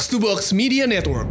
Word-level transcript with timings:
Box 0.00 0.08
to 0.08 0.16
Box 0.16 0.56
Media 0.56 0.88
Network. 0.88 1.28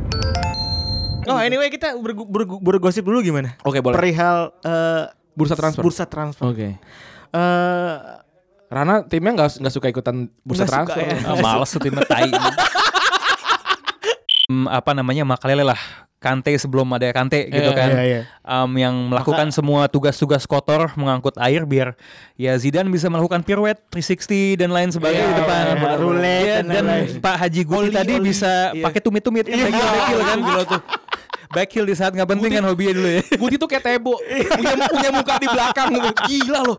Oh 1.26 1.42
anyway 1.42 1.74
kita 1.74 1.98
ber, 1.98 2.14
ber, 2.14 2.46
bergosip 2.46 3.02
dulu 3.02 3.26
gimana? 3.26 3.58
Oke, 3.66 3.82
boleh. 3.82 3.98
Perihal 3.98 4.54
eh, 4.62 5.10
Bursa 5.34 5.58
transfer. 5.58 5.82
bursa 5.82 6.06
transfer. 6.06 6.46
Oke. 6.46 6.78
Eh, 7.34 7.96
Rana 8.70 9.10
timnya 9.10 9.42
nggak 9.42 9.66
nggak 9.66 9.74
suka 9.74 9.90
ikutan 9.90 10.30
bursa 10.46 10.70
Nggak 10.70 10.86
suka 10.86 10.86
transfer. 10.86 11.02
ya. 11.02 11.18
Ah, 11.26 11.38
males 11.42 11.70
tuh 11.74 11.82
timnya 11.82 12.06
tai. 12.06 12.30
Hmm, 14.50 14.66
apa 14.66 14.92
namanya 14.92 15.22
Makalele 15.22 15.62
lah 15.62 15.78
Kante 16.18 16.52
sebelum 16.52 16.90
ada 16.92 17.06
Kante 17.14 17.48
gitu 17.48 17.70
Iya, 17.70 17.78
kan 17.78 17.90
iya, 17.94 18.04
iya. 18.04 18.22
Em, 18.42 18.72
yang 18.76 18.92
melakukan 19.08 19.54
semua 19.54 19.86
tugas-tugas 19.86 20.44
kotor 20.44 20.92
mengangkut 20.94 21.38
air 21.38 21.64
biar 21.64 21.94
ya 22.34 22.58
Zidane 22.58 22.90
bisa 22.90 23.08
melakukan 23.08 23.40
pirouette 23.40 23.80
360 23.88 24.58
dan 24.58 24.74
lain 24.74 24.90
sebagainya 24.90 25.22
Iya, 25.22 25.30
di 25.30 25.38
depan 25.38 25.64
iya, 25.64 25.76
Benar, 25.78 25.96
roulette 25.96 26.44
Iya, 26.44 26.58
dan 26.60 26.84
dan. 26.84 27.22
Pak 27.22 27.36
Haji 27.40 27.62
Guti 27.64 27.80
Oli, 27.80 27.94
tadi 27.94 28.14
oli. 28.18 28.26
bisa 28.26 28.52
Iya. 28.74 28.84
pakai 28.84 29.00
tumit-tumit 29.00 29.46
kan 29.46 29.54
back 29.56 29.72
heel, 29.72 29.88
back 29.88 30.08
heel 30.10 30.22
kan 30.26 30.40
Gila 30.42 30.64
tuh. 30.66 30.82
back 31.50 31.70
heel 31.72 31.86
di 31.86 31.96
saat 31.96 32.12
nggak 32.12 32.30
penting 32.30 32.52
kan 32.52 32.64
hobinya 32.66 32.94
dulu 32.96 33.10
ya 33.10 33.22
Guti 33.32 33.56
tuh 33.56 33.70
kayak 33.70 33.84
Tebo, 33.86 34.14
punya 34.20 34.74
punya 34.90 35.10
muka 35.14 35.34
di 35.38 35.48
belakang 35.48 35.88
gitu. 35.94 36.10
Gila 36.26 36.60
loh. 36.66 36.78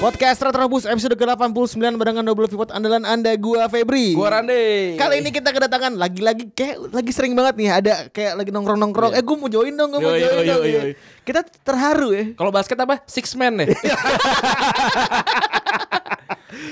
Podcast 0.00 0.40
Retrobus 0.40 0.88
episode 0.88 1.12
ke-89 1.12 1.60
barengan 1.94 2.24
double 2.24 2.48
pivot 2.48 2.72
andalan 2.72 3.04
Anda 3.04 3.36
gua 3.36 3.68
Febri. 3.68 4.16
Gua 4.16 4.32
Rande. 4.32 4.96
Kali 4.96 5.20
ini 5.20 5.28
kita 5.28 5.52
kedatangan 5.52 5.92
lagi-lagi 5.92 6.48
kayak 6.50 6.88
lagi 6.88 7.12
sering 7.12 7.36
banget 7.36 7.54
nih 7.60 7.68
ada 7.68 7.92
kayak 8.08 8.32
lagi 8.34 8.48
nongkrong-nongkrong. 8.48 9.12
Eh 9.12 9.20
gue 9.20 9.36
mau 9.36 9.52
join 9.52 9.76
dong, 9.76 9.92
gue 9.92 10.00
mau 10.00 10.08
Yoi, 10.08 10.18
join 10.18 10.32
yoi, 10.32 10.46
dong. 10.48 10.62
yoi, 10.64 10.72
ya. 10.72 10.80
yoi. 10.88 10.92
Kita 11.20 11.40
terharu 11.44 12.08
ya. 12.16 12.24
kalau 12.32 12.48
basket 12.48 12.80
apa? 12.80 13.04
Six 13.04 13.36
man 13.36 13.60
deh. 13.60 13.68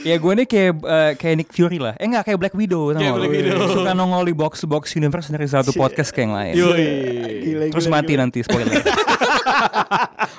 ya 0.08 0.16
gue 0.24 0.32
nih 0.34 0.46
kayak 0.48 0.72
eh, 0.80 1.12
kayak 1.14 1.36
Nick 1.36 1.50
Fury 1.52 1.78
lah 1.78 1.94
eh 1.96 2.06
nggak 2.06 2.24
kayak 2.26 2.38
Black 2.38 2.54
Widow 2.56 2.90
Kayak 2.90 2.98
nggak 2.98 3.14
Black? 3.14 3.30
Widow. 3.30 3.58
suka 3.78 3.92
nongol 3.94 4.24
di 4.26 4.34
box 4.34 4.52
box 4.66 4.84
universe 4.94 5.30
dari 5.30 5.46
satu 5.46 5.70
podcast 5.72 6.10
kayak 6.10 6.24
yang 6.26 6.34
lain 6.34 6.52
Gila, 6.54 7.64
terus 7.70 7.86
gila, 7.86 7.94
mati 7.94 8.12
gila. 8.12 8.20
nanti 8.26 8.38
spoiler 8.42 8.74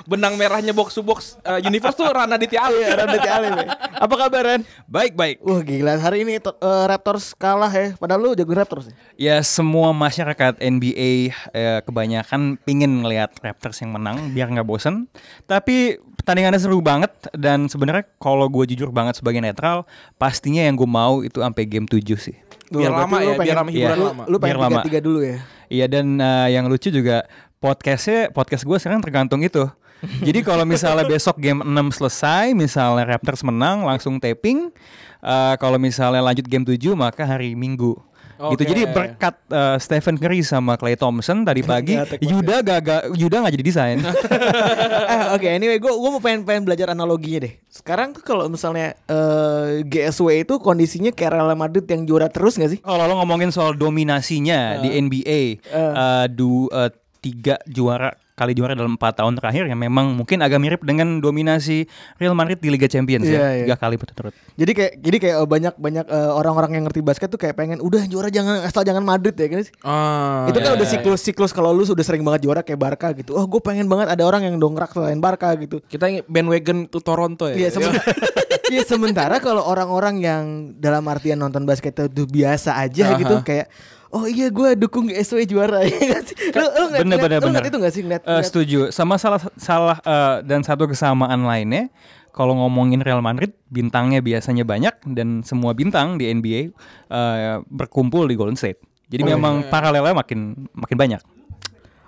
Benang 0.04 0.34
merahnya 0.34 0.72
box 0.72 0.92
to 0.92 1.02
box 1.02 1.36
uh, 1.42 1.58
universe 1.58 1.94
tuh 1.94 2.06
Rana 2.06 2.34
Ditya 2.34 2.60
Ali. 2.62 2.78
Iya, 2.80 2.94
Randy 2.96 3.18
Alim. 3.22 3.52
ya. 3.56 3.68
Apa 4.00 4.14
kabar 4.16 4.42
Ran? 4.42 4.62
baik 4.86 5.14
baik 5.14 5.36
Wah 5.40 5.60
gila 5.60 5.94
hari 5.96 6.24
ini 6.24 6.36
eh, 6.36 6.84
Raptors 6.86 7.32
kalah 7.34 7.70
ya. 7.70 7.94
Padahal 7.94 8.20
lu 8.22 8.30
jago 8.32 8.50
Raptors. 8.50 8.88
ya? 8.88 8.94
Ya 9.16 9.36
semua 9.40 9.92
masyarakat 9.92 10.58
NBA 10.58 11.10
eh, 11.52 11.78
kebanyakan 11.82 12.58
pingin 12.58 13.02
ngelihat 13.02 13.36
Raptors 13.38 13.78
yang 13.78 13.92
menang 13.92 14.32
biar 14.32 14.48
nggak 14.48 14.64
bosen. 14.64 15.06
Tapi 15.44 16.00
pertandingannya 16.16 16.58
seru 16.58 16.80
banget 16.80 17.12
dan 17.32 17.64
sebenarnya 17.66 18.04
kalau 18.16 18.44
gue 18.46 18.64
jujur 18.68 18.90
banget 18.90 19.16
sebagai 19.16 19.40
netral, 19.40 19.84
pastinya 20.16 20.60
yang 20.60 20.74
gue 20.74 20.84
mau 20.84 21.20
itu 21.20 21.38
sampai 21.38 21.64
game 21.64 21.84
7 21.84 22.00
sih. 22.16 22.36
Biar 22.70 22.94
Wah, 22.94 23.02
lama 23.02 23.10
berarti 23.10 23.26
lu 23.26 23.30
ya, 23.30 23.34
biar 23.34 23.38
pengen- 23.40 23.58
lama 23.58 23.70
hiburan 23.70 23.96
lu, 23.96 24.06
lama. 24.06 24.22
Lu 24.24 24.36
pengen 24.36 24.42
Biar 24.46 24.58
lama. 24.58 24.70
tiga-tiga 24.78 25.00
dulu 25.00 25.20
ya. 25.22 25.38
Iya 25.70 25.86
dan 25.86 26.06
eh, 26.18 26.48
yang 26.50 26.64
lucu 26.66 26.88
juga 26.90 27.22
podcastnya 27.60 28.32
podcast 28.32 28.64
gue 28.64 28.76
sekarang 28.80 29.04
tergantung 29.04 29.44
itu. 29.44 29.68
Jadi 30.00 30.40
kalau 30.40 30.64
misalnya 30.64 31.04
besok 31.04 31.36
game 31.36 31.60
6 31.60 32.00
selesai, 32.00 32.56
misalnya 32.56 33.04
Raptors 33.04 33.44
menang 33.44 33.84
langsung 33.84 34.16
taping. 34.16 34.72
Eh, 35.20 35.54
kalau 35.60 35.76
misalnya 35.76 36.24
lanjut 36.24 36.48
game 36.48 36.64
7 36.64 36.96
maka 36.96 37.28
hari 37.28 37.52
Minggu. 37.52 38.00
Gitu. 38.40 38.64
Oke. 38.64 38.72
Jadi 38.72 38.82
berkat 38.88 39.36
eh, 39.52 39.76
Stephen 39.76 40.16
Curry 40.16 40.40
sama 40.40 40.80
Clay 40.80 40.96
Thompson 40.96 41.44
tadi 41.44 41.60
pagi, 41.70 42.00
take 42.00 42.24
Yuda 42.24 42.64
gagal 42.64 43.12
Yuda 43.12 43.44
nggak 43.44 43.54
jadi 43.60 43.64
desain. 43.68 43.98
eh, 45.12 45.36
Oke, 45.36 45.52
anyway, 45.52 45.76
gue 45.76 45.92
gue 45.92 46.10
mau 46.16 46.24
pengen 46.24 46.48
pengen 46.48 46.64
belajar 46.64 46.96
analoginya 46.96 47.44
deh. 47.44 47.60
Sekarang 47.68 48.16
tuh 48.16 48.24
kalau 48.24 48.48
misalnya 48.48 48.96
eh, 49.04 49.84
GSW 49.84 50.48
itu 50.48 50.56
kondisinya 50.56 51.12
kayak 51.12 51.36
Real 51.36 51.52
Madrid 51.52 51.84
yang 51.84 52.08
juara 52.08 52.32
terus 52.32 52.56
gak 52.56 52.72
sih? 52.72 52.80
Kalau 52.80 53.04
lo 53.04 53.20
ngomongin 53.20 53.52
soal 53.52 53.76
dominasinya 53.76 54.80
di 54.80 54.96
NBA, 54.96 55.40
eh, 55.60 56.24
du 56.32 56.72
eh, 56.72 56.88
tiga 57.20 57.60
juara 57.68 58.16
kali 58.40 58.56
juara 58.56 58.72
dalam 58.72 58.96
empat 58.96 59.20
tahun 59.20 59.36
terakhir 59.36 59.68
yang 59.68 59.76
memang 59.76 60.16
mungkin 60.16 60.40
agak 60.40 60.56
mirip 60.56 60.80
dengan 60.80 61.20
dominasi 61.20 61.84
Real 62.16 62.32
Madrid 62.32 62.56
di 62.56 62.72
Liga 62.72 62.88
Champions 62.88 63.28
Iya, 63.28 63.36
ya, 63.36 63.48
iya. 63.52 63.64
tiga 63.68 63.76
kali 63.76 64.00
berturut-turut. 64.00 64.32
Jadi 64.56 64.72
kayak 64.72 64.92
jadi 65.04 65.16
kayak 65.20 65.36
eh, 65.44 65.48
banyak 65.48 65.74
banyak 65.76 66.06
eh, 66.08 66.32
orang-orang 66.32 66.80
yang 66.80 66.84
ngerti 66.88 67.04
basket 67.04 67.28
tuh 67.28 67.36
kayak 67.36 67.52
pengen 67.52 67.84
udah 67.84 68.08
juara 68.08 68.32
jangan 68.32 68.64
asal 68.64 68.80
jangan 68.80 69.04
Madrid 69.04 69.36
ya 69.36 69.44
kan 69.52 69.60
sih. 69.60 69.74
Ah, 69.84 70.48
itu 70.48 70.56
kan 70.56 70.72
iya, 70.72 70.78
udah 70.80 70.88
iya. 70.88 70.94
siklus-siklus 70.96 71.52
kalau 71.52 71.76
lu 71.76 71.84
sudah 71.84 72.00
sering 72.00 72.24
banget 72.24 72.48
juara 72.48 72.64
kayak 72.64 72.80
Barca 72.80 73.12
gitu. 73.12 73.36
Oh, 73.36 73.44
gue 73.44 73.60
pengen 73.60 73.84
banget 73.92 74.08
ada 74.08 74.24
orang 74.24 74.48
yang 74.48 74.56
dongkrak 74.56 74.96
selain 74.96 75.20
Barca 75.20 75.52
gitu. 75.60 75.84
Kita 75.84 76.08
ingin 76.08 76.24
bandwagon 76.24 76.88
tuh 76.88 77.04
Toronto 77.04 77.44
ya. 77.44 77.60
Iya 77.60 77.68
sementara, 77.76 78.08
iya, 78.72 78.82
sementara 78.88 79.36
kalau 79.44 79.68
orang-orang 79.68 80.16
yang 80.24 80.42
dalam 80.80 81.04
artian 81.12 81.36
nonton 81.36 81.68
basket 81.68 81.92
itu 82.08 82.24
biasa 82.24 82.80
aja 82.80 83.12
Aha. 83.12 83.20
gitu 83.20 83.36
kayak 83.44 83.68
oh 84.10 84.24
iya 84.24 84.48
gue 84.48 84.74
dukung 84.76 85.06
SW 85.08 85.42
juara 85.44 85.82
ya 85.86 86.18
sih? 86.20 86.34
Lu, 86.50 86.62
lu 86.62 86.84
ngeliat- 86.88 87.00
Bener, 87.00 87.16
ngeliat- 87.16 87.20
bener, 87.20 87.38
lu 87.38 87.46
ngeliat 87.46 87.62
bener. 87.62 87.70
itu 87.70 87.78
gak 87.78 87.92
sih 87.92 88.02
ngeliat, 88.02 88.22
Eh, 88.22 88.26
ngeliat- 88.28 88.46
setuju. 88.46 88.78
Sama 88.90 89.14
salah 89.16 89.40
salah 89.54 89.98
eh, 89.98 90.36
dan 90.42 90.60
satu 90.60 90.84
kesamaan 90.84 91.42
lainnya 91.42 91.88
kalau 92.30 92.54
ngomongin 92.56 93.00
Real 93.00 93.18
Madrid 93.20 93.50
bintangnya 93.66 94.18
biasanya 94.18 94.62
banyak 94.62 94.94
dan 95.08 95.42
semua 95.42 95.72
bintang 95.72 96.14
di 96.14 96.28
NBA 96.28 96.70
eh, 97.08 97.56
berkumpul 97.66 98.26
di 98.26 98.34
Golden 98.34 98.54
State. 98.54 98.78
Jadi 99.06 99.22
memang 99.24 99.66
paralelnya 99.66 100.14
makin 100.14 100.40
makin 100.70 100.96
banyak. 100.96 101.22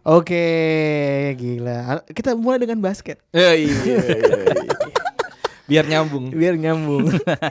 Oke, 0.02 0.44
gila. 1.32 2.02
Kita 2.04 2.34
mulai 2.34 2.58
dengan 2.58 2.78
basket 2.78 3.22
Iya, 3.28 3.54
iya, 3.56 3.70
iya, 3.84 3.98
iya. 4.02 4.26
Biar 5.62 5.86
nyambung. 5.86 6.26
biar 6.28 6.54
nyambung. 6.54 7.06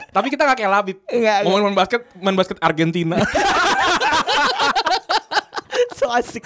Tapi 0.08 0.26
kita 0.28 0.44
gak 0.44 0.56
kayak 0.56 0.68
Labib. 0.70 1.00
Enggak, 1.06 1.36
Ngomongin 1.42 1.64
main 1.64 1.74
basket, 1.74 2.00
main 2.14 2.36
basket 2.36 2.58
Argentina. 2.60 3.16
so 5.98 6.06
asik. 6.12 6.44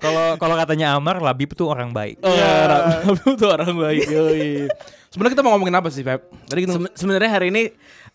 Kalau 0.00 0.36
kalau 0.36 0.54
katanya 0.58 0.96
Amar, 0.96 1.20
Labib 1.20 1.56
tuh 1.56 1.70
orang 1.70 1.90
baik. 1.94 2.20
Oh, 2.20 2.32
ya, 2.32 2.68
Labib 3.04 3.34
tuh 3.40 3.48
orang 3.48 3.72
baik. 3.72 4.04
Yoi. 4.08 4.68
Sebenarnya 5.08 5.32
kita 5.38 5.44
mau 5.46 5.54
ngomongin 5.54 5.76
apa 5.78 5.88
sih, 5.94 6.02
Feb? 6.02 6.26
Tadi 6.50 6.58
kita 6.66 6.74
Sem- 6.74 6.94
sebenarnya 6.98 7.30
hari 7.30 7.46
ini 7.54 7.62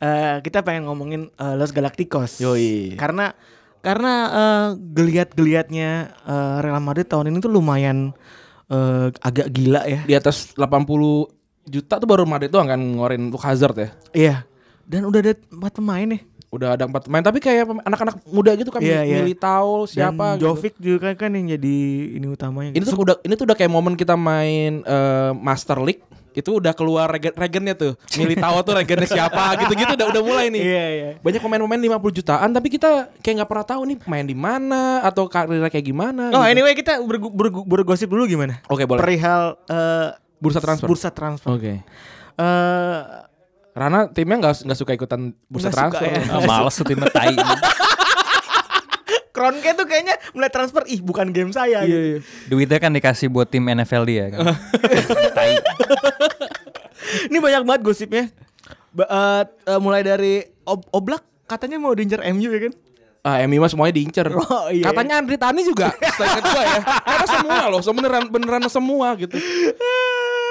eh, 0.04 0.36
kita 0.44 0.62
pengen 0.62 0.86
ngomongin 0.90 1.32
eh, 1.32 1.56
Los 1.56 1.72
Galacticos. 1.72 2.44
Yoi. 2.44 3.00
Karena 3.00 3.32
karena 3.80 4.14
eh, 4.30 4.68
geliat-geliatnya 4.76 5.92
eh, 6.28 6.56
Real 6.60 6.84
Madrid 6.84 7.08
tahun 7.08 7.32
ini 7.32 7.40
tuh 7.40 7.52
lumayan 7.56 8.12
eh, 8.68 9.08
agak 9.24 9.48
gila 9.56 9.88
ya. 9.88 10.04
di 10.04 10.14
atas 10.14 10.52
80 10.60 10.68
juta 11.70 12.02
tuh 12.02 12.10
baru 12.10 12.26
Madrid 12.28 12.52
tuh 12.52 12.60
akan 12.60 13.00
ngeluarin 13.00 13.32
untuk 13.32 13.42
Hazard 13.48 13.76
ya. 13.80 13.90
Iya. 14.12 14.36
Dan 14.90 15.06
udah 15.06 15.20
ada 15.22 15.34
empat 15.54 15.72
pemain 15.80 16.08
nih. 16.18 16.22
Udah 16.50 16.74
ada 16.74 16.90
empat 16.90 17.06
pemain 17.06 17.22
tapi 17.22 17.38
kayak 17.38 17.62
anak-anak 17.86 18.26
muda 18.26 18.58
gitu 18.58 18.74
kan 18.74 18.82
iya. 18.82 19.06
Militao 19.22 19.86
siapa 19.86 20.34
Dan 20.34 20.42
gitu. 20.42 20.46
Jovic 20.50 20.74
juga 20.82 21.14
kan, 21.14 21.30
yang 21.30 21.46
jadi 21.46 21.78
ini 22.18 22.26
utamanya. 22.26 22.74
Ini 22.74 22.82
gitu. 22.82 22.90
tuh 22.90 23.06
udah 23.06 23.16
ini 23.22 23.34
tuh 23.38 23.46
udah 23.46 23.54
kayak 23.54 23.70
momen 23.70 23.94
kita 23.94 24.18
main 24.18 24.82
eh, 24.82 25.32
Master 25.38 25.78
League 25.78 26.02
itu 26.30 26.56
udah 26.56 26.74
keluar 26.74 27.06
regen 27.06 27.34
regennya 27.38 27.74
tuh. 27.74 27.94
Militao 28.16 28.62
tuh 28.62 28.74
regennya 28.74 29.06
siapa 29.06 29.54
gitu-gitu 29.62 29.94
udah 29.94 30.08
udah 30.10 30.22
mulai 30.26 30.50
nih. 30.50 30.62
Iya 30.62 30.86
iya. 30.90 31.10
Banyak 31.22 31.38
pemain-pemain 31.38 31.82
50 32.02 32.18
jutaan 32.18 32.50
tapi 32.50 32.68
kita 32.70 33.14
kayak 33.22 33.46
nggak 33.46 33.50
pernah 33.50 33.66
tahu 33.68 33.82
nih 33.86 33.98
main 34.10 34.26
di 34.26 34.34
mana 34.34 35.06
atau 35.06 35.30
karirnya 35.30 35.70
kayak 35.70 35.86
gimana. 35.86 36.34
Oh 36.34 36.42
gitu. 36.42 36.50
anyway 36.50 36.74
kita 36.74 36.98
bergu- 37.02 37.30
bergu- 37.30 37.68
bergosip 37.68 38.10
dulu 38.10 38.26
gimana? 38.26 38.58
Oke, 38.66 38.90
boleh. 38.90 39.02
Perihal 39.02 39.54
eh, 39.70 40.18
Bursa 40.40 40.64
transfer. 40.64 40.88
bursa 40.88 41.10
transfer. 41.14 41.50
Oke. 41.52 41.74
Eh, 42.40 43.00
Rana 43.80 44.12
timnya 44.12 44.36
nggak 44.38 44.68
nggak 44.68 44.76
suka 44.78 44.92
ikutan 44.92 45.32
bursa 45.48 45.72
Nggak 45.72 45.72
suka 45.72 45.84
transfer. 45.96 46.12
ya. 46.12 46.22
Ah, 46.28 46.42
males 46.44 46.76
tuh 46.76 46.84
timnya 46.84 47.08
tai. 47.08 47.32
Kronke 49.30 49.72
tuh 49.72 49.88
kayaknya 49.88 50.20
mulai 50.36 50.52
transfer 50.52 50.84
ih 50.86 51.00
bukan 51.00 51.32
game 51.32 51.48
saya 51.50 51.80
Iya, 51.80 51.88
gitu. 51.88 51.96
iya. 51.96 52.20
Duitnya 52.52 52.78
kan 52.78 52.92
dikasih 52.92 53.32
buat 53.32 53.48
tim 53.48 53.64
NFL 53.64 54.04
dia 54.04 54.26
kan. 54.30 54.52
tai. 55.38 55.56
Ini 57.26 57.38
banyak 57.40 57.64
banget 57.64 57.82
gosipnya. 57.82 58.28
Ba- 58.92 59.08
eh, 59.08 59.44
eh, 59.66 59.80
mulai 59.80 60.04
dari 60.04 60.44
Ob- 60.66 60.92
Oblak 60.92 61.24
katanya 61.48 61.80
mau 61.80 61.96
diincar 61.96 62.20
MU 62.28 62.52
ya 62.52 62.68
kan? 62.68 62.74
Ah, 63.22 63.40
MU 63.46 63.60
mah 63.60 63.70
semuanya 63.70 63.96
diincer. 63.96 64.28
Oh, 64.36 64.68
iya. 64.68 64.84
Katanya 64.86 65.24
Andri 65.24 65.40
Tani 65.40 65.62
juga. 65.64 65.88
Seingat 65.96 66.44
gua 66.44 66.64
ya. 66.66 66.80
Karena 66.84 67.26
semua 67.30 67.64
loh, 67.70 67.80
beneran 67.86 68.24
beneran 68.28 68.64
semua 68.68 69.08
gitu. 69.16 69.40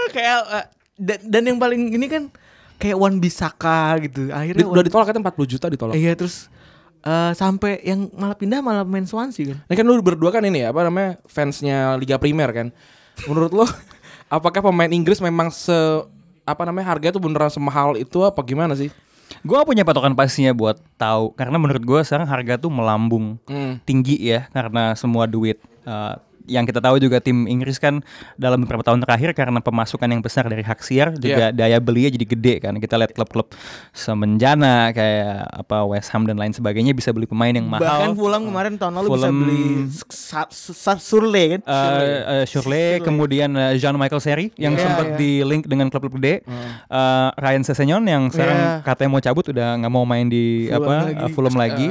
Kayak 0.09 0.39
eh, 0.49 0.65
dan, 0.97 1.19
dan 1.29 1.43
yang 1.45 1.59
paling 1.59 1.93
ini 1.93 2.07
kan 2.09 2.33
kayak 2.79 2.97
Wan 2.97 3.19
Bisaka 3.19 3.99
gitu. 4.01 4.27
Di- 4.27 4.33
Akhirnya 4.33 4.65
udah 4.65 4.75
Wan- 4.77 4.87
ditolak 4.87 5.07
kan 5.09 5.19
40 5.19 5.45
juta 5.49 5.67
ditolak. 5.67 5.95
Iya 5.95 6.15
terus 6.15 6.47
eh, 7.01 7.33
sampai 7.33 7.83
yang 7.83 8.11
malah 8.13 8.35
pindah 8.35 8.59
malah 8.59 8.83
main 8.83 9.05
Swansea 9.05 9.53
kan. 9.53 9.59
Ini 9.63 9.75
kan 9.75 9.85
lu 9.85 9.99
berdua 9.99 10.31
kan 10.31 10.43
ini 10.43 10.63
ya, 10.63 10.71
apa 10.71 10.83
namanya? 10.83 11.19
fansnya 11.25 11.95
Liga 11.95 12.17
Primer 12.17 12.51
kan. 12.51 12.67
Menurut 13.25 13.53
lo 13.53 13.67
apakah 14.29 14.63
pemain 14.63 14.89
Inggris 14.89 15.19
memang 15.19 15.49
se 15.49 15.75
apa 16.43 16.63
namanya 16.63 16.89
harganya 16.89 17.13
tuh 17.13 17.21
beneran 17.21 17.49
semahal 17.49 17.95
itu 17.95 18.23
apa 18.23 18.41
gimana 18.41 18.73
sih? 18.73 18.89
Gue 19.41 19.61
punya 19.63 19.85
patokan 19.85 20.17
pastinya 20.17 20.51
buat 20.51 20.81
tahu 20.97 21.37
karena 21.37 21.55
menurut 21.55 21.81
gue 21.81 22.01
sekarang 22.01 22.25
harga 22.25 22.57
tuh 22.57 22.73
melambung 22.73 23.37
Hmm. 23.45 23.77
tinggi 23.83 24.17
ya 24.17 24.49
karena 24.49 24.95
semua 24.95 25.27
duit 25.27 25.61
uh, 25.85 26.17
yang 26.49 26.65
kita 26.65 26.81
tahu 26.81 26.97
juga 26.97 27.21
tim 27.21 27.45
Inggris 27.45 27.77
kan 27.77 28.01
dalam 28.35 28.61
beberapa 28.61 28.83
tahun 28.83 28.99
terakhir 28.99 29.31
karena 29.33 29.61
pemasukan 29.61 30.09
yang 30.09 30.19
besar 30.19 30.45
dari 30.45 30.61
hak 30.61 30.81
siar 30.81 31.15
juga 31.15 31.53
daya 31.53 31.77
belinya 31.79 32.11
jadi 32.11 32.27
gede 32.27 32.55
kan. 32.59 32.75
Kita 32.75 32.97
lihat 32.97 33.13
klub-klub 33.13 33.53
semenjana 33.93 34.89
kayak 34.91 35.29
apa 35.59 35.85
West 35.85 36.09
Ham 36.11 36.25
dan 36.25 36.35
lain 36.35 36.51
sebagainya 36.51 36.91
bisa 36.91 37.11
beli 37.11 37.25
pemain 37.25 37.51
yang 37.51 37.67
mahal. 37.67 37.85
Bahkan 37.85 38.11
Fulham 38.15 38.43
kemarin 38.45 38.73
tahun 38.75 38.93
lalu 38.95 39.07
bisa 39.07 39.15
Fulham- 39.21 39.39
beli 39.39 39.63
sa- 40.09 40.51
sa- 40.51 40.97
Surle 40.99 41.45
kan. 41.51 41.61
Eh, 41.63 42.03
eh, 42.33 42.45
Shirley, 42.45 42.99
kemudian 43.01 43.53
eh, 43.53 43.77
Jean 43.77 43.95
Michael 43.95 44.19
Seri 44.19 44.47
yang 44.57 44.73
Iya, 44.73 44.83
sempat 44.83 45.07
iya. 45.07 45.17
di 45.17 45.31
link 45.43 45.65
dengan 45.65 45.87
klub-klub 45.87 46.17
gede, 46.17 46.41
Eh, 46.89 47.29
Ryan 47.35 47.63
Sessegnon 47.63 48.05
yang 48.05 48.29
sekarang 48.29 48.57
Iya. 48.57 48.73
katanya 48.83 49.11
mau 49.11 49.21
cabut 49.21 49.45
udah 49.47 49.69
nggak 49.77 49.93
mau 49.93 50.03
main 50.03 50.25
di 50.25 50.67
Fulham 50.67 50.81
apa 50.81 50.93
lagi. 51.05 51.13
eh, 51.19 51.31
Fulham 51.31 51.57
lagi. 51.57 51.89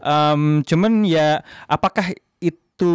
Em, 0.00 0.42
cuman 0.62 0.92
ya 1.02 1.28
apakah 1.66 2.08
itu 2.40 2.94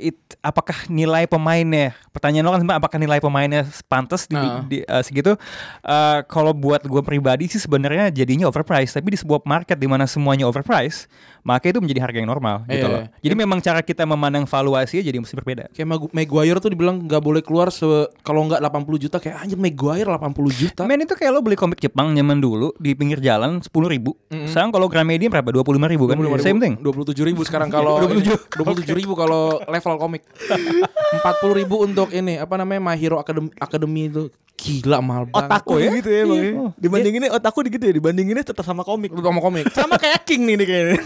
it- 0.00 0.34
apakah 0.40 0.88
nilai 0.88 1.28
pemainnya? 1.28 1.92
Pertanyaan 2.10 2.44
lo 2.44 2.50
kan 2.56 2.60
sebenarnya 2.64 2.80
apakah 2.80 2.98
nilai 2.98 3.20
pemainnya 3.20 3.62
pantas 3.86 4.24
di, 4.24 4.34
Nah. 4.34 4.64
di- 4.64 4.80
eh, 4.82 5.02
segitu? 5.04 5.36
Eh, 5.84 6.18
kalau 6.26 6.56
buat 6.56 6.80
gue 6.82 7.02
pribadi 7.04 7.46
sih 7.46 7.60
sebenarnya 7.60 8.08
jadinya 8.08 8.48
overpriced. 8.48 8.96
Tapi 8.96 9.12
di 9.12 9.18
sebuah 9.20 9.44
market 9.44 9.76
di 9.76 9.84
mana 9.84 10.08
semuanya 10.08 10.48
overpriced, 10.48 11.06
maka 11.42 11.66
itu 11.66 11.78
menjadi 11.78 12.00
harga 12.00 12.18
yang 12.18 12.28
normal 12.28 12.62
gitu 12.66 12.80
Iya. 12.80 12.88
loh. 12.88 13.02
Jadi 13.18 13.34
memang 13.34 13.58
cara 13.58 13.80
kita 13.80 14.04
memandang 14.04 14.44
valuasi 14.44 15.00
jadi 15.00 15.16
mesti 15.16 15.34
berbeda. 15.34 15.64
Kayak 15.70 15.88
Mag- 15.88 16.12
Maguire 16.12 16.58
tuh 16.58 16.68
dibilang 16.68 17.00
nggak 17.00 17.18
boleh 17.18 17.40
keluar 17.40 17.68
se 17.68 17.86
kalau 18.20 18.44
nggak 18.44 18.60
80 18.60 18.98
juta 18.98 19.16
kayak 19.16 19.36
anjir 19.40 19.56
Maguire 19.56 20.06
80 20.06 20.52
juta. 20.52 20.82
Men 20.84 21.00
itu 21.00 21.12
kayak 21.12 21.30
lo 21.30 21.40
beli 21.40 21.54
komik 21.54 21.78
Jepang 21.78 22.12
zaman 22.12 22.38
dulu 22.38 22.72
di 22.76 22.92
pinggir 22.92 23.18
jalan 23.18 23.60
sepuluh 23.60 23.88
ribu. 23.88 24.12
Sekarang 24.46 24.70
kalau 24.70 24.86
Gramedia 24.86 25.28
berapa? 25.28 25.48
Dua 25.50 25.62
puluh 25.62 25.76
lima 25.76 25.88
ribu 25.88 26.04
kan? 26.04 26.16
Same 26.38 26.58
thing. 26.58 26.74
27 26.80 27.12
ribu 27.24 27.42
sekarang 27.42 27.68
kalau 27.68 28.00
27 28.60 28.86
ribu 28.92 29.12
kalau 29.14 29.58
level 29.64 29.94
komik 29.96 30.22
40 31.20 31.58
ribu 31.58 31.82
untuk 31.82 32.08
ini 32.10 32.36
apa 32.36 32.54
namanya 32.54 32.80
My 32.82 32.96
Hero 32.96 33.18
Academy, 33.18 33.50
Academy 33.56 34.02
itu 34.06 34.22
gila 34.60 35.00
mahal 35.00 35.24
banget 35.24 35.48
Otaku 35.48 35.72
gitu 35.80 36.08
ya 36.08 36.22
bang. 36.22 36.36
Iya. 36.36 36.50
ya. 36.52 36.64
Dibandinginnya 36.76 37.30
otaku 37.32 37.58
gitu 37.64 37.80
ya. 37.80 37.92
Dibandinginnya 37.92 38.44
tetap 38.44 38.60
sama 38.62 38.82
komik. 38.82 39.08
Lu 39.08 39.18
sama 39.18 39.40
komik 39.40 39.64
Sama 39.72 39.96
kayak 39.96 40.22
King 40.22 40.44
nih, 40.44 40.54
nih 40.54 40.66
kayaknya. 40.66 40.98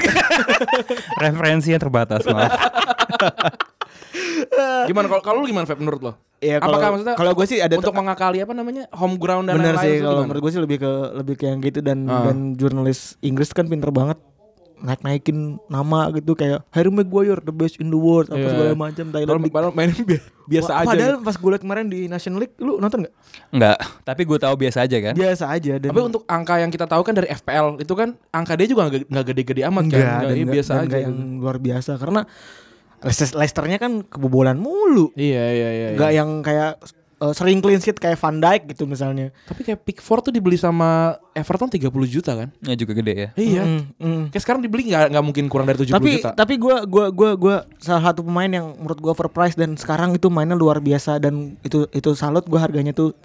Referensinya 1.22 1.78
terbatas 1.78 2.26
maaf. 2.26 2.50
gimana 4.84 5.06
kalau 5.06 5.22
kalau 5.22 5.38
lu 5.40 5.46
gimana 5.46 5.64
Feb 5.64 5.78
menurut 5.78 6.00
lo 6.00 6.12
Iya, 6.38 6.60
kalau- 6.60 6.76
apakah 6.76 6.88
maksudnya 6.92 7.14
kalau 7.16 7.32
gue 7.32 7.46
sih 7.48 7.58
ada 7.58 7.72
untuk 7.72 7.94
mengakali 7.94 8.38
apa 8.38 8.52
namanya 8.52 8.84
home 8.92 9.16
ground 9.16 9.48
dan 9.48 9.56
Bener 9.56 9.74
lain-lain 9.74 9.88
sih 9.88 10.04
kalau 10.04 10.22
menurut 10.22 10.40
gue 10.44 10.52
sih 10.52 10.60
lebih 10.60 10.78
ke 10.78 10.92
lebih 11.16 11.34
ke 11.34 11.44
yang 11.48 11.58
gitu 11.58 11.80
dan 11.80 11.98
Ah. 12.04 12.28
dan 12.28 12.52
jurnalis 12.52 13.16
Inggris 13.18 13.50
kan 13.50 13.64
pinter 13.64 13.88
banget 13.88 14.20
naik 14.84 15.00
naikin 15.00 15.38
nama 15.64 16.12
gitu 16.12 16.32
kayak 16.32 16.60
Harry 16.68 16.88
Maguire 16.88 17.40
the 17.40 17.50
best 17.50 17.76
in 17.76 17.88
the 17.88 17.96
world 17.96 18.28
apa 18.28 18.36
Iya. 18.36 18.50
segala 18.50 18.72
macam 18.76 19.04
Thailand 19.08 19.40
padahal 19.48 19.72
main 19.72 19.88
bi- 19.98 20.20
biasa 20.44 20.70
Wah, 20.70 20.78
aja 20.78 20.88
Padahal 20.90 21.14
gitu. 21.14 21.24
pas 21.24 21.34
gue 21.34 21.50
liat 21.50 21.62
kemarin 21.62 21.86
di 21.86 22.00
National 22.04 22.38
League 22.38 22.52
lu 22.58 22.76
nonton 22.76 22.98
nggak? 23.00 23.14
Enggak, 23.50 23.76
tapi 24.02 24.22
gue 24.22 24.38
tahu 24.38 24.54
biasa 24.54 24.78
aja 24.80 24.96
kan. 25.00 25.14
Biasa 25.14 25.44
aja 25.48 25.72
dan 25.78 25.88
tapi 25.88 26.00
untuk 26.04 26.22
angka 26.26 26.54
yang 26.58 26.68
kita 26.68 26.84
tahu 26.84 27.00
kan 27.00 27.14
dari 27.14 27.28
FPL 27.28 27.80
itu 27.80 27.92
kan 27.92 28.12
angka 28.30 28.52
dia 28.54 28.66
juga 28.66 28.82
nggak 28.84 29.08
nggak 29.08 29.24
gede-gede 29.26 29.62
amat 29.64 29.82
kan 29.82 29.84
enggak, 29.86 30.04
Nggak, 30.04 30.20
dan 30.20 30.28
iya, 30.28 30.36
enggak- 30.36 30.54
biasa 30.54 30.68
dan 30.68 30.76
aja 30.76 30.84
enggak 30.84 31.00
yang 31.00 31.14
gitu. 31.16 31.40
luar 31.40 31.56
biasa 31.58 31.92
karena 31.96 32.20
Leicester- 33.00 33.36
Leicesternya 33.36 33.78
kan 33.78 33.92
kebobolan 34.02 34.56
mulu. 34.56 35.12
iya 35.14 35.44
iya 35.46 35.68
iya, 35.70 35.88
Enggak 35.92 36.10
iya. 36.10 36.18
yang 36.20 36.30
kayak 36.40 36.72
eh, 37.24 37.32
sering 37.32 37.58
clean 37.58 37.78
sheet 37.78 37.96
kayak 37.96 38.14
Van 38.14 38.36
Dijk 38.36 38.62
gitu 38.68 38.84
misalnya. 38.84 39.32
tapi 39.42 39.62
kayak 39.62 39.80
Pickford 39.80 40.20
tuh 40.22 40.30
dibeli 40.30 40.54
sama 40.54 40.90
Everton 41.30 41.66
30 41.66 41.88
juta 42.06 42.32
kan 42.34 42.48
Ya 42.60 42.74
juga 42.74 42.92
gede 42.92 43.14
ya. 43.14 43.28
iya 43.34 43.62
Mm, 43.62 43.80
mm. 43.96 44.22
Kayak 44.28 44.42
sekarang 44.42 44.60
dibeli 44.60 44.86
nggak 44.86 45.10
nggak 45.10 45.24
mungkin 45.24 45.44
kurang 45.46 45.64
dari 45.64 45.80
70 45.80 45.90
tapi 45.90 46.10
juta. 46.14 46.30
tapi 46.32 46.54
gue 46.56 46.76
gua 46.84 47.06
gua 47.08 47.30
gua 47.34 47.56
salah 47.78 48.04
satu 48.06 48.20
pemain 48.20 48.48
yang 48.48 48.76
menurut 48.76 48.98
gue 48.98 49.10
overpriced 49.10 49.56
dan 49.56 49.74
sekarang 49.74 50.12
itu 50.12 50.28
mainnya 50.28 50.54
luar 50.54 50.78
biasa 50.78 51.16
dan 51.18 51.56
itu 51.60 51.88
itu 51.90 52.10
salut 52.12 52.42
gue 52.42 52.56
harganya 52.56 52.92
tuh 52.92 53.16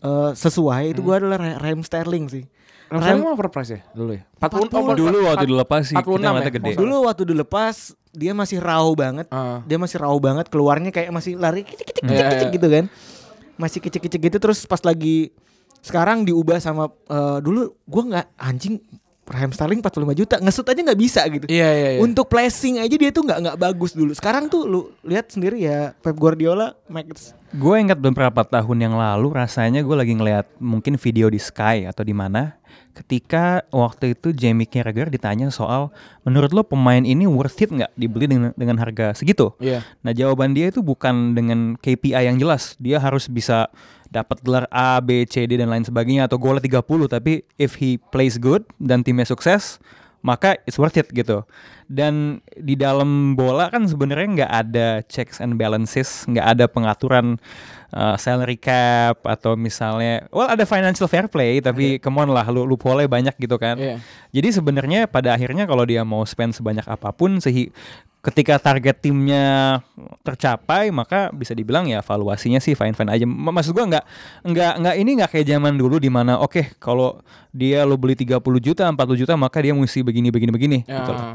eh, 0.00 0.30
sesuai 0.32 0.90
itu 0.90 1.00
gue 1.00 1.14
adalah 1.14 1.36
Ra- 1.36 1.58
Raheem 1.58 1.80
Sterling 1.80 2.26
sih 2.28 2.46
Ramsdale 2.84 3.16
emang 3.16 3.32
overprice 3.32 3.70
ya 3.70 3.80
dulu 3.90 4.12
ya? 4.12 4.22
40, 4.36 4.68
40. 4.68 5.00
Dulu 5.00 5.18
waktu 5.24 5.46
dilepas 5.46 5.82
sih 5.82 5.96
46 5.96 6.12
kita 6.12 6.28
ya? 6.38 6.50
gede. 6.52 6.70
dulu 6.76 6.94
waktu 7.02 7.22
dilepas 7.24 7.74
dia 8.12 8.32
masih 8.32 8.58
raw 8.58 8.84
banget 8.92 9.24
Ah. 9.28 9.64
dia 9.64 9.76
masih 9.76 9.96
raw 9.96 10.12
banget 10.18 10.46
keluarnya 10.46 10.90
kayak 10.90 11.08
masih 11.08 11.34
lari 11.34 11.64
kicik 11.64 11.88
kicik 11.88 12.04
kicik, 12.04 12.12
Iya, 12.12 12.28
kicik 12.28 12.44
iya. 12.44 12.54
gitu 12.54 12.68
kan 12.68 12.84
masih 13.62 13.78
kicik 13.78 14.10
gitu 14.10 14.38
terus 14.42 14.66
pas 14.66 14.82
lagi 14.82 15.30
sekarang 15.82 16.26
diubah 16.26 16.58
sama 16.58 16.90
eh, 17.06 17.38
dulu 17.38 17.70
gue 17.86 18.02
nggak 18.10 18.26
anjing 18.38 18.82
Raheem 19.32 19.52
Sterling 19.56 19.80
45 19.80 20.20
juta 20.20 20.36
ngesut 20.36 20.66
aja 20.68 20.80
nggak 20.84 21.00
bisa 21.00 21.20
gitu 21.32 21.46
Iya 21.48 21.68
iya 21.72 21.88
iya. 21.96 22.00
Untuk 22.04 22.28
placing 22.28 22.84
aja 22.84 22.92
dia 22.92 23.10
tuh 23.10 23.24
nggak 23.24 23.38
nggak 23.48 23.58
bagus 23.58 23.96
dulu. 23.96 24.12
Sekarang 24.12 24.52
tuh 24.52 24.68
lu 24.68 24.80
lihat 25.02 25.32
sendiri 25.32 25.64
ya 25.64 25.96
Pep 26.04 26.14
Guardiola 26.14 26.76
make 26.92 27.16
Gue 27.52 27.76
ingat 27.84 28.00
beberapa 28.00 28.48
tahun 28.48 28.78
yang 28.80 28.94
lalu 28.96 29.36
rasanya 29.36 29.84
gue 29.84 29.92
lagi 29.92 30.16
ngeliat 30.16 30.56
mungkin 30.56 30.96
video 30.96 31.28
di 31.28 31.36
Sky 31.36 31.84
atau 31.84 32.00
di 32.00 32.16
mana 32.16 32.56
ketika 32.96 33.64
waktu 33.68 34.16
itu 34.16 34.32
Jamie 34.32 34.68
Carragher 34.68 35.12
ditanya 35.12 35.52
soal 35.52 35.92
menurut 36.24 36.52
lo 36.52 36.64
pemain 36.64 37.04
ini 37.04 37.28
worth 37.28 37.60
it 37.60 37.68
nggak 37.68 37.92
dibeli 37.92 38.24
dengan 38.24 38.56
dengan 38.56 38.80
harga 38.80 39.12
segitu? 39.12 39.52
Iya. 39.60 39.84
Nah 40.00 40.16
jawaban 40.16 40.56
dia 40.56 40.72
itu 40.72 40.80
bukan 40.80 41.36
dengan 41.36 41.76
KPI 41.76 42.32
yang 42.32 42.40
jelas. 42.40 42.72
Dia 42.80 42.96
harus 42.96 43.28
bisa 43.28 43.68
dapat 44.12 44.44
gelar 44.44 44.68
A, 44.68 45.00
B, 45.00 45.24
C, 45.24 45.48
D 45.48 45.56
dan 45.56 45.72
lain 45.72 45.88
sebagainya 45.88 46.28
atau 46.28 46.36
golnya 46.36 46.60
30 46.60 46.84
tapi 47.08 47.48
if 47.56 47.80
he 47.80 47.96
plays 48.12 48.36
good 48.36 48.62
dan 48.76 49.00
timnya 49.00 49.24
sukses 49.24 49.80
maka 50.22 50.54
it's 50.64 50.78
worth 50.78 50.94
it 50.96 51.10
gitu. 51.10 51.42
Dan 51.90 52.40
di 52.56 52.78
dalam 52.78 53.34
bola 53.36 53.68
kan 53.68 53.84
sebenarnya 53.84 54.28
nggak 54.40 54.52
ada 54.64 54.88
checks 55.04 55.42
and 55.42 55.58
balances, 55.58 56.24
nggak 56.30 56.56
ada 56.56 56.64
pengaturan 56.70 57.36
uh, 57.92 58.16
salary 58.16 58.56
cap 58.56 59.20
atau 59.26 59.58
misalnya, 59.58 60.24
well 60.32 60.48
ada 60.48 60.64
financial 60.64 61.10
fair 61.10 61.28
play 61.28 61.60
tapi 61.60 61.98
come 61.98 62.22
on 62.22 62.30
lah, 62.32 62.46
lu 62.48 62.64
loophole 62.64 63.04
banyak 63.04 63.34
gitu 63.36 63.58
kan. 63.60 63.76
Iya. 63.76 63.98
Jadi 64.32 64.48
sebenarnya 64.62 65.00
pada 65.10 65.36
akhirnya 65.36 65.68
kalau 65.68 65.84
dia 65.84 66.06
mau 66.06 66.24
spend 66.24 66.56
sebanyak 66.56 66.86
apa 66.86 67.12
pun 67.12 67.42
sehi 67.42 67.68
ketika 68.22 68.54
target 68.56 69.02
timnya 69.02 69.82
tercapai 70.22 70.94
maka 70.94 71.34
bisa 71.34 71.52
dibilang 71.52 71.90
ya 71.90 71.98
valuasinya 72.00 72.62
sih 72.62 72.78
fine 72.78 72.94
fine 72.94 73.10
aja. 73.10 73.26
Maksud 73.26 73.74
gua 73.74 73.90
nggak 73.90 74.04
nggak 74.46 74.72
nggak 74.78 74.94
ini 74.96 75.10
nggak 75.18 75.30
kayak 75.34 75.46
zaman 75.50 75.74
dulu 75.74 75.98
di 75.98 76.06
mana 76.06 76.38
oke 76.38 76.78
kalau 76.78 77.18
dia 77.50 77.82
lo 77.82 77.98
beli 77.98 78.14
30 78.14 78.38
juta 78.62 78.86
40 78.86 79.20
juta 79.26 79.34
maka 79.34 79.58
dia 79.58 79.74
mesti 79.74 80.06
begini 80.06 80.30
begini 80.30 80.50
begini 80.54 80.78
Ya. 80.86 81.02
gitu 81.02 81.10
loh. 81.12 81.26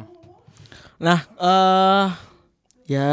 Nah, 0.98 1.19
eh 1.38 2.07
ya 2.88 3.10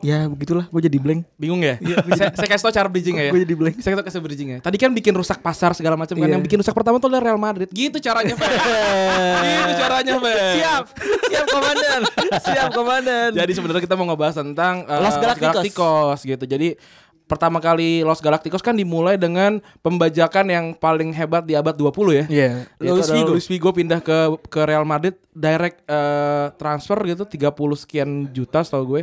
ya 0.00 0.30
begitulah 0.30 0.66
gue 0.70 0.82
jadi 0.86 0.98
blank. 0.98 1.20
Bingung 1.34 1.60
ya? 1.62 1.78
saya, 2.14 2.30
saya 2.34 2.48
kasih 2.48 2.64
tau 2.70 2.74
cara 2.74 2.88
bridging 2.90 3.16
ya. 3.18 3.30
Gue 3.34 3.42
jadi 3.42 3.54
blank. 3.58 3.74
Saya 3.82 3.94
tau 3.98 4.06
kasih 4.06 4.20
bridging 4.22 4.48
ya. 4.54 4.58
Tadi 4.62 4.76
kan 4.78 4.90
bikin 4.94 5.12
rusak 5.14 5.38
pasar 5.42 5.74
segala 5.74 5.98
macam 5.98 6.14
kan. 6.14 6.26
Iya. 6.26 6.34
Yang 6.38 6.42
bikin 6.46 6.58
rusak 6.62 6.74
pertama 6.74 6.96
tuh 7.02 7.08
adalah 7.10 7.22
Real 7.32 7.40
Madrid. 7.40 7.68
Gitu 7.70 7.98
caranya, 7.98 8.34
Fe. 8.34 8.46
gitu 8.48 9.72
caranya, 9.78 10.12
Fe. 10.18 10.34
Siap, 10.58 10.84
siap 11.28 11.46
komandan, 11.50 12.00
siap 12.42 12.68
komandan. 12.74 13.30
Jadi 13.34 13.52
sebenarnya 13.54 13.82
kita 13.82 13.94
mau 13.98 14.06
ngebahas 14.10 14.34
tentang 14.40 14.86
uh, 14.86 15.00
Los 15.02 15.16
Galacticos. 15.18 15.54
Galacticos, 15.54 16.18
gitu. 16.26 16.44
Jadi 16.46 16.68
pertama 17.28 17.60
kali 17.60 18.00
Los 18.02 18.24
Galacticos 18.24 18.64
kan 18.64 18.72
dimulai 18.72 19.20
dengan 19.20 19.60
pembajakan 19.84 20.48
yang 20.48 20.66
paling 20.72 21.12
hebat 21.12 21.44
di 21.44 21.52
abad 21.52 21.76
20 21.76 21.92
ya. 21.92 22.24
Iya, 22.26 22.50
Yaitu 22.80 22.96
Luis 22.96 23.10
Figo. 23.12 23.30
Luis 23.36 23.46
Figo 23.46 23.70
pindah 23.70 24.00
ke 24.00 24.40
ke 24.48 24.60
Real 24.64 24.88
Madrid 24.88 25.14
direct 25.36 25.84
eh, 25.84 26.46
transfer 26.56 26.98
gitu 27.04 27.28
30 27.28 27.52
sekian 27.76 28.08
juta 28.32 28.64
setahu 28.64 28.96
gue. 28.96 29.02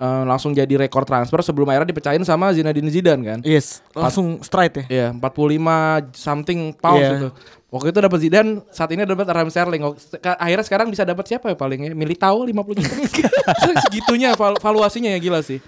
Eh, 0.00 0.24
langsung 0.24 0.56
jadi 0.56 0.80
rekor 0.80 1.04
transfer 1.04 1.44
sebelum 1.44 1.68
akhirnya 1.68 1.92
dipecahin 1.92 2.24
sama 2.24 2.48
Zinedine 2.50 2.88
Zidane 2.88 3.20
kan. 3.20 3.38
Yes, 3.44 3.84
langsung 3.92 4.40
straight 4.40 4.72
ya. 4.72 4.84
Iya, 4.88 5.06
45 5.12 6.08
something 6.16 6.72
pounds 6.72 7.04
Iya. 7.04 7.10
gitu. 7.14 7.28
Waktu 7.68 7.86
itu 7.92 7.98
dapat 8.00 8.18
Zidane, 8.18 8.50
saat 8.70 8.88
ini 8.90 9.04
dapat 9.04 9.28
Raheem 9.28 9.46
Sterling. 9.46 9.84
Akhirnya 10.24 10.64
sekarang 10.64 10.88
bisa 10.88 11.04
dapat 11.04 11.22
siapa 11.22 11.52
ya 11.52 11.54
paling 11.54 11.80
ya? 11.84 11.92
Militao 11.92 12.42
50 12.42 12.80
juta. 12.80 12.96
Segitunya 13.84 14.32
val- 14.32 14.56
valuasinya 14.56 15.12
ya 15.12 15.20
gila 15.20 15.44
sih. 15.44 15.60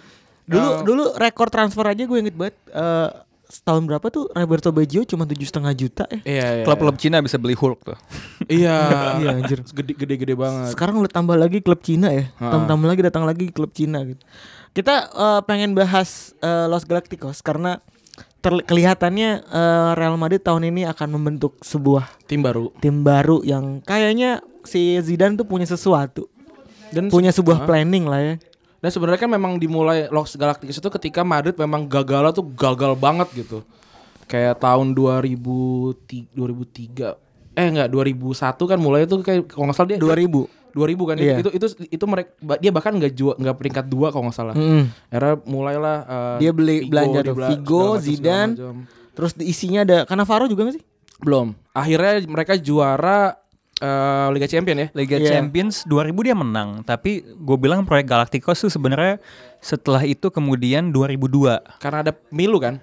Dulu 0.43 0.83
dulu 0.83 1.05
rekor 1.15 1.47
transfer 1.47 1.85
aja 1.85 2.03
gue 2.03 2.19
inget 2.19 2.33
banget. 2.33 2.57
eh 2.69 3.09
setahun 3.53 3.85
berapa 3.85 4.09
tuh 4.09 4.33
Roberto 4.33 4.73
Baggio 4.73 5.05
cuma 5.05 5.29
tujuh 5.29 5.45
setengah 5.45 5.77
juta 5.77 6.09
ya. 6.09 6.21
Iya, 6.25 6.47
iya. 6.57 6.65
Klub-klub 6.65 6.97
Cina 6.97 7.21
bisa 7.21 7.37
beli 7.37 7.53
Hulk 7.53 7.85
tuh. 7.85 7.99
Iya. 8.49 8.77
Iya, 9.21 9.29
anjir. 9.37 9.61
Gede 9.69 9.93
gede 9.93 10.15
gede 10.17 10.35
banget. 10.35 10.73
Sekarang 10.73 10.99
lu 10.99 11.07
tambah 11.07 11.37
lagi 11.37 11.61
klub 11.61 11.85
Cina 11.85 12.09
ya. 12.09 12.33
Ha. 12.41 12.49
Tambah, 12.49 12.67
tambah 12.67 12.87
lagi 12.89 13.03
datang 13.05 13.25
lagi 13.29 13.53
klub 13.53 13.71
Cina 13.71 14.01
gitu. 14.03 14.25
Kita 14.73 15.13
eh, 15.13 15.41
pengen 15.45 15.77
bahas 15.77 16.33
eh, 16.41 16.65
Los 16.67 16.89
Galacticos 16.89 17.45
karena 17.45 17.77
terli- 18.41 18.65
kelihatannya 18.65 19.31
eh, 19.45 19.91
Real 19.95 20.17
Madrid 20.17 20.41
tahun 20.41 20.73
ini 20.73 20.89
akan 20.89 21.13
membentuk 21.13 21.61
sebuah 21.61 22.09
Tim 22.25 22.41
baru. 22.41 22.73
tim 22.81 23.05
baru 23.05 23.45
yang 23.45 23.85
kayaknya 23.85 24.41
si 24.65 24.97
Zidane 25.05 25.37
tuh 25.37 25.45
punya 25.45 25.69
sesuatu. 25.69 26.33
Dan 26.93 27.09
Punya 27.09 27.33
sebuah 27.33 27.65
planning 27.65 28.05
lah 28.05 28.21
ya. 28.21 28.35
Dan 28.83 28.91
sebenarnya 28.91 29.21
kan 29.21 29.31
memang 29.31 29.53
dimulai 29.57 30.11
Los 30.11 30.35
Galacticos 30.35 30.75
itu 30.75 30.91
ketika 30.93 31.23
Madrid 31.23 31.55
memang 31.55 31.87
gagal 31.87 32.35
tuh 32.35 32.43
gagal 32.51 32.93
banget 32.95 33.31
gitu. 33.33 33.63
Kayak 34.27 34.59
tahun 34.59 34.91
2003, 34.93 36.35
2003 36.35 37.15
eh 37.53 37.69
enggak 37.69 37.89
2001 37.89 38.33
kan 38.65 38.79
mulai 38.81 39.05
tuh 39.05 39.21
kayak 39.21 39.45
kalau 39.47 39.69
nggak 39.69 39.77
salah 39.77 39.91
dia 39.91 39.99
2000. 40.01 40.49
2000 40.73 41.05
kan 41.05 41.17
Iya. 41.21 41.37
itu 41.39 41.51
itu 41.53 41.67
itu 41.93 42.05
mereka 42.09 42.33
dia 42.57 42.73
bahkan 42.73 42.97
nggak 42.97 43.13
jual 43.13 43.37
nggak 43.37 43.57
peringkat 43.57 43.85
dua 43.87 44.09
kalau 44.09 44.25
nggak 44.27 44.35
salah. 44.35 44.55
Mm. 44.57 44.89
Era 45.13 45.37
mulailah 45.39 45.99
eh, 46.03 46.37
Dia 46.41 46.51
beli- 46.51 46.89
belanja 46.89 47.21
dia 47.21 47.29
tuh, 47.29 47.37
bela- 47.37 47.51
Figo, 47.53 47.85
macam, 47.93 48.01
Zidane. 48.01 48.53
Terus 49.13 49.33
di 49.37 49.45
isinya 49.47 49.85
ada 49.85 50.09
Cannavaro 50.09 50.49
juga 50.49 50.65
gak 50.65 50.81
sih? 50.81 50.85
Belum. 51.21 51.53
Akhirnya 51.71 52.25
mereka 52.25 52.57
juara 52.57 53.37
eh, 53.83 54.27
Liga 54.31 54.47
Champion 54.47 54.79
ya. 54.79 54.89
Liga 54.95 55.17
Iya. 55.19 55.29
Champions 55.39 55.83
2000 55.85 56.15
dia 56.23 56.37
menang, 56.39 56.87
tapi 56.87 57.27
gue 57.27 57.57
bilang 57.59 57.83
proyek 57.83 58.07
Galacticos 58.07 58.63
tuh 58.63 58.71
sebenarnya 58.71 59.19
setelah 59.59 60.07
itu 60.07 60.31
kemudian 60.31 60.95
2002 60.95 61.83
Karena 61.83 62.07
ada 62.07 62.13
Milu 62.31 62.63
kan. 62.63 62.79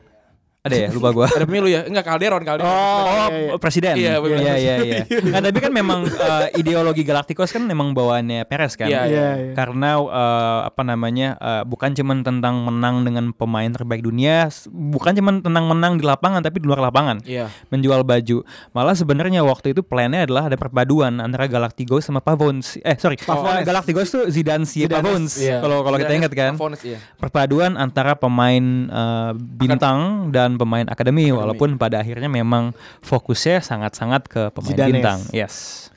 Ada 0.69 0.77
ya 0.77 0.89
lupa 0.93 1.09
gue. 1.09 1.25
Ada 1.39 1.45
Milu 1.49 1.67
ya? 1.67 1.81
Enggak 1.89 2.05
Calderon, 2.05 2.43
Calderon. 2.45 2.69
Oh, 2.69 3.05
iya, 3.09 3.25
iya. 3.33 3.51
presiden. 3.57 3.93
Iya, 3.97 4.13
benar. 4.21 4.37
iya, 4.37 4.53
iya, 4.55 4.75
iya. 4.87 5.01
Nah, 5.33 5.39
tapi 5.41 5.59
kan 5.59 5.73
memang 5.73 5.99
eh, 6.05 6.47
ideologi 6.61 7.01
Galacticos 7.01 7.49
kan 7.49 7.65
memang 7.65 7.97
bawaannya 7.97 8.45
Perez 8.45 8.77
kan. 8.77 8.85
Iya, 8.85 9.01
Iya, 9.09 9.27
iya. 9.41 9.53
Karena 9.57 9.97
eh, 9.97 10.59
apa 10.69 10.81
namanya? 10.85 11.35
eh, 11.39 11.63
bukan 11.65 11.97
cuman 11.97 12.21
tentang 12.21 12.61
menang 12.61 13.01
dengan 13.01 13.33
pemain 13.33 13.71
terbaik 13.71 14.05
dunia, 14.05 14.51
bukan 14.69 15.17
cuman 15.17 15.41
tentang 15.41 15.65
menang 15.65 15.97
di 15.97 16.03
lapangan 16.05 16.45
tapi 16.45 16.61
di 16.61 16.67
luar 16.69 16.83
lapangan. 16.83 17.23
Iya. 17.25 17.49
Menjual 17.73 18.05
baju. 18.05 18.45
Malah 18.75 18.93
sebenarnya 18.93 19.41
waktu 19.41 19.73
itu 19.73 19.81
plannya 19.81 20.27
adalah 20.27 20.51
ada 20.51 20.57
perpaduan 20.59 21.17
antara 21.23 21.49
Galacticos 21.49 22.05
sama 22.05 22.21
Pavons. 22.21 22.77
Eh, 22.83 22.95
sorry. 22.99 23.17
Pavones. 23.17 23.65
Galacticos 23.65 24.07
tuh 24.11 24.23
Zidane 24.29 24.67
si 24.67 24.85
Pavons. 24.85 25.39
Iya. 25.39 25.63
Kalau 25.63 25.81
kalau 25.81 25.97
kita 25.97 26.13
ingat 26.13 26.31
kan. 26.35 26.53
Pavones, 26.59 26.81
iya. 26.85 26.99
perpaduan 27.17 27.79
antara 27.79 28.13
pemain 28.19 28.63
eh, 28.85 29.31
bintang 29.35 30.29
dan 30.29 30.58
pemain 30.59 30.83
akademi, 30.91 31.31
walaupun 31.31 31.79
pada 31.79 32.03
akhirnya 32.03 32.27
memang 32.27 32.75
fokusnya 32.99 33.63
sangat-sangat 33.63 34.27
ke 34.27 34.41
pemain 34.51 34.75
Zidane. 34.75 34.99
bintang. 34.99 35.19
Yes. 35.31 35.87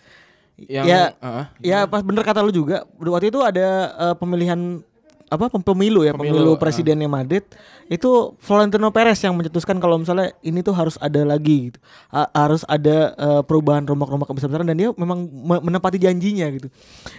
Yang 0.63 0.87
Ya, 0.87 1.03
heeh. 1.19 1.45
Ya 1.67 1.79
pas 1.91 2.07
bener 2.07 2.23
kata 2.23 2.39
lu 2.39 2.55
juga 2.55 2.87
Waktu 2.95 3.35
itu 3.35 3.43
ada 3.43 3.69
eh, 3.99 4.15
pemilihan 4.15 4.79
apa 5.33 5.49
pem- 5.49 5.65
pemilu 5.65 6.05
ya 6.05 6.13
Pemilu, 6.13 6.37
pemilu, 6.37 6.53
ah. 6.53 6.61
presidennya 6.61 7.09
Madrid 7.09 7.41
itu 7.89 8.37
Florentino 8.37 8.93
Perez 8.93 9.17
yang 9.25 9.33
mencetuskan 9.33 9.81
kalau 9.81 9.97
misalnya 9.97 10.37
ini 10.45 10.61
tuh 10.61 10.77
harus 10.77 11.01
ada 11.01 11.25
lagi 11.25 11.73
gitu. 11.73 11.79
Ha- 12.13 12.29
harus 12.37 12.69
ada 12.69 13.17
eh, 13.17 13.43
perubahan 13.43 13.89
rombak-rombak 13.89 14.29
besar-besaran 14.29 14.69
dan 14.69 14.77
dia 14.77 14.93
memang 14.93 15.25
me- 15.25 15.63
menepati 15.65 15.97
janjinya 15.97 16.53
gitu. 16.53 16.69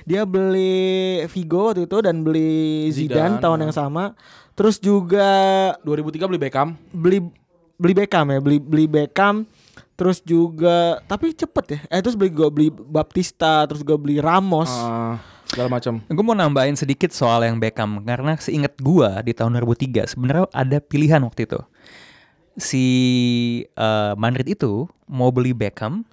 Dia 0.05 0.29
beli 0.29 1.25
Vigo 1.25 1.73
waktu 1.73 1.89
itu 1.89 1.97
dan 1.99 2.21
beli 2.21 2.93
Zidane, 2.93 3.37
Zidane, 3.37 3.41
tahun 3.41 3.57
ah. 3.57 3.63
yang 3.65 3.73
sama. 3.73 4.03
Terus 4.53 4.77
juga 4.77 5.29
2003 5.81 6.29
beli 6.29 6.39
Beckham. 6.39 6.77
beli 6.93 7.19
beli 7.73 7.93
Beckham 7.97 8.29
ya 8.29 8.37
beli 8.37 8.61
beli 8.61 8.85
Beckham. 8.85 9.49
Terus 9.93 10.21
juga 10.21 11.01
tapi 11.05 11.33
cepet 11.33 11.65
ya. 11.69 11.79
Eh 11.89 12.01
terus 12.01 12.13
beli 12.13 12.29
gue 12.29 12.49
beli 12.49 12.69
Baptista 12.69 13.65
terus 13.65 13.81
gue 13.81 13.97
beli 13.97 14.17
Ramos. 14.21 14.69
Eh, 14.69 15.32
segala 15.53 15.69
macam. 15.69 16.01
Gue 16.01 16.25
mau 16.25 16.33
nambahin 16.33 16.73
sedikit 16.73 17.13
soal 17.13 17.45
yang 17.45 17.61
Beckham 17.61 18.01
karena 18.01 18.33
seingat 18.41 18.73
gua 18.81 19.21
di 19.21 19.37
tahun 19.37 19.61
2003 19.61 20.17
sebenarnya 20.17 20.49
ada 20.49 20.77
pilihan 20.81 21.21
waktu 21.21 21.45
itu. 21.45 21.61
Si 22.57 22.85
eh, 23.65 24.13
Madrid 24.17 24.57
itu 24.57 24.89
mau 25.05 25.29
beli 25.29 25.53
Beckham 25.53 26.03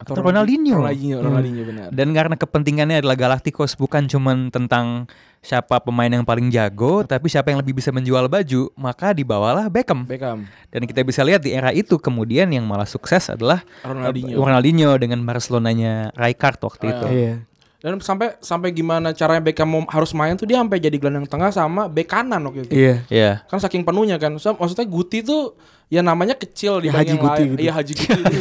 atau, 0.00 0.16
Ronaldinho. 0.16 0.80
Ronaldinho, 0.80 1.18
Ronaldinho 1.20 1.62
benar. 1.68 1.86
Dan 1.92 2.16
karena 2.16 2.32
kepentingannya 2.32 3.04
adalah 3.04 3.20
Galacticos 3.20 3.76
bukan 3.76 4.08
cuman 4.08 4.48
tentang 4.48 5.04
siapa 5.44 5.76
pemain 5.84 6.08
yang 6.08 6.24
paling 6.24 6.48
jago, 6.48 7.04
tapi 7.04 7.28
siapa 7.28 7.52
yang 7.52 7.60
lebih 7.60 7.76
bisa 7.76 7.92
menjual 7.92 8.24
baju, 8.24 8.72
maka 8.80 9.12
dibawalah 9.12 9.68
Beckham. 9.68 10.08
Beckham. 10.08 10.48
Dan 10.72 10.88
kita 10.88 11.04
bisa 11.04 11.20
lihat 11.20 11.44
di 11.44 11.52
era 11.52 11.68
itu 11.76 12.00
kemudian 12.00 12.48
yang 12.48 12.64
malah 12.64 12.88
sukses 12.88 13.28
adalah 13.28 13.60
Ronaldinho. 13.84 14.40
uh, 14.40 14.44
Ronaldinho 14.48 14.90
dengan 14.96 15.20
Barcelonanya 15.20 16.16
Rijkaard 16.16 16.60
waktu 16.64 16.84
itu. 16.88 17.06
Iya. 17.12 17.34
Dan 17.80 17.96
sampai 17.98 18.36
sampai 18.38 18.70
gimana 18.70 19.10
caranya 19.10 19.40
Beckham 19.40 19.64
mau- 19.64 19.88
harus 19.88 20.12
main 20.12 20.36
tuh 20.36 20.44
dia 20.44 20.60
sampai 20.60 20.76
jadi 20.76 20.94
gelandang 20.94 21.24
tengah 21.24 21.48
sama 21.48 21.88
bek 21.88 22.06
kanan 22.06 22.44
waktu 22.44 22.68
itu. 22.68 22.72
Iya. 22.72 22.94
Iya. 23.08 23.32
Kan 23.48 23.56
saking 23.56 23.82
penuhnya 23.82 24.20
kan. 24.20 24.36
So, 24.36 24.52
maksudnya 24.52 24.84
Guti 24.84 25.20
tuh 25.20 25.56
ya 25.88 26.00
namanya 26.00 26.36
kecil 26.36 26.78
di 26.78 26.88
Ya, 26.88 26.94
Haji 26.94 27.08
yang 27.08 27.20
Guti 27.20 27.42
gitu. 27.48 27.58
Iya 27.58 27.72
Haji 27.72 27.92
Guti. 27.96 28.14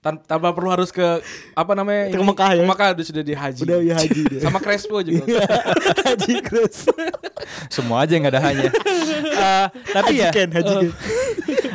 Tan- 0.00 0.16
tanpa 0.24 0.56
perlu 0.56 0.72
harus 0.72 0.88
ke 0.88 1.04
apa 1.52 1.76
namanya 1.76 2.08
Ke 2.08 2.16
Mekah 2.16 2.50
ya? 2.56 2.64
Ke 2.64 2.68
Mekah 2.72 2.86
udah 2.96 3.04
sudah 3.04 3.20
di 3.20 3.34
haji. 3.36 3.60
Udah 3.60 3.78
ya 3.84 3.94
haji 4.00 4.20
dia. 4.32 4.40
Sama 4.40 4.56
Crespo 4.56 4.96
juga. 5.04 5.44
haji 6.08 6.34
Cruz. 6.40 6.88
Semua 7.68 8.08
aja 8.08 8.16
nggak 8.16 8.32
ada 8.32 8.40
hanya. 8.40 8.72
Eh, 9.20 9.66
tapi 9.92 10.24
ya, 10.24 10.32
Ken, 10.32 10.48
haji 10.48 10.72
Ken. 10.72 10.90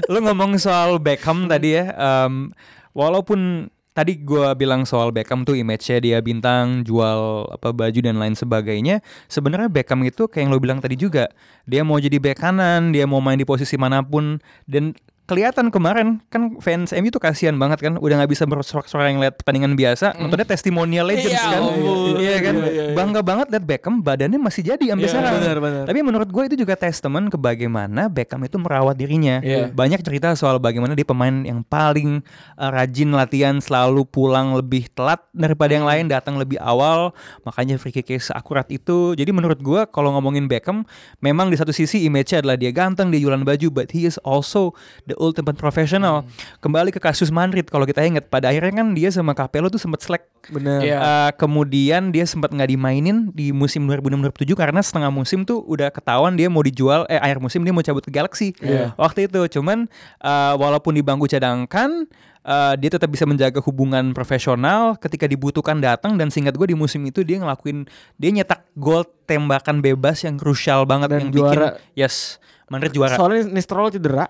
lu 0.10 0.26
ngomong 0.26 0.58
soal 0.58 0.98
Beckham 0.98 1.46
tadi 1.46 1.78
ya. 1.78 1.94
em, 1.94 2.50
walaupun 2.98 3.70
tadi 3.96 4.20
gua 4.20 4.52
bilang 4.52 4.84
soal 4.84 5.16
Beckham 5.16 5.48
tuh 5.48 5.56
image-nya 5.56 5.98
dia 6.04 6.18
bintang, 6.20 6.84
jual 6.84 7.48
apa 7.48 7.72
baju 7.72 8.00
dan 8.04 8.20
lain 8.20 8.36
sebagainya. 8.36 9.00
Sebenarnya 9.32 9.72
Beckham 9.72 10.04
itu 10.04 10.28
kayak 10.28 10.46
yang 10.46 10.52
lo 10.52 10.60
bilang 10.60 10.80
tadi 10.84 11.00
juga. 11.00 11.32
Dia 11.64 11.88
mau 11.88 11.96
jadi 11.96 12.20
bek 12.20 12.38
kanan, 12.38 12.92
dia 12.92 13.08
mau 13.08 13.24
main 13.24 13.40
di 13.40 13.48
posisi 13.48 13.80
mana 13.80 14.04
pun 14.04 14.44
dan 14.68 14.92
kelihatan 15.26 15.74
kemarin 15.74 16.22
kan 16.30 16.62
fans 16.62 16.94
MU 16.94 17.10
tuh 17.10 17.18
kasihan 17.18 17.54
banget 17.54 17.82
kan 17.82 17.94
udah 17.98 18.16
nggak 18.22 18.32
bisa 18.32 18.46
bersorak-sorak 18.46 19.10
yang 19.10 19.18
lihat 19.18 19.36
pertandingan 19.36 19.74
biasa 19.74 20.14
nontonnya 20.16 20.46
testimonial 20.46 21.06
legends 21.06 21.34
Iya 21.34 21.50
kan 21.50 21.62
ampun. 21.62 22.16
iya 22.16 22.38
kan 22.38 22.54
Iya, 22.56 22.70
iya, 22.70 22.84
iya. 22.86 22.94
bangga 22.94 23.22
banget 23.22 23.48
lihat 23.50 23.66
Beckham 23.66 23.96
badannya 24.00 24.38
masih 24.38 24.62
jadi 24.64 24.86
sampai 24.86 25.02
Iya, 25.02 25.12
sekarang 25.12 25.34
benar, 25.36 25.58
benar. 25.58 25.84
tapi 25.90 26.00
menurut 26.00 26.30
gue 26.30 26.44
itu 26.46 26.56
juga 26.56 26.78
testament 26.78 27.26
ke 27.28 27.38
bagaimana 27.38 28.06
Beckham 28.06 28.46
itu 28.46 28.56
merawat 28.56 28.94
dirinya. 28.94 29.42
Iya. 29.42 29.74
Banyak 29.74 30.06
cerita 30.06 30.38
soal 30.38 30.62
bagaimana 30.62 30.94
dia 30.94 31.04
pemain 31.04 31.34
yang 31.42 31.66
paling 31.66 32.22
uh, 32.56 32.70
rajin 32.70 33.10
latihan, 33.10 33.58
selalu 33.58 34.06
pulang 34.06 34.54
lebih 34.54 34.86
telat 34.94 35.26
daripada 35.34 35.74
yang 35.74 35.90
lain, 35.90 36.06
datang 36.06 36.38
lebih 36.38 36.62
awal, 36.62 37.12
makanya 37.42 37.82
free 37.82 37.90
kick 37.90 38.14
seakurat 38.16 38.70
itu. 38.70 39.18
Jadi 39.18 39.34
menurut 39.34 39.58
gue 39.58 39.82
kalau 39.90 40.14
ngomongin 40.14 40.46
Beckham, 40.46 40.86
memang 41.18 41.50
di 41.50 41.58
satu 41.58 41.74
sisi 41.74 42.06
image-nya 42.06 42.46
adalah 42.46 42.56
dia 42.56 42.70
ganteng, 42.70 43.10
dia 43.10 43.18
jualan 43.18 43.42
baju, 43.42 43.68
but 43.74 43.90
he 43.90 44.06
is 44.06 44.22
also 44.22 44.72
the 45.04 45.15
ultimate 45.18 45.56
professional. 45.56 46.24
Kembali 46.60 46.90
ke 46.90 47.00
kasus 47.00 47.30
Madrid, 47.30 47.66
kalau 47.66 47.84
kita 47.84 48.02
ingat 48.02 48.28
pada 48.28 48.50
akhirnya 48.50 48.84
kan 48.84 48.92
dia 48.92 49.10
sama 49.10 49.32
Capello 49.32 49.68
tuh 49.68 49.80
sempat 49.80 50.00
selek 50.00 50.24
Bener. 50.46 50.78
Iya. 50.80 50.98
Uh, 51.02 51.32
kemudian 51.36 52.14
dia 52.14 52.22
sempat 52.24 52.54
nggak 52.54 52.70
dimainin 52.70 53.34
di 53.34 53.50
musim 53.50 53.90
2006-2007 53.90 54.54
karena 54.54 54.78
setengah 54.78 55.10
musim 55.10 55.42
tuh 55.42 55.66
udah 55.66 55.90
ketahuan 55.90 56.38
dia 56.38 56.46
mau 56.48 56.62
dijual 56.62 57.10
eh 57.10 57.18
akhir 57.18 57.42
musim 57.42 57.66
dia 57.66 57.74
mau 57.74 57.82
cabut 57.82 58.06
ke 58.06 58.14
Galaxy 58.14 58.54
Iya. 58.62 58.94
waktu 58.94 59.26
itu 59.26 59.42
cuman 59.58 59.90
uh, 60.22 60.54
walaupun 60.56 60.94
di 60.94 61.02
bangku 61.02 61.26
cadangkan 61.26 62.06
uh, 62.46 62.78
dia 62.78 62.94
tetap 62.94 63.10
bisa 63.10 63.26
menjaga 63.26 63.58
hubungan 63.58 64.14
profesional 64.14 64.94
ketika 65.02 65.26
dibutuhkan 65.26 65.82
datang 65.82 66.14
dan 66.14 66.30
singkat 66.30 66.54
gue 66.54 66.70
di 66.70 66.78
musim 66.78 67.02
itu 67.10 67.26
dia 67.26 67.42
ngelakuin 67.42 67.90
dia 68.22 68.30
nyetak 68.30 68.70
gol 68.78 69.02
tembakan 69.26 69.82
bebas 69.82 70.22
yang 70.22 70.38
krusial 70.38 70.86
banget 70.86 71.10
Dan 71.10 71.20
yang 71.20 71.30
juara. 71.34 71.50
bikin 71.50 71.62
yes 71.98 72.38
Madrid 72.70 72.94
juara 72.94 73.18
Soalnya 73.18 73.50
Nistrol 73.50 73.90
cedera. 73.90 74.30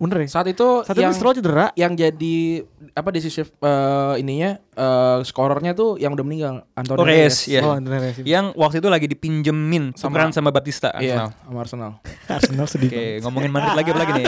Ya 0.00 0.02
Bener 0.02 0.16
ya? 0.18 0.28
Saat 0.30 0.48
itu 0.48 0.68
Saat 0.80 0.96
itu 0.96 1.04
yang 1.04 1.12
Nistrol 1.12 1.36
cedera. 1.36 1.66
yang 1.74 1.92
jadi 1.92 2.64
apa 2.90 3.08
decisive 3.10 3.52
eh, 3.54 4.14
ininya 4.16 4.56
eh, 4.56 5.18
skorernya 5.22 5.72
tuh 5.72 5.94
yang 5.94 6.10
udah 6.10 6.24
meninggal 6.24 6.54
Antonio 6.72 6.96
Oh, 6.96 7.04
Reyes, 7.04 7.36
Reyes. 7.36 7.36
iya. 7.46 7.60
Oh, 7.60 7.76
Andre 7.76 8.00
Reyes. 8.00 8.16
yang 8.22 8.50
waktu 8.54 8.80
itu 8.80 8.88
lagi 8.88 9.04
dipinjemin 9.06 9.92
Sama- 9.92 10.16
tukeran 10.16 10.32
sama 10.32 10.48
Batista 10.48 10.88
Iya, 10.96 11.20
Arsenal. 11.20 11.28
sama 11.38 11.58
Arsenal. 11.60 11.90
Arsenal 12.40 12.66
sedih. 12.66 12.88
Oke, 12.88 13.04
ngomongin 13.20 13.50
Madrid 13.50 13.74
lagi 13.74 13.88
apa 13.90 14.00
lagi 14.00 14.12
nih? 14.16 14.26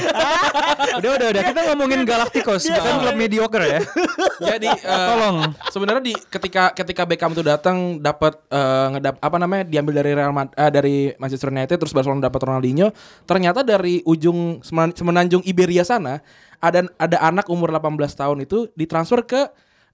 udah, 1.00 1.10
udah, 1.10 1.26
udah. 1.32 1.42
Kita 1.42 1.60
ngomongin 1.72 2.00
Galacticos, 2.04 2.62
bukan 2.68 2.94
klub 3.00 3.16
mediocre 3.16 3.64
ya. 3.64 3.80
Jadi 4.52 4.68
eh, 4.68 5.06
Tolong. 5.08 5.36
sebenarnya 5.70 6.02
di 6.02 6.14
ketika 6.18 6.74
ketika 6.74 7.02
Beckham 7.02 7.32
tuh 7.32 7.42
datang 7.42 7.96
dapat 7.96 8.36
eh, 8.46 8.86
ngedap 8.92 9.14
apa 9.18 9.36
namanya 9.38 9.64
diambil 9.64 9.94
dari 9.96 10.12
Real 10.12 10.30
Mad- 10.30 10.52
eh, 10.52 10.68
dari 10.68 10.96
Manchester 11.16 11.48
United 11.48 11.76
terus 11.76 11.90
Barcelona 11.90 12.20
dapat 12.22 12.42
Ronaldinho 12.42 12.90
ternyata 13.24 13.62
dari 13.62 14.02
ujung 14.02 14.60
semen- 14.60 14.92
semenanjung 14.92 15.40
Iberia 15.62 15.86
sana 15.86 16.18
ada 16.58 16.82
ada 16.98 17.16
anak 17.22 17.46
umur 17.46 17.70
18 17.70 17.94
tahun 18.12 18.42
itu 18.42 18.66
ditransfer 18.74 19.22
ke 19.22 19.40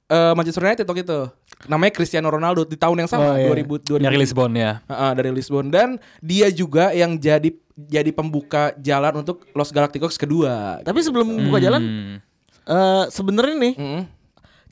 eh, 0.06 0.32
Manchester 0.32 0.64
United 0.64 0.82
waktu 0.82 1.04
itu 1.04 1.20
namanya 1.64 1.92
Cristiano 1.92 2.28
Ronaldo 2.28 2.64
di 2.64 2.75
tahun 2.75 3.04
yang 3.04 3.08
Oh, 3.08 3.14
sama 3.14 3.37
iya. 3.37 3.52
2000 3.52 4.00
2000 4.00 4.00
Dari 4.00 4.16
Lisbon 4.16 4.52
ya. 4.54 4.80
Heeh, 4.82 5.10
dari 5.12 5.30
Lisbon 5.30 5.66
dan 5.68 5.88
dia 6.18 6.48
juga 6.48 6.90
yang 6.90 7.14
jadi 7.14 7.52
jadi 7.76 8.10
pembuka 8.10 8.72
jalan 8.76 9.20
untuk 9.20 9.44
Los 9.52 9.68
Galacticos 9.68 10.16
kedua. 10.16 10.80
Tapi 10.80 10.98
sebelum 10.98 11.28
buka 11.46 11.58
jalan, 11.58 11.82
Hmm. 11.82 12.16
eh 12.64 13.04
sebenarnya 13.08 13.54
nih 13.54 13.75
Heeh. 13.76 14.02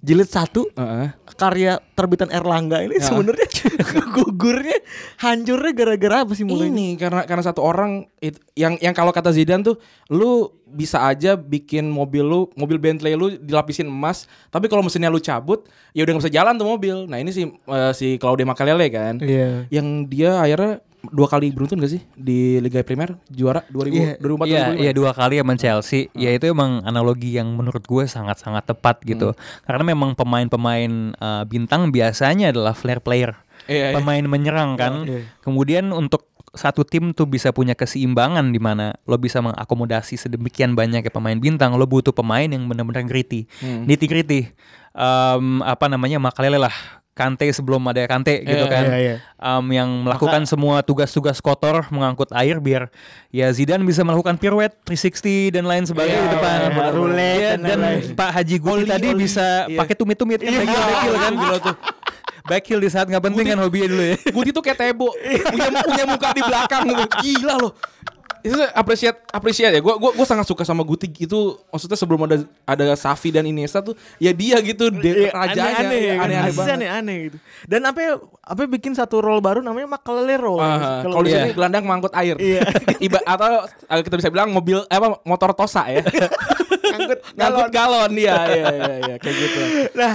Jilid 0.07 0.31
satu 0.31 0.71
Heeh. 0.71 1.11
karya 1.35 1.83
terbitan 1.93 2.31
Erlangga 2.31 2.79
ini 2.79 2.97
Ya. 2.97 3.05
sebenarnya 3.05 3.49
gugurnya 4.17 4.79
hancurnya 5.19 5.73
gara-gara 5.73 6.17
apa 6.23 6.33
sih 6.33 6.47
mulainya? 6.47 6.71
Ini 6.71 6.87
karena 6.95 7.23
karena 7.25 7.43
satu 7.43 7.61
orang 7.61 8.07
it- 8.19 8.39
yang 8.55 8.79
yang 8.79 8.93
kalau 8.93 9.11
kata 9.11 9.35
Zidane 9.35 9.61
tuh 9.61 9.77
lu 10.09 10.47
bisa 10.65 11.03
aja 11.03 11.35
bikin 11.35 11.87
mobil 11.87 12.23
lu 12.23 12.41
mobil 12.55 12.79
Bentley 12.79 13.13
lu 13.13 13.35
dilapisin 13.35 13.85
emas 13.85 14.25
tapi 14.47 14.67
kalau 14.67 14.81
mesinnya 14.81 15.09
lu 15.09 15.19
cabut 15.19 15.67
ya 15.91 16.03
udah 16.03 16.13
nggak 16.13 16.25
bisa 16.25 16.33
jalan 16.33 16.55
tuh 16.55 16.69
mobil. 16.69 16.97
Nah 17.05 17.19
ini 17.19 17.31
si 17.31 17.43
eh, 17.45 17.93
si 17.93 18.17
Claudio 18.17 18.47
Makalele 18.47 18.87
kan 18.89 19.19
Iya. 19.19 19.67
yang 19.69 20.07
dia 20.07 20.39
akhirnya 20.39 20.79
dua 21.09 21.27
kali 21.27 21.51
beruntun 21.51 21.79
gak 21.79 21.93
sih 21.93 22.03
di 22.13 22.59
Liga 22.59 22.81
Primer 22.81 23.19
juara 23.27 23.63
2000 23.69 23.91
Iya. 23.91 24.13
2004 24.19 24.47
Iya, 24.47 24.63
2005? 24.73 24.83
iya 24.83 24.93
dua 24.93 25.11
kali 25.13 25.35
sama 25.37 25.55
Chelsea. 25.55 26.01
Ya 26.13 26.31
itu 26.31 26.45
emang 26.47 26.83
analogi 26.83 27.35
yang 27.35 27.53
menurut 27.53 27.83
gue 27.83 28.05
sangat-sangat 28.05 28.67
tepat 28.67 29.03
gitu. 29.03 29.33
Karena 29.63 29.83
memang 29.83 30.15
pemain-pemain 30.15 30.91
uh, 31.17 31.45
bintang 31.45 31.91
biasanya 31.91 32.51
adalah 32.51 32.73
flair 32.73 32.99
player. 32.99 33.37
Iya, 33.67 33.91
iya. 33.91 33.97
Pemain 33.97 34.23
menyerang 34.23 34.75
kan. 34.75 35.05
Iya. 35.05 35.27
Kemudian 35.41 35.91
untuk 35.91 36.29
satu 36.57 36.83
tim 36.83 37.13
tuh 37.13 37.29
bisa 37.29 37.53
punya 37.53 37.77
keseimbangan 37.77 38.49
di 38.49 38.57
mana 38.57 38.97
lo 39.05 39.21
bisa 39.21 39.45
mengakomodasi 39.45 40.17
sedemikian 40.17 40.73
banyak 40.73 41.05
ya 41.05 41.13
pemain 41.13 41.37
bintang, 41.37 41.77
lo 41.77 41.85
butuh 41.85 42.17
pemain 42.17 42.49
yang 42.49 42.65
benar-benar 42.65 43.05
gritty, 43.05 43.45
Hmm. 43.61 43.85
nitty 43.85 44.07
gritty. 44.09 44.41
Em, 44.97 45.61
apa 45.61 45.85
namanya 45.87 46.17
Makalele 46.17 46.57
lah, 46.57 46.73
Kante 47.17 47.49
sebelum 47.49 47.81
ada 47.83 48.05
Kante 48.05 48.45
gitu 48.45 48.61
Iya, 48.61 48.69
kan, 48.69 48.85
iya, 48.85 48.97
iya. 49.01 49.15
Em, 49.35 49.65
yang 49.73 49.89
melakukan 50.05 50.45
semua 50.45 50.85
tugas-tugas 50.85 51.41
kotor 51.41 51.89
mengangkut 51.89 52.29
air 52.31 52.61
biar 52.61 52.93
ya 53.31 53.49
Zidane 53.49 53.81
bisa 53.83 54.05
melakukan 54.05 54.37
pirouette 54.37 54.77
360 54.85 55.49
dan 55.51 55.65
lain 55.65 55.83
sebagainya 55.83 56.13
Iya, 56.15 56.23
di 56.23 56.31
depan. 56.31 56.57
iya, 56.59 56.69
benar, 56.69 56.93
Roulette 56.93 57.41
benar. 57.57 57.57
dan, 57.65 57.79
Dan. 57.81 58.13
Pak 58.13 58.31
Haji 58.31 58.57
Guti 58.59 58.71
Oli, 58.71 58.85
tadi 58.87 59.09
oli. 59.09 59.19
bisa 59.19 59.47
Iya. 59.65 59.79
pakai 59.81 59.95
tumit-tumit 59.95 60.39
kan, 60.39 60.53
back 60.53 60.69
heel, 60.69 60.85
back 60.85 61.01
heel 61.01 61.17
kan. 61.17 61.33
Gila 61.35 61.59
tuh. 61.63 61.77
Back 62.47 62.63
heel 62.63 62.79
di 62.79 62.87
saat 62.87 63.07
nggak 63.09 63.25
penting 63.25 63.47
kan 63.49 63.59
hobinya 63.59 63.89
dulu 63.89 64.05
ya. 64.05 64.17
Guti 64.29 64.51
tuh 64.53 64.61
kayak 64.61 64.79
Tebo 64.79 65.09
punya, 65.51 65.69
punya 65.83 66.05
muka 66.05 66.29
di 66.31 66.43
belakang 66.43 66.83
gitu. 66.87 67.05
Gila 67.19 67.55
loh. 67.59 67.73
Itu 68.47 68.57
apresiat 68.71 69.17
apresiat 69.29 69.71
ya. 69.71 69.81
Gua 69.81 69.99
gua 69.99 70.15
gua 70.15 70.23
sangat 70.23 70.47
suka 70.47 70.63
sama 70.63 70.81
Guti 70.81 71.11
itu 71.11 71.39
maksudnya 71.67 71.95
sebelum 71.95 72.23
ada 72.23 72.37
ada 72.63 72.95
Safi 72.95 73.29
dan 73.29 73.43
Iniesta 73.43 73.81
tuh 73.81 73.93
ya 74.17 74.31
dia 74.31 74.57
gitu 74.61 74.89
de, 74.89 75.27
Iya, 75.27 75.31
rajanya 75.31 75.67
aneh-aneh, 75.83 76.03
kan? 76.07 76.25
aneh-aneh 76.25 76.39
Asli 76.47 76.57
banget. 76.57 76.75
aneh-aneh 76.77 77.17
gitu. 77.27 77.37
Dan 77.65 77.81
apa 77.83 78.01
apa 78.41 78.63
bikin 78.67 78.93
satu 78.93 79.19
role 79.19 79.41
baru 79.41 79.59
namanya 79.61 79.91
Makalele 79.93 80.37
role. 80.37 80.61
Ah, 80.61 81.03
kalau 81.03 81.21
di 81.21 81.31
Iya. 81.31 81.43
sini 81.43 81.51
gelandang 81.53 81.83
mengangkut 81.83 82.15
air. 82.15 82.37
Iya. 82.39 82.63
Iba 83.07 83.19
atau 83.21 83.67
eh, 83.67 84.01
kita 84.01 84.15
bisa 84.17 84.31
bilang 84.31 84.51
mobil 84.51 84.79
eh, 84.81 84.95
apa 84.95 85.19
motor 85.23 85.51
Tosa 85.51 85.83
ya. 85.87 86.07
Ngangkut 86.89 87.19
Ngangkut 87.37 87.69
galon 87.71 88.11
dia. 88.13 88.37
Iya 88.49 88.67
iya 88.71 88.95
iya 89.03 89.15
kayak 89.17 89.37
gitu. 89.37 89.59
Nah, 89.93 90.13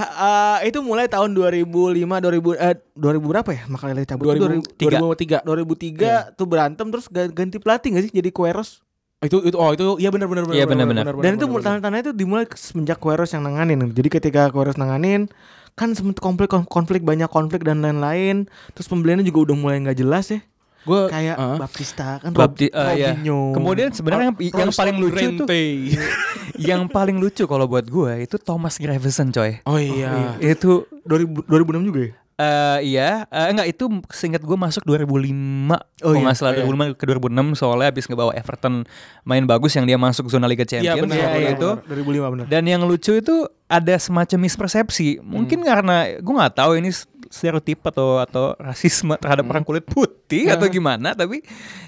eh, 0.58 0.68
itu 0.68 0.78
mulai 0.80 1.06
tahun 1.06 1.32
2005 1.32 1.64
2000 1.94 2.56
eh 2.58 2.74
2000 2.92 3.20
berapa 3.22 3.50
ya 3.50 3.62
Makalele 3.66 4.02
cabut? 4.04 4.26
2003. 4.28 5.42
2003 5.42 6.34
tuh 6.34 6.46
berantem 6.46 6.86
terus 6.88 7.06
ga- 7.06 7.28
ganti 7.28 7.56
pelatih 7.56 7.88
gak 7.92 8.04
sih 8.04 8.12
jadi 8.12 8.30
Queros? 8.30 8.80
Itu 9.20 9.38
itu 9.40 9.54
oh 9.54 9.70
itu 9.70 9.86
iya 9.96 10.10
benar 10.10 10.26
benar 10.26 10.50
Iya, 10.50 10.66
benar-benar. 10.66 11.04
Dan 11.16 11.38
itu 11.38 11.46
tanda-tandanya 11.62 12.02
itu 12.02 12.12
dimulai 12.12 12.44
semenjak 12.52 12.98
Queros 12.98 13.30
yang 13.30 13.42
nanganin. 13.42 13.78
Jadi 13.88 14.08
ketika 14.10 14.50
Queros 14.50 14.74
nanganin 14.74 15.30
kan 15.72 15.94
sempet 15.94 16.18
konflik 16.18 16.50
konflik 16.66 17.00
banyak 17.00 17.26
konflik 17.26 17.62
dan 17.62 17.80
lain-lain. 17.80 18.50
Terus 18.72 18.86
pembeliannya 18.86 19.22
juga 19.22 19.46
udah 19.46 19.56
mulai 19.56 19.78
nggak 19.80 19.96
jelas 19.96 20.28
ya. 20.28 20.42
Gue 20.82 21.00
Kayak 21.06 21.36
ah. 21.38 21.58
Baptista 21.62 22.18
kan 22.18 22.30
Bapti, 22.34 22.66
Rob- 22.70 22.78
eh, 22.78 22.92
iya. 22.98 23.10
Robinho. 23.14 23.40
Kemudian 23.54 23.88
sebenarnya 23.94 24.34
yang, 24.34 24.36
yang 24.66 24.70
paling 24.74 24.96
lucu 24.98 25.26
tuh 25.38 25.46
yang 26.70 26.82
paling 26.90 27.16
lucu 27.22 27.44
kalau 27.46 27.66
buat 27.70 27.86
gue 27.86 28.12
itu 28.26 28.36
Thomas 28.42 28.76
Gravesen 28.82 29.30
coy. 29.30 29.62
Oh 29.62 29.78
iya. 29.78 30.34
Itu 30.42 30.90
2000 31.06 31.46
2006 31.46 31.88
juga 31.88 32.00
ya? 32.10 32.12
eh 32.42 32.78
iya, 32.96 33.28
eh, 33.28 33.46
enggak 33.52 33.68
itu 33.70 33.84
seingat 34.08 34.42
gue 34.42 34.56
masuk 34.56 34.82
2005 34.88 35.76
Oh 36.02 36.16
kalau 36.16 36.26
iya, 36.26 36.34
salah 36.34 36.52
iya. 36.56 36.64
2005 36.64 36.98
ke 36.98 37.04
2006 37.06 37.60
soalnya 37.60 37.86
habis 37.92 38.04
ngebawa 38.08 38.32
Everton 38.34 38.88
main 39.22 39.44
bagus 39.46 39.76
yang 39.76 39.84
dia 39.86 40.00
masuk 40.00 40.26
zona 40.32 40.48
Liga 40.50 40.64
Champions 40.66 41.12
benar, 41.12 41.22
ya, 41.22 41.28
benar, 41.28 41.52
itu. 41.54 41.70
benar. 41.86 42.24
2005 42.24 42.32
benar. 42.34 42.46
Dan 42.50 42.62
yang 42.66 42.82
lucu 42.82 43.12
itu 43.14 43.36
ada 43.68 43.94
semacam 44.00 44.38
mispersepsi. 44.48 45.22
Mungkin 45.22 45.62
karena 45.62 46.18
gue 46.18 46.34
nggak 46.34 46.56
tahu 46.56 46.80
ini 46.80 46.90
stereotip 47.32 47.80
atau 47.88 48.20
atau 48.20 48.52
rasisme 48.60 49.16
terhadap 49.16 49.48
orang 49.48 49.64
kulit 49.64 49.88
putih 49.88 50.52
atau 50.52 50.68
gimana, 50.76 51.16
tapi 51.16 51.40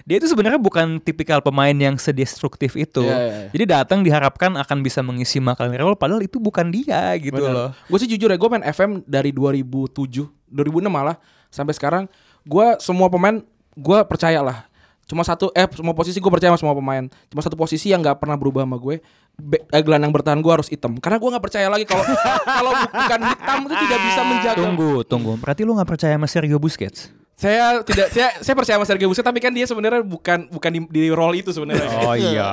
dia 0.08 0.16
itu 0.16 0.26
sebenarnya 0.26 0.56
bukan 0.56 0.96
tipikal 1.04 1.44
pemain 1.44 1.76
yang 1.76 2.00
sedestruktif 2.00 2.74
itu. 2.74 3.04
Iya, 3.04 3.16
iya, 3.20 3.34
iya. 3.44 3.48
Jadi 3.52 3.64
datang 3.68 4.00
diharapkan 4.00 4.56
akan 4.56 4.80
bisa 4.80 5.04
mengisi 5.04 5.38
Makalele 5.38 5.84
role 5.84 6.00
padahal 6.00 6.24
itu 6.24 6.40
bukan 6.40 6.72
dia 6.72 7.12
gitu 7.20 7.44
loh. 7.44 7.76
Gue 7.86 7.98
sih 8.00 8.08
jujur 8.08 8.32
ya, 8.32 8.40
gue 8.40 8.48
main 8.48 8.64
FM 8.64 9.04
dari 9.04 9.30
2007, 9.30 10.24
2006 10.48 10.88
malah 10.88 11.20
sampai 11.52 11.76
sekarang. 11.76 12.04
Gue 12.48 12.80
semua 12.80 13.12
pemain 13.12 13.44
gue 13.76 13.98
percaya 14.08 14.40
lah. 14.40 14.64
Cuma 15.04 15.22
satu, 15.22 15.52
eh 15.52 15.68
semua 15.72 15.92
posisi 15.92 16.16
gue 16.20 16.32
percaya 16.32 16.52
sama 16.54 16.60
semua 16.60 16.74
pemain. 16.76 17.04
Cuma 17.28 17.40
satu 17.44 17.56
posisi 17.56 17.92
yang 17.92 18.00
nggak 18.00 18.20
pernah 18.20 18.36
berubah 18.40 18.64
sama 18.64 18.76
gue. 18.80 19.00
Be, 19.34 19.60
eh, 19.66 19.82
gelandang 19.82 20.14
bertahan 20.14 20.38
gue 20.40 20.52
harus 20.52 20.68
hitam. 20.70 20.96
Karena 21.00 21.18
gue 21.18 21.28
nggak 21.32 21.44
percaya 21.44 21.66
lagi 21.68 21.84
kalau 21.84 22.04
kalau 22.62 22.72
bukan 22.88 23.20
hitam 23.26 23.58
itu 23.66 23.74
tidak 23.88 24.00
bisa 24.00 24.20
menjaga. 24.24 24.58
Tunggu, 24.60 24.92
tunggu. 25.04 25.32
Berarti 25.40 25.62
lu 25.66 25.72
nggak 25.76 25.90
percaya 25.90 26.14
sama 26.16 26.28
Sergio 26.30 26.58
Busquets? 26.62 27.23
Saya 27.34 27.82
tidak, 27.82 28.14
saya 28.14 28.38
saya 28.38 28.54
percaya 28.54 28.78
sama 28.78 28.86
Sergio 28.86 29.10
Busquets, 29.10 29.26
tapi 29.26 29.42
kan 29.42 29.50
dia 29.50 29.66
sebenarnya 29.66 30.06
bukan 30.06 30.46
bukan 30.54 30.70
di, 30.70 30.80
di 30.86 31.02
role 31.10 31.42
itu 31.42 31.50
sebenarnya. 31.50 31.90
Oh 32.06 32.14
iya. 32.14 32.50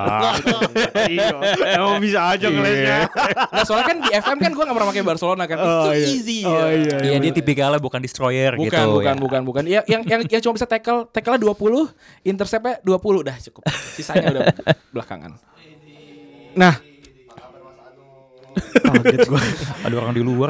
Iya. 1.05 1.37
Emang 1.77 2.01
bisa 2.01 2.33
aja 2.33 2.49
ngelesnya. 2.49 3.05
Nah 3.53 3.61
soalnya 3.61 3.85
kan 3.93 3.97
di 4.01 4.09
FM 4.09 4.37
kan 4.41 4.51
gue 4.57 4.63
nggak 4.65 4.77
pernah 4.81 4.89
pakai 4.89 5.05
Barcelona 5.05 5.43
kan. 5.45 5.57
Oh, 5.61 5.93
itu 5.93 6.01
iya. 6.01 6.05
easy. 6.09 6.39
Oh, 6.49 6.57
ya. 6.57 6.65
iya. 6.73 6.97
Iya 7.13 7.17
dia 7.21 7.31
tipikalnya 7.31 7.77
bukan 7.77 8.01
destroyer 8.01 8.57
Bukan, 8.57 8.73
gitu. 8.73 8.89
bukan, 8.97 9.15
ya. 9.15 9.21
bukan, 9.21 9.41
bukan. 9.45 9.63
Ya, 9.69 9.81
yang 9.85 10.01
yang 10.01 10.21
yang 10.25 10.41
cuma 10.41 10.57
bisa 10.57 10.65
tackle, 10.65 11.05
tackle 11.13 11.37
20, 11.37 12.25
interceptnya 12.25 12.81
20 12.81 13.21
udah 13.21 13.35
cukup. 13.37 13.63
Sisanya 13.93 14.33
udah 14.33 14.43
belakangan. 14.89 15.37
Nah, 16.57 16.73
Kaget 18.53 19.25
gua. 19.25 19.41
Ada 19.85 19.95
orang 19.95 20.13
di 20.13 20.21
luar 20.21 20.49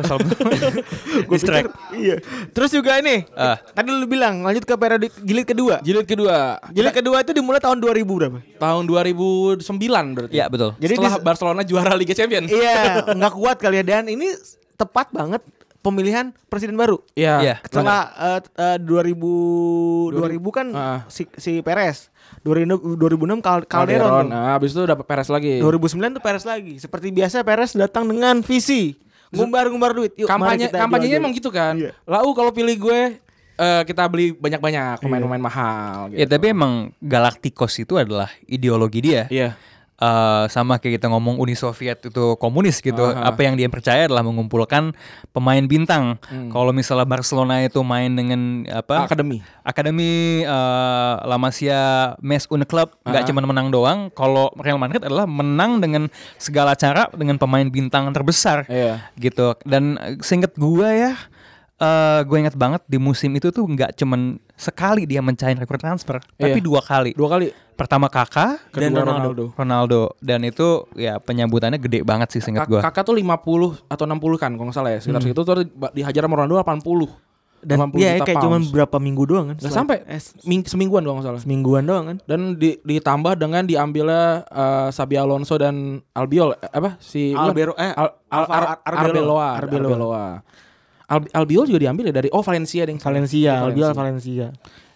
Distract. 1.28 1.70
pikir- 1.72 1.80
Iya. 1.94 2.16
Terus 2.50 2.70
juga 2.72 2.98
ini. 2.98 3.26
Ah. 3.32 3.58
Tadi 3.58 3.90
lu 3.90 4.06
bilang 4.06 4.42
lanjut 4.42 4.64
ke 4.64 4.74
periode 4.74 5.08
jilid 5.20 5.46
kedua. 5.46 5.80
Jilid 5.82 6.06
kedua, 6.06 6.58
Jilid 6.70 6.94
kedua 6.94 7.22
itu 7.22 7.32
dimulai 7.32 7.60
tahun 7.60 7.78
2000 7.78 8.06
berapa? 8.06 8.38
tahun 8.58 8.84
2009 8.86 9.62
berarti. 10.12 10.34
Iya 10.34 10.46
betul. 10.48 10.78
Jadi 10.78 10.94
Setelah 10.96 11.14
di- 11.14 11.24
Barcelona 11.24 11.62
juara 11.64 11.94
Liga 11.94 12.14
Champions. 12.14 12.48
Iya, 12.48 13.02
nggak 13.18 13.34
kuat 13.34 13.58
kali 13.58 13.80
ya 13.80 13.86
dan 13.88 14.06
ini 14.06 14.34
tepat 14.74 15.10
banget 15.10 15.42
pemilihan 15.80 16.30
presiden 16.46 16.78
baru. 16.78 17.02
Iya. 17.14 17.36
Iya. 17.42 17.56
Setelah 17.64 18.02
eh, 18.38 18.42
eh, 18.56 18.78
2000 18.78 19.18
2000 20.12 20.38
kan 20.52 20.68
Ah. 20.72 21.00
si 21.08 21.26
si 21.36 21.62
Perez. 21.62 22.11
2006 22.42 22.98
2006 22.98 23.40
Cal- 23.40 23.66
Calderon. 23.66 24.02
Calderon. 24.02 24.26
Nah, 24.28 24.56
habis 24.56 24.72
itu 24.72 24.82
dapat 24.82 25.06
Perez 25.06 25.28
lagi. 25.28 25.60
2009 25.60 26.18
tuh 26.18 26.24
Perez 26.24 26.44
lagi. 26.44 26.74
Seperti 26.78 27.08
biasa 27.10 27.42
Perez 27.42 27.72
datang 27.74 28.06
dengan 28.06 28.40
visi 28.40 28.96
ngumbar-ngumbar 29.30 29.92
duit. 29.94 30.12
Yuk, 30.16 30.28
kampanye 30.28 30.68
kita 30.68 30.78
kampanyenya 30.78 31.18
emang 31.18 31.32
gitu 31.32 31.50
kan. 31.50 31.74
Iya. 31.76 31.92
Lau 32.04 32.32
kalau 32.32 32.52
pilih 32.52 32.76
gue 32.76 33.00
eh, 33.56 33.82
kita 33.86 34.04
beli 34.08 34.34
banyak-banyak 34.34 35.00
pemain-pemain 35.00 35.40
mahal 35.40 36.10
Ya 36.10 36.26
gitu. 36.26 36.34
tapi 36.34 36.46
emang 36.50 36.92
Galacticos 37.00 37.78
itu 37.78 37.96
adalah 37.96 38.28
ideologi 38.44 39.00
dia. 39.00 39.30
Iya. 39.30 39.56
Eh, 40.02 40.46
sama 40.50 40.82
kayak 40.82 40.98
kita 40.98 41.14
ngomong 41.14 41.38
Uni 41.38 41.54
Soviet 41.54 42.02
itu 42.02 42.34
komunis 42.42 42.82
gitu. 42.82 43.06
Aha. 43.06 43.30
Apa 43.30 43.46
yang 43.46 43.54
dia 43.54 43.70
percaya 43.70 44.10
adalah 44.10 44.26
mengumpulkan 44.26 44.98
pemain 45.30 45.62
bintang. 45.62 46.18
Kalau 46.50 46.74
misalnya 46.74 47.06
Barcelona 47.06 47.62
itu 47.62 47.86
main 47.86 48.10
dengan 48.10 48.66
apa? 48.74 49.06
Akademi. 49.06 49.46
Akademi 49.62 50.42
eh, 50.42 51.14
La 51.22 51.38
Masia 51.38 52.18
Mes 52.18 52.50
Une 52.50 52.66
Club 52.66 52.98
nggak 53.06 53.30
cuma 53.30 53.46
menang 53.46 53.70
doang. 53.70 54.10
Kalau 54.10 54.50
Real 54.58 54.82
Madrid 54.82 55.06
adalah 55.06 55.30
menang 55.30 55.78
dengan 55.78 56.10
segala 56.42 56.74
cara 56.74 57.06
dengan 57.14 57.38
pemain 57.38 57.70
bintang 57.70 58.10
terbesar 58.10 58.66
Iya. 58.74 59.06
gitu. 59.22 59.54
Dan 59.70 60.02
seinget 60.26 60.58
gue 60.58 60.90
ya, 60.98 61.14
eh 61.82 62.22
gue 62.22 62.38
inget 62.38 62.54
banget 62.54 62.86
di 62.86 62.96
musim 62.96 63.34
itu 63.34 63.50
tuh 63.50 63.66
nggak 63.66 63.94
cuman 63.96 64.38
sekali 64.54 65.04
dia 65.04 65.18
mencahin 65.20 65.58
rekor 65.58 65.76
transfer, 65.76 66.22
tapi 66.32 66.54
Iya. 66.54 66.62
dua 66.62 66.78
kali. 66.80 67.12
Dua 67.12 67.26
kali. 67.28 67.50
Pertama 67.74 68.06
Kakak 68.06 68.70
Kedua 68.70 68.94
Dan 68.94 69.02
Ronaldo. 69.02 69.50
Ronaldo 69.52 70.02
dan 70.20 70.46
itu 70.46 70.86
ya 70.94 71.18
penyambutannya 71.18 71.76
gede 71.76 72.06
banget 72.06 72.30
sih 72.30 72.40
seinget 72.40 72.64
gue. 72.64 72.78
Kakak 72.78 73.02
tuh 73.02 73.18
50 73.18 73.34
atau 73.84 74.06
60 74.06 74.14
kan 74.38 74.54
kalau 74.54 74.70
nggak 74.70 74.78
salah 74.78 74.92
ya. 74.92 75.00
Sekitar 75.02 75.22
segitu 75.24 75.42
tuh 75.42 75.66
dihajar 75.92 76.22
sama 76.22 76.38
Ronaldo 76.38 76.62
80. 76.62 77.10
dan 77.62 77.78
80 77.80 77.94
iya 77.96 78.12
juta 78.12 78.26
kayak 78.26 78.38
pounds. 78.38 78.46
cuman 78.48 78.62
berapa 78.74 78.98
minggu 78.98 79.24
doang 79.24 79.46
kan? 79.48 79.58
Nggak 79.60 79.70
sampai 79.72 79.98
eh, 80.08 80.22
Ming- 80.44 80.66
semingguan 80.66 81.02
kalau 81.02 81.14
nggak 81.16 81.28
salah. 81.28 81.42
semingguan 81.42 81.86
doang 81.86 82.06
kan? 82.08 82.18
Dan 82.26 82.58
di, 82.58 82.78
ditambah 82.80 83.34
dengan 83.36 83.62
diambilnya 83.64 84.24
eh, 84.44 84.90
Sabi 84.90 85.14
Alonso 85.14 85.58
dan 85.58 86.02
Albiol 86.12 86.54
eh, 86.56 86.70
apa 86.72 86.98
si 86.98 87.30
Albero 87.32 87.74
eh 87.76 87.94
Al, 87.94 88.18
Al, 88.28 88.42
Alva- 88.42 88.54
Ar- 88.76 88.82
Arbeloa. 88.84 89.48
Arbeloa, 89.56 89.90
Arbeloa. 89.94 90.26
Albiol 91.12 91.68
juga 91.68 91.80
diambil 91.82 92.08
ya 92.08 92.16
dari 92.16 92.30
oh 92.30 92.40
Valencia 92.40 92.82
deh. 92.82 92.96
Valencia, 92.96 93.04
Valencia. 93.04 93.52
Albiol 93.62 93.92
Valencia. 93.92 94.48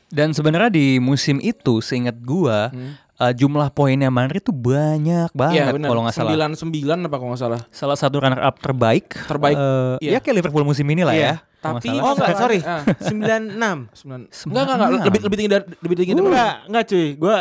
Dan 0.06 0.32
sebenarnya 0.32 0.70
di 0.70 0.96
musim 0.98 1.38
itu 1.40 1.80
seinget 1.80 2.16
gua 2.20 2.72
eh, 3.16 3.34
jumlah 3.34 3.68
poinnya 3.70 4.08
Madrid 4.08 4.40
tuh 4.40 4.52
banyak 4.52 5.28
Iya 5.28 5.36
banget 5.36 5.74
benar. 5.74 5.90
kalau 5.90 6.02
nggak 6.04 6.16
salah. 6.16 6.32
99 6.32 6.72
apa 7.02 7.16
kalau 7.16 7.30
nggak 7.32 7.42
salah. 7.42 7.62
Salah 7.70 7.98
satu 7.98 8.16
runner 8.18 8.40
up 8.40 8.56
terbaik. 8.58 9.12
Terbaik, 9.26 9.56
eh, 9.56 9.96
iya. 10.02 10.12
ya 10.16 10.20
kayak 10.20 10.36
Liverpool 10.40 10.64
musim 10.64 10.86
ini 10.86 11.02
lah 11.02 11.12
Iya, 11.12 11.26
ya. 11.26 11.36
kalau 11.58 11.80
Tapi 11.80 11.88
nggak 11.90 12.04
Oh 12.06 12.12
enggak, 12.14 12.38
sorry. 12.38 12.60
96. 12.62 13.90
Sembilan- 13.98 14.26
Enggak 14.30 14.64
enggak 14.64 14.76
enggak 14.78 14.90
lebih 15.04 15.22
lebih 15.22 15.38
tinggi 15.38 15.52
dari 15.52 15.64
lebih 15.76 15.96
tinggi 15.96 16.12
dari 16.12 16.22
Enggak, 16.24 16.54
enggak 16.66 16.84
cuy. 16.86 17.06
Gua 17.18 17.36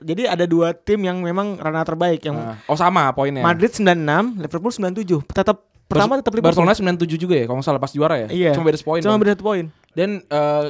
jadi 0.00 0.22
ada 0.28 0.44
dua 0.44 0.68
tim 0.72 1.00
yang 1.00 1.18
memang 1.20 1.56
runner 1.56 1.84
terbaik 1.84 2.20
yang 2.22 2.36
Ah. 2.36 2.56
Oh 2.64 2.74
sama 2.74 3.08
poinnya. 3.10 3.40
Madrid 3.40 3.68
96, 3.70 4.36
Liverpool 4.38 4.72
97. 4.72 5.24
Tetap 5.26 5.56
pertama 5.90 6.12
tetap 6.22 6.32
Liverpool. 6.38 6.62
Barcelona 6.62 6.94
97 7.02 7.18
juga 7.18 7.34
ya 7.34 7.44
kalau 7.50 7.58
nggak 7.58 7.66
salah 7.66 7.82
pas 7.82 7.90
juara 7.90 8.16
ya. 8.22 8.28
Iya. 8.30 8.50
Cuma 8.54 8.70
beda 8.70 8.78
poin. 8.78 9.00
Cuma 9.02 9.18
beda 9.18 9.34
poin. 9.34 9.64
Dan 9.90 10.22
eh, 10.22 10.66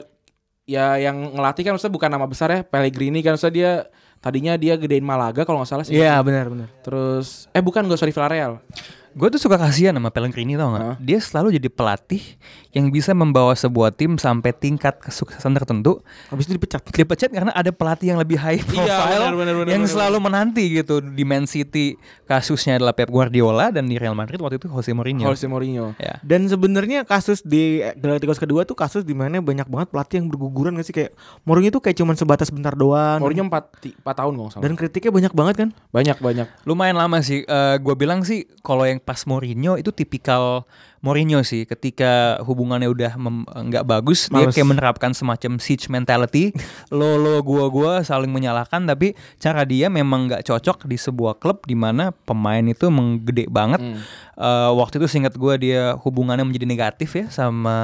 ya 0.65 0.97
yang 0.97 1.37
ngelatih 1.37 1.63
kan 1.69 1.73
maksudnya 1.77 1.95
bukan 1.95 2.09
nama 2.09 2.25
besar 2.25 2.49
ya 2.49 2.61
Pellegrini 2.65 3.21
kan 3.21 3.37
maksudnya 3.37 3.55
dia 3.55 3.71
tadinya 4.21 4.55
dia 4.57 4.81
gedein 4.81 5.05
Malaga 5.05 5.45
kalau 5.45 5.61
nggak 5.61 5.71
salah 5.71 5.85
sih. 5.85 5.93
Iya 5.93 6.17
benar 6.25 6.49
benar. 6.49 6.69
Terus 6.81 7.53
eh 7.53 7.61
bukan 7.61 7.85
gue 7.85 8.01
sorry 8.01 8.17
Villarreal. 8.17 8.65
Gue 9.11 9.29
tuh 9.29 9.43
suka 9.43 9.59
kasihan 9.59 9.91
sama 9.91 10.15
Pellegrini 10.15 10.55
tau 10.55 10.71
gak? 10.71 11.03
Dia 11.03 11.19
selalu 11.19 11.59
jadi 11.59 11.67
pelatih 11.67 12.23
yang 12.71 12.87
bisa 12.95 13.11
membawa 13.11 13.51
sebuah 13.59 13.91
tim 13.91 14.15
sampai 14.15 14.55
tingkat 14.55 15.03
kesuksesan 15.03 15.51
tertentu. 15.59 15.99
Habis 16.31 16.47
itu 16.47 16.55
dipecat. 16.55 16.87
Dipecat 16.87 17.31
karena 17.35 17.51
ada 17.51 17.75
pelatih 17.75 18.15
yang 18.15 18.19
lebih 18.23 18.39
high 18.39 18.63
profile 18.63 19.35
benar, 19.35 19.35
benar, 19.35 19.55
benar, 19.59 19.71
yang 19.75 19.83
benar, 19.83 19.95
selalu 19.99 20.19
menanti 20.23 20.65
gitu. 20.79 21.03
Di 21.03 21.25
Man 21.27 21.51
City 21.51 21.99
kasusnya 22.31 22.79
adalah 22.79 22.95
Pep 22.95 23.11
Guardiola 23.11 23.75
dan 23.75 23.91
di 23.91 23.99
Real 23.99 24.15
Madrid 24.15 24.39
waktu 24.39 24.63
itu 24.63 24.71
Jose 24.71 24.95
Mourinho. 24.95 25.27
Jose 25.27 25.51
Mourinho. 25.51 25.99
Ya. 25.99 26.23
Dan 26.23 26.47
sebenarnya 26.47 27.03
kasus 27.03 27.43
di 27.43 27.83
Galacticos 27.99 28.39
kedua 28.39 28.63
tuh 28.63 28.79
kasus 28.79 29.03
di 29.03 29.19
mana 29.19 29.43
banyak 29.43 29.67
banget 29.67 29.89
pelatih 29.91 30.17
yang 30.23 30.31
berguguran 30.31 30.79
gak 30.79 30.87
sih 30.87 30.95
kayak 30.95 31.11
Mourinho 31.43 31.75
tuh 31.75 31.83
kayak 31.83 31.99
cuman 31.99 32.15
sebatas 32.15 32.55
bentar 32.55 32.79
doang. 32.79 33.19
Mourinho 33.19 33.51
4 33.51 34.07
4 34.07 34.07
tahun 34.07 34.33
nggak 34.39 34.51
salah. 34.55 34.63
Dan 34.63 34.73
kritiknya 34.79 35.11
banyak 35.11 35.33
banget 35.35 35.57
kan? 35.67 35.69
banyak 35.91 36.17
banyak. 36.23 36.47
Lumayan 36.63 36.95
lama 36.95 37.19
sih. 37.19 37.43
Eh 37.43 37.77
gue 37.83 37.95
bilang 37.99 38.23
sih 38.23 38.47
kalau 38.63 38.87
yang 38.87 39.00
pas 39.03 39.25
Mourinho 39.27 39.81
itu 39.81 39.91
tipikal 39.91 40.69
Mourinho 41.01 41.41
sih. 41.41 41.65
Ketika 41.65 42.37
hubungannya 42.45 42.85
udah 42.93 43.17
nggak 43.73 43.85
bagus, 43.89 44.29
Males. 44.29 44.53
dia 44.53 44.61
kayak 44.61 44.69
menerapkan 44.77 45.17
semacam 45.17 45.57
siege 45.57 45.89
mentality. 45.89 46.53
lo 46.93 47.17
lo 47.17 47.41
gua 47.41 47.73
gua 47.73 47.93
saling 48.05 48.29
menyalahkan, 48.29 48.85
tapi 48.85 49.17
cara 49.41 49.65
dia 49.65 49.89
memang 49.89 50.29
nggak 50.29 50.45
cocok 50.45 50.85
di 50.85 51.01
sebuah 51.01 51.41
klub 51.41 51.65
di 51.65 51.73
mana 51.73 52.13
pemain 52.29 52.63
itu 52.63 52.93
menggede 52.93 53.49
banget. 53.49 53.81
Eh, 54.37 54.71
waktu 54.77 55.01
itu 55.01 55.09
singkat 55.09 55.41
gua 55.41 55.57
dia 55.57 55.97
hubungannya 56.01 56.45
menjadi 56.45 56.69
negatif 56.69 57.17
ya 57.17 57.27
sama 57.33 57.77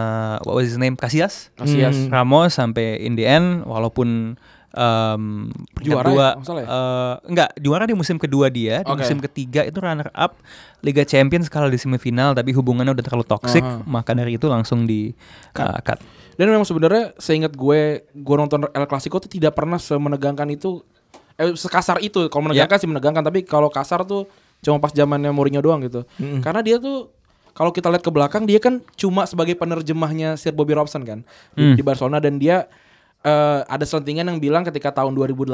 what 0.44 0.60
was 0.60 0.68
his 0.68 0.76
name 0.76 0.96
Casillas. 0.96 1.48
Casillas. 1.56 1.96
Hmm. 1.96 2.12
Ramos 2.12 2.52
sampai 2.52 3.00
in 3.00 3.16
the 3.16 3.24
end 3.24 3.64
walaupun 3.64 4.36
peringkat 4.74 5.86
Juara 5.86 6.06
ya, 6.06 6.12
dua 6.12 6.26
nggak 6.36 6.46
salah 6.46 6.62
ya? 6.62 6.68
eh, 6.68 7.14
enggak 7.32 7.50
juara 7.60 7.84
di 7.88 7.94
musim 7.96 8.16
kedua 8.20 8.46
dia 8.52 8.84
di 8.84 8.92
Oke. 8.92 9.00
musim 9.04 9.18
ketiga 9.22 9.64
itu 9.64 9.78
runner 9.80 10.10
up 10.12 10.36
Liga 10.84 11.02
Champions 11.06 11.48
kalah 11.48 11.72
di 11.72 11.80
semifinal 11.80 12.36
tapi 12.36 12.52
hubungannya 12.52 12.92
udah 12.92 13.04
terlalu 13.04 13.24
toksik 13.24 13.64
Aha. 13.64 13.82
maka 13.88 14.12
dari 14.12 14.36
itu 14.36 14.46
langsung 14.46 14.84
di 14.84 15.10
uh, 15.56 15.80
cut. 15.80 15.98
Dan 16.36 16.52
memang 16.52 16.68
sebenarnya 16.68 17.16
seingat 17.16 17.56
gue 17.56 18.04
gue 18.12 18.36
nonton 18.36 18.68
El 18.68 18.84
Clasico 18.84 19.16
tuh 19.16 19.30
tidak 19.32 19.56
pernah 19.56 19.80
semenegangkan 19.80 20.52
itu 20.52 20.84
eh 21.40 21.56
sekasar 21.56 22.00
itu. 22.04 22.28
Kalau 22.28 22.52
menegangkan 22.52 22.76
sih 22.76 22.88
menegangkan 22.88 23.24
tapi 23.24 23.40
kalau 23.44 23.72
kasar 23.72 24.04
tuh 24.04 24.28
cuma 24.60 24.76
pas 24.76 24.92
zamannya 24.92 25.32
Mourinho 25.32 25.64
doang 25.64 25.80
gitu. 25.84 26.04
Karena 26.44 26.60
dia 26.60 26.76
tuh 26.76 27.08
kalau 27.56 27.72
kita 27.72 27.88
lihat 27.88 28.04
ke 28.04 28.12
belakang 28.12 28.44
dia 28.44 28.60
kan 28.60 28.84
cuma 29.00 29.24
sebagai 29.24 29.56
penerjemahnya 29.56 30.36
Sir 30.36 30.52
Bobby 30.52 30.76
Robson 30.76 31.08
kan 31.08 31.24
di, 31.56 31.72
di 31.72 31.80
Barcelona 31.80 32.20
dan 32.20 32.36
dia 32.36 32.68
eh, 33.26 33.60
ada 33.66 33.82
selentingan 33.82 34.30
yang 34.30 34.38
bilang 34.38 34.62
ketika 34.62 34.94
tahun 34.94 35.18
2008 35.18 35.50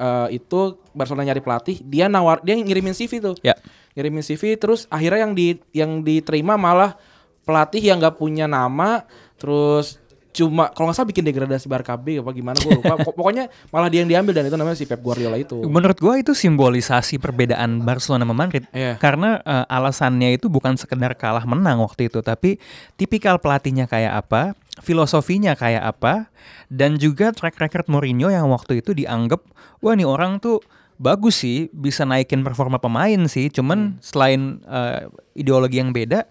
eh, 0.00 0.28
itu 0.40 0.80
Barcelona 0.96 1.28
nyari 1.28 1.44
pelatih, 1.44 1.84
dia 1.84 2.08
nawar 2.08 2.40
dia 2.40 2.56
ngirimin 2.56 2.96
CV 2.96 3.20
tuh. 3.20 3.36
Ya. 3.44 3.52
Ngirimin 3.92 4.24
CV 4.24 4.56
terus 4.56 4.88
akhirnya 4.88 5.28
yang 5.28 5.32
di 5.36 5.46
yang 5.76 5.90
diterima 6.00 6.56
malah 6.56 6.96
pelatih 7.44 7.84
yang 7.84 8.00
nggak 8.00 8.16
punya 8.16 8.48
nama 8.48 9.04
terus 9.36 10.00
cuma 10.34 10.66
kalau 10.74 10.90
nggak 10.90 10.98
salah 10.98 11.08
bikin 11.14 11.22
degradasi 11.22 11.70
Barca 11.70 11.94
B 11.94 12.18
apa 12.18 12.34
gimana 12.34 12.58
gue 12.58 12.74
lupa 12.74 12.98
Pok- 12.98 13.14
pokoknya 13.14 13.46
malah 13.70 13.86
dia 13.86 14.02
yang 14.02 14.10
diambil 14.10 14.34
dan 14.34 14.50
itu 14.50 14.58
namanya 14.58 14.74
si 14.74 14.82
Pep 14.82 14.98
Guardiola 14.98 15.38
itu 15.38 15.62
Menurut 15.62 15.94
gua 16.02 16.18
itu 16.18 16.34
simbolisasi 16.34 17.22
perbedaan 17.22 17.86
Barcelona 17.86 18.26
sama 18.26 18.34
Madrid. 18.34 18.66
Iya. 18.74 18.98
Karena 18.98 19.38
eh, 19.44 19.64
alasannya 19.70 20.34
itu 20.34 20.50
bukan 20.50 20.74
sekedar 20.74 21.14
kalah 21.14 21.46
menang 21.46 21.78
waktu 21.78 22.10
itu, 22.10 22.18
tapi 22.24 22.58
tipikal 22.98 23.38
pelatihnya 23.38 23.86
kayak 23.86 24.26
apa, 24.26 24.58
filosofinya 24.82 25.54
kayak 25.54 25.82
apa, 25.86 26.32
dan 26.66 26.98
juga 26.98 27.30
track 27.30 27.60
record 27.60 27.86
Mourinho 27.86 28.32
yang 28.32 28.50
waktu 28.50 28.82
itu 28.82 28.96
dianggap 28.96 29.44
wah 29.78 29.94
nih 29.94 30.08
orang 30.08 30.42
tuh 30.42 30.58
bagus 30.98 31.42
sih, 31.42 31.68
bisa 31.74 32.02
naikin 32.08 32.42
performa 32.42 32.78
pemain 32.82 33.18
sih. 33.30 33.50
Cuman 33.52 33.98
selain 34.02 34.58
eh, 34.66 35.10
ideologi 35.38 35.78
yang 35.78 35.94
beda, 35.94 36.26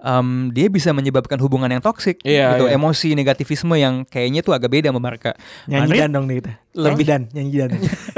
em, 0.00 0.50
dia 0.50 0.66
bisa 0.66 0.90
menyebabkan 0.90 1.36
hubungan 1.38 1.68
yang 1.68 1.80
toksik 1.80 2.20
Iya, 2.20 2.56
gitu, 2.56 2.64
iya. 2.66 2.76
emosi 2.76 3.12
negativisme 3.12 3.76
yang 3.76 4.02
kayaknya 4.04 4.40
tuh 4.40 4.52
agak 4.52 4.72
beda 4.72 4.88
sama 4.90 5.00
Barca. 5.00 5.36
Nyanyi 5.68 5.80
Madrid 5.86 6.00
dan 6.00 6.10
dong 6.10 6.26
nih 6.26 6.36
kita. 6.40 6.52
Lebih 6.70 7.04
dan 7.04 7.22
nyanyi 7.34 7.54
dan. 7.56 7.70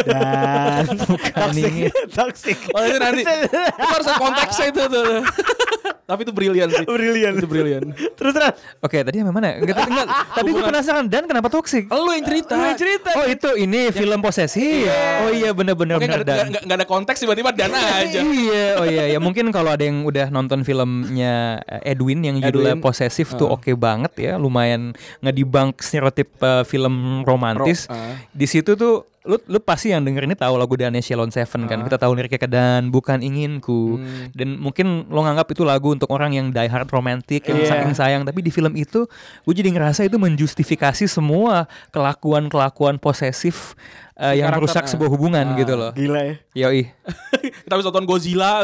Dan 0.04 0.84
toxic. 1.36 1.72
toxic. 2.12 2.58
oh 2.72 2.82
itu 2.84 2.98
nanti 3.00 3.22
itu 3.24 3.60
harus 3.80 4.06
konteksnya 4.14 4.66
itu 4.70 4.82
tuh 4.86 5.04
tapi 6.02 6.20
itu 6.22 6.30
brilian 6.30 6.68
sih 6.68 6.82
Brilian. 6.82 7.32
itu 7.34 7.46
brilian 7.46 7.82
Terus 8.18 8.32
terus. 8.32 8.54
Oke, 8.78 9.00
tadi 9.00 9.18
yang 9.18 9.30
mana? 9.30 9.54
Enggak, 9.54 9.78
enggak. 9.80 10.06
Tadi 10.32 10.48
gue 10.52 10.62
penasaran 10.62 11.04
dan 11.06 11.24
kenapa 11.24 11.46
toksik? 11.46 11.86
lu 11.86 12.10
yang 12.10 12.22
cerita 12.22 12.52
Lu 12.52 12.64
yang 12.64 12.76
cerita. 12.76 13.10
Oh 13.14 13.24
itu 13.24 13.50
ini 13.56 13.80
film 13.90 14.18
posesi. 14.18 14.84
Oh 15.20 15.30
iya 15.30 15.50
bener-bener 15.50 15.96
bener 15.96 16.20
ada, 16.20 16.26
dan. 16.26 16.46
nggak- 16.48 16.64
nggak 16.64 16.76
ada 16.76 16.86
konteks 16.86 17.18
tiba-tiba 17.18 17.50
dana 17.50 17.78
aja 17.96 18.20
Iya, 18.42 18.66
oh 18.76 18.84
iya 18.84 19.04
ya 19.08 19.18
mungkin 19.18 19.48
kalau 19.48 19.70
ada 19.70 19.82
yang 19.82 20.02
udah 20.02 20.28
nonton 20.28 20.62
filmnya 20.62 21.34
eh, 21.62 21.92
Edwin 21.92 22.20
yang 22.20 22.36
judulnya 22.38 22.74
Edwin. 22.74 22.82
Posesif 22.82 23.32
tuh 23.32 23.48
oke 23.48 23.70
banget 23.72 24.12
ya, 24.16 24.32
lumayan 24.36 24.92
ngedibunk 25.20 25.78
stereotip 25.78 26.34
eh, 26.36 26.64
film 26.64 27.22
romantis. 27.22 27.86
Ro- 27.86 27.94
ah. 27.94 28.14
Di 28.28 28.44
situ 28.44 28.74
tuh 28.74 29.06
lu 29.22 29.38
lu 29.46 29.58
pasti 29.62 29.94
yang 29.94 30.02
denger 30.02 30.26
ini 30.26 30.34
tahu 30.34 30.58
lagu 30.58 30.74
Dane 30.74 30.98
Shalon 30.98 31.30
Seven 31.30 31.70
kan. 31.70 31.78
Kita 31.86 31.96
tahu 31.98 32.12
liriknya 32.18 32.50
Dan 32.50 32.90
bukan 32.90 33.22
inginku. 33.22 34.02
Dan 34.34 34.58
mungkin 34.58 35.06
lo 35.06 35.22
nganggap 35.22 35.46
itu 35.54 35.62
lagu 35.62 35.94
untuk 35.94 36.10
orang 36.10 36.34
yang 36.34 36.50
die 36.50 36.70
hard 36.70 36.90
romantic 36.90 37.46
yang 37.46 37.62
Iya. 37.62 37.68
saking 37.70 37.94
sayang, 37.94 38.22
tapi 38.26 38.42
di 38.42 38.50
film 38.50 38.74
itu 38.74 39.06
gue 39.46 39.54
jadi 39.54 39.70
ngerasa 39.70 40.02
itu 40.08 40.18
menjustifikasi 40.18 41.06
semua 41.06 41.70
kelakuan-kelakuan 41.94 42.98
posesif 42.98 43.78
Si 44.22 44.38
yang 44.38 44.54
merusak 44.54 44.86
ah. 44.86 44.90
sebuah 44.90 45.10
hubungan 45.10 45.46
gitu 45.58 45.74
loh. 45.74 45.90
Gila 45.96 46.20
ya. 46.22 46.34
Yoi. 46.68 46.84
kita 47.64 47.74
bisa 47.74 47.88
nonton 47.90 48.06
Godzilla 48.06 48.62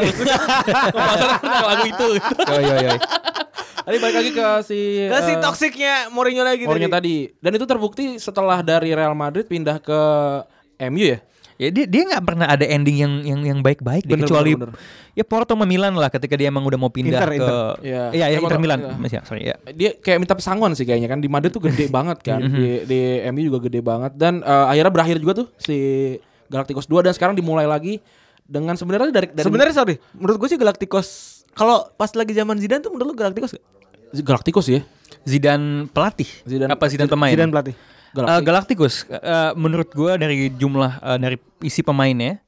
Masalah 0.95 1.41
lagu 1.73 1.85
itu 1.89 2.07
Yoi 2.47 2.63
yoi 2.63 2.79
yoi. 2.87 2.99
Tadi 3.89 3.97
balik 3.97 4.15
lagi 4.21 4.31
ke 4.31 4.47
si 4.61 4.79
Gak 5.09 5.21
sih 5.25 5.33
eh, 5.33 5.41
toksiknya 5.41 5.93
Mourinho 6.13 6.45
lagi 6.45 6.69
Mourinho 6.69 6.93
tadi. 6.93 7.25
tadi 7.25 7.41
dan 7.41 7.51
itu 7.57 7.65
terbukti 7.65 8.05
setelah 8.21 8.61
dari 8.61 8.93
Real 8.93 9.17
Madrid 9.17 9.49
pindah 9.49 9.81
ke 9.81 9.99
MU 10.93 11.17
ya 11.17 11.19
Ya 11.59 11.67
dia 11.75 11.83
dia 11.83 12.07
nggak 12.07 12.23
pernah 12.23 12.47
ada 12.47 12.63
ending 12.63 13.03
yang 13.03 13.13
yang 13.19 13.41
yang 13.43 13.59
baik-baik 13.59 14.07
deh, 14.07 14.15
Bener, 14.15 14.31
kecuali 14.31 14.55
bener, 14.55 14.71
bener. 14.71 15.11
ya 15.11 15.27
Porto 15.27 15.59
sama 15.59 15.67
Milan 15.67 15.91
lah 15.91 16.07
ketika 16.07 16.39
dia 16.39 16.47
emang 16.47 16.63
udah 16.63 16.79
mau 16.79 16.87
pindah 16.87 17.19
Inter, 17.19 17.27
ke 17.27 17.35
Inter. 17.35 17.55
Iya. 17.83 18.03
Iya, 18.15 18.15
ya, 18.15 18.23
Sama 18.23 18.31
Inter 18.31 18.39
Porto, 18.47 18.63
Milan. 18.63 18.79
iya. 18.79 18.95
Mas 18.95 19.11
ya, 19.11 19.21
sorry 19.27 19.41
ya. 19.43 19.55
dia 19.75 19.91
kayak 19.99 20.23
minta 20.23 20.39
pesangon 20.39 20.71
sih 20.71 20.87
kayaknya 20.87 21.11
kan 21.11 21.19
di 21.19 21.27
Madrid 21.27 21.51
tuh 21.51 21.59
gede 21.59 21.91
banget 21.99 22.23
kan 22.23 22.39
di 22.39 22.87
di 22.87 22.99
MU 23.35 23.43
juga 23.51 23.59
gede 23.67 23.83
banget 23.83 24.15
dan 24.15 24.39
eh, 24.39 24.65
akhirnya 24.71 24.87
berakhir 24.95 25.19
juga 25.19 25.43
tuh 25.43 25.47
si 25.59 25.75
Galacticos 26.47 26.87
2 26.87 27.03
dan 27.03 27.11
sekarang 27.11 27.35
dimulai 27.35 27.67
lagi 27.67 27.99
dengan 28.47 28.79
sebenarnya 28.79 29.11
dari, 29.11 29.27
dari 29.27 29.43
Sebenarnya 29.43 29.75
sorry, 29.75 29.95
menurut 30.15 30.39
gue 30.39 30.47
sih 30.47 30.55
Galacticos 30.55 31.07
kalau 31.51 31.91
pas 31.99 32.07
lagi 32.15 32.31
zaman 32.31 32.55
Zidane 32.55 32.79
tuh 32.79 32.95
menurut 32.95 33.11
lu 33.11 33.15
Galacticos 33.19 33.59
gak? 33.59 33.63
Galacticos 34.11 34.67
ya 34.67 34.81
Zidane 35.21 35.85
pelatih. 35.87 36.29
Zidane- 36.43 36.71
apa 36.71 36.85
Zidane 36.85 37.07
pemain? 37.07 37.29
Zidane 37.29 37.51
pelatih. 37.51 37.75
Eh, 38.09 38.41
Galacticos 38.41 39.05
eh, 39.05 39.51
menurut 39.53 39.89
gua 39.89 40.15
dari 40.15 40.49
jumlah 40.49 40.91
eh, 40.97 41.17
dari 41.19 41.37
isi 41.61 41.79
pemainnya 41.79 42.41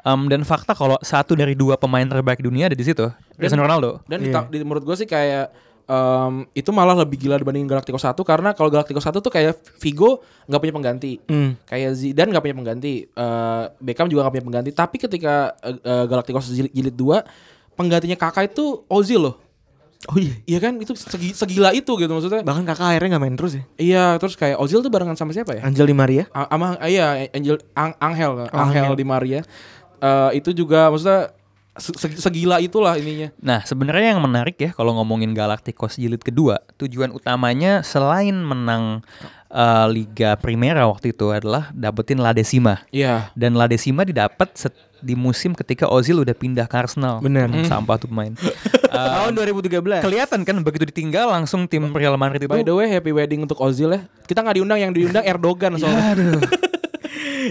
em, 0.00 0.20
dan 0.26 0.40
fakta 0.42 0.72
kalau 0.72 1.00
satu 1.00 1.32
dari 1.32 1.52
dua 1.52 1.74
pemain 1.74 2.04
terbaik 2.04 2.38
dunia 2.38 2.66
ada 2.66 2.76
di 2.76 2.82
situ. 2.82 3.08
Cristiano 3.32 3.64
Ronaldo. 3.64 4.04
dan 4.04 4.18
di, 4.18 4.28
ta- 4.28 4.44
di- 4.44 4.60
menurut 4.60 4.82
gue 4.82 4.96
sih 4.96 5.06
kayak 5.06 5.48
em, 5.84 6.44
itu 6.52 6.68
malah 6.70 6.92
lebih 6.94 7.16
gila 7.18 7.36
dibanding 7.36 7.64
Galacticos 7.64 8.02
1 8.02 8.12
karena 8.20 8.52
kalau 8.52 8.68
Galacticos 8.68 9.00
1 9.00 9.16
tuh 9.16 9.30
kayak 9.30 9.56
Vigo 9.78 10.20
nggak 10.44 10.60
punya 10.60 10.74
pengganti 10.74 11.12
Hmm. 11.24 11.56
kayak 11.62 11.90
Zidane 11.94 12.28
nggak 12.28 12.42
punya 12.42 12.56
pengganti 12.58 12.92
eh, 13.06 13.64
Beckham 13.78 14.06
juga 14.06 14.22
nggak 14.22 14.34
punya 14.34 14.46
pengganti 14.46 14.70
tapi 14.72 14.96
ketika 14.98 15.34
eh, 15.62 15.76
eh, 15.78 16.04
Galacticos 16.04 16.50
jilid, 16.50 16.68
jilid 16.70 16.92
2 16.92 17.24
penggantinya 17.74 18.16
kakak 18.18 18.52
itu 18.52 18.84
Ozil 18.86 19.22
loh 19.22 19.36
Oh 20.06 20.14
iya. 20.14 20.38
Iya 20.46 20.58
kan 20.62 20.78
itu 20.78 20.94
segi- 20.94 21.34
segila 21.34 21.74
itu 21.74 21.90
gitu 21.98 22.06
maksudnya. 22.08 22.46
Bahkan 22.46 22.62
kakak 22.64 22.86
akhirnya 22.94 23.18
gak 23.18 23.22
main 23.26 23.34
terus 23.34 23.58
ya. 23.58 23.62
Iya, 23.74 24.04
terus 24.22 24.38
kayak 24.38 24.62
Ozil 24.62 24.78
tuh 24.78 24.94
barengan 24.94 25.18
sama 25.18 25.34
siapa 25.34 25.58
ya? 25.58 25.66
Angel 25.66 25.84
Di 25.84 25.96
Maria. 25.96 26.30
A- 26.30 26.46
Sama 26.46 26.78
ah, 26.78 26.86
iya 26.86 27.26
Angel 27.34 27.58
Ang- 27.74 27.98
Angel 27.98 28.46
Angel 28.46 28.84
Angel. 28.86 28.94
di 28.94 29.04
Maria. 29.04 29.40
Eh, 29.98 30.30
itu 30.38 30.54
juga 30.54 30.86
maksudnya 30.86 31.34
se- 31.74 31.98
se- 31.98 32.14
segila 32.16 32.62
itulah 32.62 32.94
ininya. 32.94 33.34
Nah, 33.38 33.66
sebenarnya 33.66 34.14
yang 34.14 34.22
menarik 34.22 34.54
ya 34.56 34.70
kalau 34.70 34.94
ngomongin 34.94 35.34
Galacticos 35.34 35.98
jilid 35.98 36.22
kedua, 36.22 36.62
tujuan 36.76 37.10
utamanya 37.10 37.82
selain 37.82 38.38
menang 38.38 39.02
eh, 39.48 39.86
Liga 39.88 40.36
Primera 40.36 40.86
waktu 40.86 41.10
itu 41.10 41.26
adalah 41.28 41.72
dapetin 41.72 42.20
La 42.20 42.30
Decima. 42.30 42.86
Iya. 42.90 43.34
Dan 43.34 43.58
La 43.58 43.66
Decima 43.66 44.04
didapat 44.04 44.54
set- 44.54 44.78
di 44.98 45.14
musim 45.14 45.54
ketika 45.54 45.86
Ozil 45.86 46.22
udah 46.22 46.34
pindah 46.34 46.66
ke 46.66 46.74
Arsenal. 46.74 47.22
Bener. 47.22 47.46
Hmm, 47.46 47.64
Sampah 47.64 47.96
tuh 47.98 48.10
pemain. 48.10 48.34
Tahun 48.88 49.30
2013. 49.36 50.02
kelihatan 50.02 50.40
kan 50.42 50.56
begitu 50.64 50.88
ditinggal 50.88 51.30
langsung 51.30 51.68
tim 51.70 51.92
Real 51.94 52.18
Madrid 52.18 52.42
itu 52.42 52.50
By 52.50 52.66
the 52.66 52.74
way, 52.74 52.88
happy 52.90 53.14
wedding 53.14 53.44
untuk 53.46 53.60
Ozil 53.62 53.94
ya. 53.94 54.00
Kita 54.26 54.42
nggak 54.42 54.58
diundang 54.58 54.80
yang 54.80 54.92
diundang 54.92 55.24
Erdogan 55.30 55.78
soalnya. 55.78 56.16
Aduh. 56.16 56.40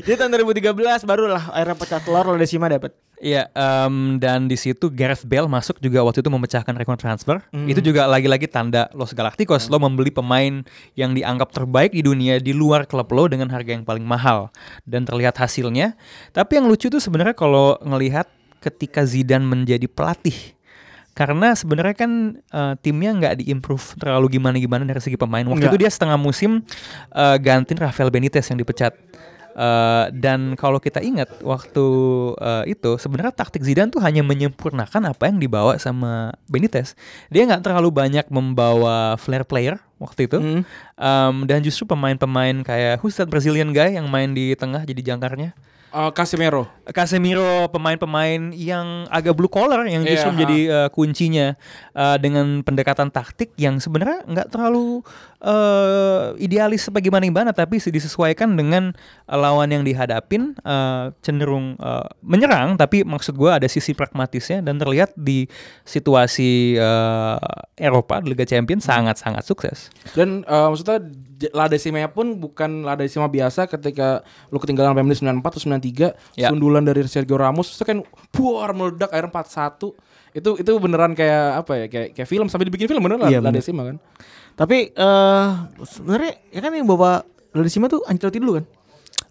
Jadi 0.06 0.16
tahun 0.20 0.32
2013 0.34 1.08
barulah 1.08 1.44
era 1.56 1.74
pecah 1.74 2.02
telur 2.02 2.36
Ledesima 2.36 2.70
dapat. 2.70 2.94
Iya, 3.18 3.50
em, 3.58 4.22
dan 4.22 4.46
di 4.46 4.54
situ 4.54 4.94
Gareth 4.94 5.26
Bale 5.26 5.50
masuk 5.50 5.82
juga 5.82 6.06
waktu 6.06 6.22
itu 6.22 6.30
memecahkan 6.30 6.74
rekor 6.78 7.02
transfer. 7.02 7.42
Itu 7.66 7.82
juga 7.82 8.06
lagi-lagi 8.06 8.46
tanda 8.46 8.94
Los 8.94 9.18
Galacticos. 9.18 9.74
Lo 9.74 9.82
membeli 9.82 10.14
pemain 10.14 10.62
yang 10.94 11.18
dianggap 11.18 11.50
terbaik 11.50 11.98
di 11.98 12.06
dunia 12.06 12.38
di 12.38 12.54
luar 12.54 12.86
klub 12.86 13.10
lo 13.10 13.26
dengan 13.26 13.50
harga 13.50 13.74
yang 13.74 13.82
paling 13.82 14.06
mahal 14.06 14.54
dan 14.86 15.02
terlihat 15.02 15.34
hasilnya. 15.34 15.98
Tapi 16.30 16.62
yang 16.62 16.70
lucu 16.70 16.94
tuh 16.94 17.02
sebenarnya 17.02 17.34
kalau 17.34 17.82
ngelihat 17.82 18.30
ketika 18.62 19.02
Zidane 19.02 19.46
menjadi 19.46 19.90
pelatih. 19.90 20.58
Karena 21.18 21.58
sebenarnya 21.58 21.98
kan 21.98 22.38
eh, 22.38 22.74
timnya 22.86 23.10
nggak 23.18 23.42
diimprove 23.42 23.98
terlalu 23.98 24.38
gimana-gimana 24.38 24.86
dari 24.86 25.02
segi 25.02 25.18
pemain. 25.18 25.42
Waktu 25.42 25.66
Nggak. 25.66 25.74
itu 25.74 25.82
dia 25.82 25.90
setengah 25.90 26.22
musim 26.22 26.62
eh, 27.10 27.38
gantiin 27.42 27.82
Rafael 27.82 28.14
Benitez 28.14 28.46
yang 28.46 28.62
dipecat. 28.62 28.94
Eh, 29.58 30.06
dan 30.14 30.54
kalau 30.54 30.78
kita 30.78 31.02
ingat 31.02 31.42
waktu 31.42 31.86
eh, 32.38 32.78
itu 32.78 33.02
sebenarnya 33.02 33.34
taktik 33.34 33.66
Zidane 33.66 33.90
tuh 33.90 33.98
hanya 34.06 34.22
menyempurnakan 34.22 35.10
apa 35.10 35.34
yang 35.34 35.42
dibawa 35.42 35.82
sama 35.82 36.30
Benitez. 36.46 36.94
Dia 37.34 37.50
nggak 37.50 37.66
terlalu 37.66 37.90
banyak 37.90 38.30
membawa 38.30 39.18
flair 39.18 39.42
player 39.42 39.82
waktu 39.98 40.30
itu. 40.30 40.38
Hmm. 40.38 40.62
Em, 40.94 41.36
dan 41.50 41.66
justru 41.66 41.90
pemain-pemain 41.90 42.62
kayak 42.62 43.02
who's 43.02 43.18
that 43.18 43.26
Brazilian 43.26 43.74
guy 43.74 43.98
yang 43.98 44.06
main 44.06 44.38
di 44.38 44.54
tengah 44.54 44.86
jadi 44.86 45.14
jangkarnya. 45.14 45.58
Eh, 45.88 46.12
Casemiro. 46.12 46.68
Casemiro 46.92 47.72
pemain-pemain 47.72 48.52
yang 48.52 49.08
agak 49.08 49.32
blue 49.40 49.48
collar 49.48 49.88
yang 49.88 50.04
justru 50.04 50.28
Iya, 50.28 50.36
menjadi 50.36 50.60
uh, 50.68 50.90
kuncinya 50.92 51.48
uh, 51.96 52.20
dengan 52.20 52.60
pendekatan 52.64 53.08
taktik 53.08 53.56
yang 53.56 53.80
sebenarnya 53.80 54.24
nggak 54.28 54.48
terlalu 54.52 55.00
uh, 55.44 56.36
idealis 56.40 56.92
apa 56.92 57.00
gimana 57.00 57.52
tapi 57.56 57.80
disesuaikan 57.80 58.56
dengan 58.60 58.92
uh, 59.28 59.38
lawan 59.40 59.72
yang 59.72 59.84
dihadapin 59.88 60.56
uh, 60.68 61.12
cenderung 61.24 61.80
uh, 61.80 62.08
menyerang 62.20 62.76
tapi 62.76 63.08
maksud 63.08 63.36
gua 63.40 63.60
ada 63.60 63.68
sisi 63.72 63.96
pragmatisnya 63.96 64.60
dan 64.64 64.80
terlihat 64.80 65.16
di 65.16 65.48
situasi 65.88 66.76
uh, 66.80 67.40
Eropa 67.78 68.20
Liga 68.26 68.44
Champions 68.44 68.90
sangat-sangat 68.90 69.46
sukses. 69.46 69.94
Dan 70.18 70.42
eh, 70.42 70.68
maksudnya 70.68 71.06
J- 71.38 71.54
La 71.54 71.66
Decima 71.66 72.02
pun 72.08 72.34
bukan 72.36 72.82
La 72.82 72.94
Decima 72.94 73.26
biasa 73.26 73.66
ketika 73.66 74.20
lu 74.50 74.58
ketinggalan 74.58 74.92
sampai 74.92 75.06
menit 75.06 75.22
94 75.22 75.46
atau 75.46 75.62
93 75.62 76.18
Ya. 76.34 76.50
sundulan 76.50 76.82
dari 76.82 77.06
Sergio 77.06 77.38
Ramos 77.38 77.70
itu 77.70 77.84
kan 77.84 78.02
buar 78.32 78.74
meledak 78.74 79.10
akhirnya 79.10 79.30
4-1. 79.32 79.94
Itu 80.34 80.50
itu 80.56 80.72
beneran 80.76 81.14
kayak 81.14 81.62
apa 81.62 81.72
ya? 81.76 81.86
Kayak 81.88 82.08
kayak 82.12 82.28
film 82.28 82.48
sampai 82.48 82.66
dibikin 82.66 82.86
film 82.86 83.00
beneran 83.00 83.26
Iya, 83.26 83.38
La 83.38 83.48
bener. 83.48 83.62
Decima 83.62 83.86
kan. 83.86 84.02
Tapi 84.54 84.90
eh 84.90 85.50
sebenarnya 85.84 86.32
ya 86.50 86.60
kan 86.60 86.72
yang 86.72 86.86
bawa 86.86 87.22
Ledesima 87.50 87.86
tuh 87.86 88.02
Ancelotti 88.04 88.38
dulu 88.38 88.58
kan. 88.58 88.66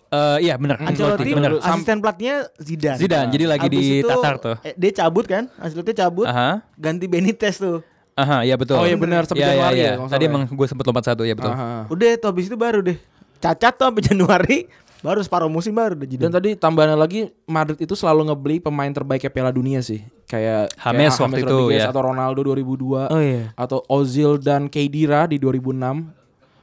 Uh, 0.07 0.39
iya 0.39 0.55
benar. 0.55 0.79
Ancelotti 0.79 1.27
bener. 1.29 1.59
asisten 1.59 1.99
pelatihnya 1.99 2.47
Zidane. 2.57 2.95
Zidane 2.97 3.27
jadi 3.29 3.45
lagi 3.49 3.67
Abis 3.67 3.75
di 3.77 3.87
itu, 4.01 4.09
Tatar 4.09 4.35
tuh. 4.39 4.57
eh, 4.63 4.71
dia 4.73 4.93
cabut 4.97 5.27
kan? 5.27 5.51
Ancelotti 5.57 5.93
cabut, 5.93 6.25
Aha. 6.25 6.63
ganti 6.73 7.07
Benitez 7.07 7.59
tuh. 7.59 7.83
Aha, 8.17 8.43
ya 8.43 8.57
betul. 8.57 8.81
Oh, 8.81 8.89
iya 8.89 8.97
benar, 8.97 9.29
sampai 9.29 9.45
Iya, 9.45 9.47
iya, 9.47 9.55
Januari 9.55 9.77
iya. 9.77 9.85
ya, 9.85 9.91
kalau 9.93 10.01
nggak 10.01 10.11
Tadi 10.11 10.25
salah 10.25 10.33
emang 10.33 10.43
gue 10.51 10.67
sempet 10.67 10.85
lompat 10.85 11.05
satu 11.05 11.23
ya 11.23 11.35
betul. 11.37 11.53
Aha. 11.53 11.85
Udah 11.87 12.09
tuh 12.17 12.29
habis 12.33 12.45
itu 12.49 12.57
baru 12.57 12.81
deh. 12.81 12.97
Cacat 13.37 13.73
tuh 13.77 13.85
sampai 13.85 14.03
Januari, 14.03 14.59
baru 15.05 15.21
separuh 15.21 15.53
musim 15.53 15.77
baru 15.77 15.93
udah 15.95 16.09
Dan 16.09 16.33
tadi 16.33 16.57
tambahan 16.57 16.97
lagi 16.97 17.29
Madrid 17.45 17.77
itu 17.77 17.93
selalu 17.93 18.33
ngebeli 18.33 18.57
pemain 18.59 18.89
terbaiknya 18.89 19.29
Piala 19.29 19.53
Dunia 19.53 19.85
sih. 19.85 20.01
Kayak 20.25 20.73
James 20.73 21.13
kayak 21.13 21.21
waktu 21.21 21.41
itu, 21.45 21.53
Rodriguez 21.53 21.85
ya. 21.85 21.93
atau 21.93 22.03
Ronaldo 22.03 22.41
2002 22.43 23.13
Oh 23.13 23.21
iya. 23.21 23.53
atau 23.53 23.85
Ozil 23.87 24.41
dan 24.41 24.67
Kedira 24.67 25.29
di 25.29 25.37
2006. 25.37 26.09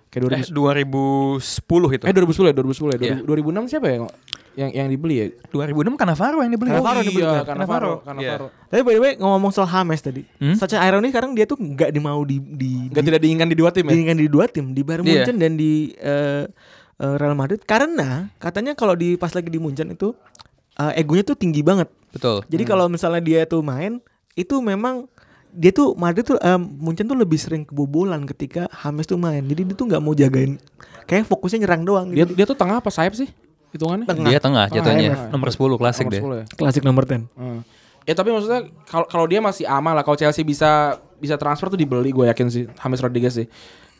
Kayak 0.09 0.25
Eh, 0.29 0.45
2000 0.49 1.37
2010 1.37 1.93
itu. 1.93 2.03
Eh 2.05 2.13
2010 2.13 2.49
ya, 2.49 2.53
2010 2.53 2.89
ya. 2.89 2.97
Iya. 2.97 3.15
2006 3.21 3.69
siapa 3.69 3.87
ya 3.87 3.97
yang 4.53 4.69
yang 4.69 4.87
dibeli 4.87 5.15
ya? 5.15 5.25
2006 5.49 5.95
Cannavaro 5.95 6.37
yang 6.39 6.51
dibeli. 6.51 6.69
Cannavaro 6.69 6.99
oh, 6.99 7.03
iya, 7.03 7.09
kan? 7.09 7.45
Cannavaro, 7.45 7.45
Cannavaro. 7.47 7.93
Cannavaro. 8.03 8.47
Tapi 8.67 8.81
by 8.81 8.93
the 8.93 9.01
way 9.01 9.11
ngomong 9.15 9.49
soal 9.49 9.65
James 9.65 9.99
tadi, 9.99 10.21
Hmm? 10.37 10.55
secara 10.55 10.85
ironi 10.85 11.09
sekarang 11.09 11.31
dia 11.31 11.43
tuh 11.43 11.55
nggak 11.55 11.89
dimau 11.89 12.21
di 12.21 12.37
di, 12.37 12.71
Gak 12.87 13.01
di 13.01 13.07
tidak 13.07 13.19
diinginkan 13.19 13.47
di 13.47 13.55
dua 13.55 13.69
tim 13.69 13.83
ya? 13.83 13.91
diinginkan 13.91 14.17
di 14.17 14.27
dua 14.27 14.45
tim 14.45 14.65
di 14.69 14.81
Bayern 14.81 15.03
Iya. 15.03 15.11
Munchen 15.19 15.35
dan 15.37 15.51
di 15.53 15.71
eh, 15.95 16.43
eh, 16.95 17.15
Real 17.17 17.33
Madrid 17.33 17.61
karena 17.61 18.29
katanya 18.37 18.73
kalau 18.73 18.93
di 18.93 19.15
pas 19.15 19.31
lagi 19.31 19.47
di 19.47 19.57
Munchen 19.57 19.89
itu 19.89 20.13
eh, 20.75 20.93
egonya 20.97 21.23
tuh 21.23 21.35
tinggi 21.35 21.61
banget. 21.61 21.89
Betul. 22.09 22.45
Jadi 22.45 22.63
kalau 22.63 22.85
misalnya 22.85 23.19
dia 23.19 23.41
tuh 23.43 23.59
main 23.59 23.97
itu 24.33 24.57
memang 24.57 25.09
dia 25.49 25.69
tuh 25.69 25.93
Madrid 25.93 26.25
tuh 26.25 26.37
em, 26.37 26.57
Munchen 26.57 27.05
tuh 27.05 27.13
lebih 27.13 27.37
sering 27.37 27.61
kebobolan 27.61 28.25
ketika 28.25 28.65
James 28.75 29.05
tuh 29.05 29.17
main. 29.17 29.41
Jadi 29.41 29.69
dia 29.69 29.75
tuh 29.75 29.85
nggak 29.85 30.01
mau 30.01 30.13
jagain 30.13 30.57
kayak 31.03 31.27
fokusnya 31.27 31.61
nyerang 31.61 31.83
doang 31.83 32.07
Dia 32.09 32.23
gitu. 32.23 32.31
dia 32.33 32.45
tuh 32.47 32.55
tengah 32.55 32.79
apa 32.79 32.87
sayap 32.87 33.13
sih? 33.13 33.27
Hitungannya? 33.73 34.05
Tengah. 34.05 34.29
Dia 34.29 34.39
tengah 34.39 34.65
jatuhnya. 34.69 35.01
iya. 35.01 35.15
Nomor 35.33 35.49
10 35.49 35.81
klasik 35.81 36.05
Nomor 36.07 36.13
deh. 36.13 36.21
10 36.21 36.39
ya. 36.39 36.45
Klasik 36.53 36.83
nomor 36.85 37.03
10. 37.09 37.25
Hmm. 37.33 37.59
Ya 38.03 38.13
tapi 38.13 38.29
maksudnya 38.35 38.61
kalau 38.85 39.05
kalau 39.09 39.25
dia 39.25 39.39
masih 39.41 39.65
aman 39.65 39.97
lah. 39.97 40.03
Kalau 40.05 40.15
Chelsea 40.19 40.45
bisa 40.45 41.01
bisa 41.17 41.35
transfer 41.39 41.71
tuh 41.71 41.79
dibeli 41.79 42.11
gue 42.11 42.27
yakin 42.27 42.47
sih 42.51 42.63
James 42.69 42.99
Rodriguez 43.01 43.33
sih. 43.33 43.47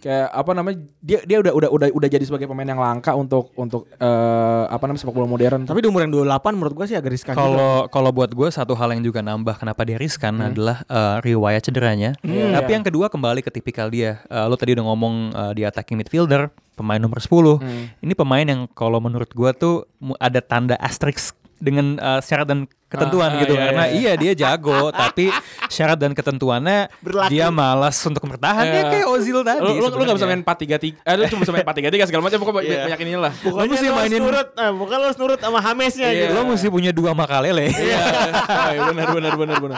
Kayak 0.04 0.36
apa 0.36 0.52
namanya 0.52 0.84
dia 1.00 1.24
dia 1.24 1.40
udah 1.40 1.56
udah 1.56 1.70
udah 1.72 1.88
udah 1.96 2.10
jadi 2.12 2.28
sebagai 2.28 2.52
pemain 2.52 2.68
yang 2.68 2.84
langka 2.84 3.16
untuk 3.16 3.56
untuk 3.56 3.88
eh, 3.96 4.64
apa 4.68 4.84
namanya 4.84 5.00
sepak 5.00 5.16
bola 5.16 5.32
modern. 5.32 5.64
Tapi 5.64 5.80
di 5.80 5.88
umur 5.88 6.04
yang 6.04 6.12
28 6.12 6.60
menurut 6.60 6.74
gua 6.76 6.86
sih 6.92 7.00
agak 7.00 7.16
riskan. 7.16 7.32
Kalau 7.40 7.88
kalau 7.88 8.12
buat 8.12 8.36
gue 8.36 8.50
satu 8.52 8.76
hal 8.76 8.92
yang 8.92 9.00
juga 9.00 9.24
nambah 9.24 9.56
kenapa 9.56 9.88
dia 9.88 9.96
riskan 9.96 10.36
adalah 10.44 10.84
eh, 10.92 11.16
riwayat 11.24 11.64
cederanya. 11.64 12.12
Tapi 12.20 12.70
yang 12.76 12.84
kedua 12.84 13.08
kembali 13.08 13.40
ke 13.40 13.48
tipikal 13.48 13.88
dia. 13.88 14.20
Eh, 14.28 14.44
lo 14.44 14.60
tadi 14.60 14.76
udah 14.76 14.84
ngomong 14.84 15.16
eh, 15.32 15.52
dia 15.64 15.72
attacking 15.72 15.96
midfielder, 15.96 16.52
pemain 16.76 17.00
nomor 17.00 17.24
10. 17.24 17.64
Ini 18.04 18.14
pemain 18.20 18.44
yang 18.44 18.68
kalau 18.76 19.00
menurut 19.00 19.32
gue 19.32 19.50
tuh 19.56 19.88
ada 20.20 20.44
tanda 20.44 20.76
asterisk 20.84 21.40
dengan 21.58 21.96
eh, 21.96 22.20
syarat 22.20 22.46
dan 22.46 22.60
ketentuan 22.86 23.26
Ah, 23.26 23.36
ah, 23.36 23.42
gitu 23.42 23.54
iya, 23.54 23.62
karena 23.64 23.84
iya. 23.90 23.98
iya 23.98 24.12
dia 24.14 24.34
jago 24.38 24.94
tapi 24.94 25.34
syarat 25.66 25.98
dan 25.98 26.14
ketentuannya 26.14 26.94
Berlaku. 27.00 27.26
dia 27.28 27.50
malas 27.50 27.98
untuk 28.02 28.22
bertahan 28.24 28.62
ya 28.64 28.74
Iya. 28.74 28.84
kayak 28.88 29.08
Ozil 29.10 29.42
tadi. 29.42 29.60
lu, 29.60 29.82
lu, 29.82 29.88
lu 29.90 30.04
gak 30.04 30.18
bisa 30.18 30.28
main 30.28 30.42
4 30.42 30.46
3 30.46 30.78
3 30.78 31.02
eh, 31.02 31.14
lu 31.16 31.24
cuma 31.28 31.40
bisa 31.42 31.52
main 31.52 31.66
4 31.66 31.74
3 31.74 31.90
3 31.90 32.06
segala 32.06 32.22
macam 32.24 32.38
pokoknya 32.38 32.54
banyak, 32.56 32.70
Iya. 32.70 32.84
banyak 32.86 33.00
ininya 33.02 33.22
lah. 33.26 33.34
Pokoknya 33.36 33.66
mesti 33.68 33.82
lo 33.82 33.90
harus 33.90 33.98
mainin- 34.00 34.22
nurut, 34.22 34.48
eh, 34.54 34.72
bukan 34.72 34.98
harus 35.02 35.18
nurut 35.18 35.40
sama 35.40 35.60
Hamesnya 35.60 36.08
Iya. 36.08 36.22
gitu. 36.22 36.34
Lo 36.34 36.42
mesti 36.46 36.68
punya 36.70 36.92
dua 36.92 37.12
makalele. 37.12 37.66
Iya. 37.68 38.02
Iya, 38.74 38.80
benar 38.88 39.08
benar 39.12 39.34
benar 39.36 39.58
benar. 39.58 39.78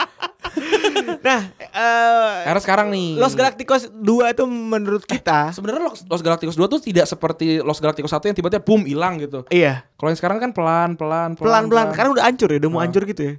Nah, 1.25 1.41
eh 1.57 2.37
Karena 2.47 2.61
sekarang 2.61 2.87
nih 2.93 3.19
Los 3.19 3.35
Galacticos 3.35 3.91
2 3.91 4.33
itu 4.33 4.43
menurut 4.47 5.03
kita 5.03 5.51
Sebenarnya 5.51 5.91
Los, 5.91 6.01
Los 6.07 6.21
Galacticos 6.23 6.55
2 6.55 6.71
tuh 6.71 6.79
tidak 6.79 7.05
seperti 7.05 7.59
Los 7.59 7.83
Galacticos 7.83 8.11
1 8.13 8.31
yang 8.31 8.37
tiba-tiba 8.37 8.63
boom 8.63 8.87
hilang 8.87 9.19
gitu. 9.19 9.43
iya, 9.51 9.83
Kalau 9.99 10.09
yang 10.13 10.19
sekarang 10.19 10.37
kan 10.39 10.51
pelan 10.55 10.95
pelan 10.95 11.35
pelan-pelan 11.35 11.91
karena 11.91 12.09
udah 12.15 12.23
hancur 12.25 12.49
ya, 12.51 12.57
udah 12.63 12.71
mau 12.71 12.81
hancur 12.83 13.03
gitu 13.07 13.21
ya. 13.21 13.33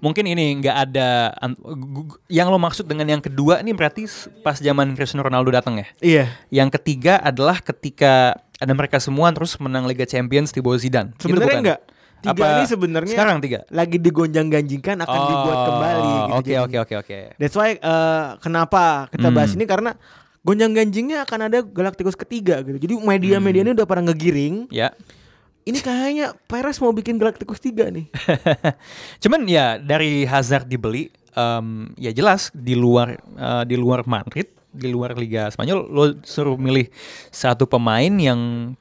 Mungkin 0.00 0.24
ini 0.24 0.64
nggak 0.64 0.76
ada 0.88 1.36
yang 2.32 2.48
lo 2.48 2.56
maksud 2.56 2.88
dengan 2.88 3.04
yang 3.08 3.22
kedua 3.22 3.60
ini 3.60 3.76
berarti 3.76 4.08
pas 4.40 4.56
zaman 4.56 4.96
Cristiano 4.96 5.24
Ronaldo 5.24 5.52
datang 5.52 5.80
ya. 5.80 5.86
Iya. 6.00 6.24
Yang 6.48 6.80
ketiga 6.80 7.20
adalah 7.20 7.60
ketika 7.60 8.40
ada 8.58 8.72
mereka 8.74 8.98
semua 8.98 9.30
terus 9.30 9.54
menang 9.62 9.86
Liga 9.86 10.04
Champions 10.04 10.50
di 10.50 10.58
bawah 10.58 10.78
Zidane. 10.80 11.14
Gitu 11.14 11.30
Sebenarnya 11.30 11.48
bukan? 11.54 11.62
enggak. 11.64 11.80
Tiga 12.18 12.34
Apa 12.34 12.44
ini 12.52 12.64
sebenarnya 12.66 13.14
sekarang 13.14 13.38
tiga. 13.38 13.62
lagi 13.68 13.96
digonjang-ganjingkan 13.96 14.96
akan 15.00 15.20
dibuat 15.24 15.58
kembali 15.64 16.02
gitu. 16.02 16.26
Oh, 16.28 16.38
Oke 16.38 16.54
oke 16.58 16.76
oke 16.80 16.94
oke. 16.98 17.18
That's 17.36 17.54
why 17.54 17.74
eh, 17.74 18.26
kenapa 18.38 19.06
kita 19.08 19.30
bahas 19.30 19.50
Hmm. 19.50 19.58
ini 19.58 19.64
karena 19.64 19.90
gonjang-ganjingnya 20.40 21.22
akan 21.22 21.40
ada 21.46 21.58
Galacticos 21.60 22.14
ketiga 22.14 22.60
gitu. 22.60 22.74
Jadi 22.76 22.94
media-media 22.96 23.60
Hmm. 23.60 23.66
ini 23.66 23.76
udah 23.76 23.86
pada 23.86 24.02
ngegiring. 24.02 24.66
Ya. 24.68 24.90
Ini 25.62 25.78
kayaknya 25.78 26.26
Perez 26.42 26.78
mau 26.78 26.90
bikin 26.90 27.16
Galacticos 27.16 27.60
3 27.60 27.86
nih. 27.88 28.08
Cuman 29.22 29.44
ya 29.44 29.76
dari 29.76 30.24
Hazard 30.24 30.64
dibeli 30.64 31.12
em, 31.30 31.66
ya 31.94 32.10
jelas 32.10 32.48
di 32.50 32.72
luar 32.72 33.14
eh, 33.14 33.62
di 33.62 33.76
luar 33.76 34.02
Madrid, 34.04 34.48
di 34.68 34.88
luar 34.88 35.14
Liga 35.14 35.46
Spanyol 35.46 35.86
lo 35.86 36.04
suruh 36.22 36.56
milih 36.56 36.88
satu 37.28 37.64
pemain 37.64 38.10
yang 38.10 38.72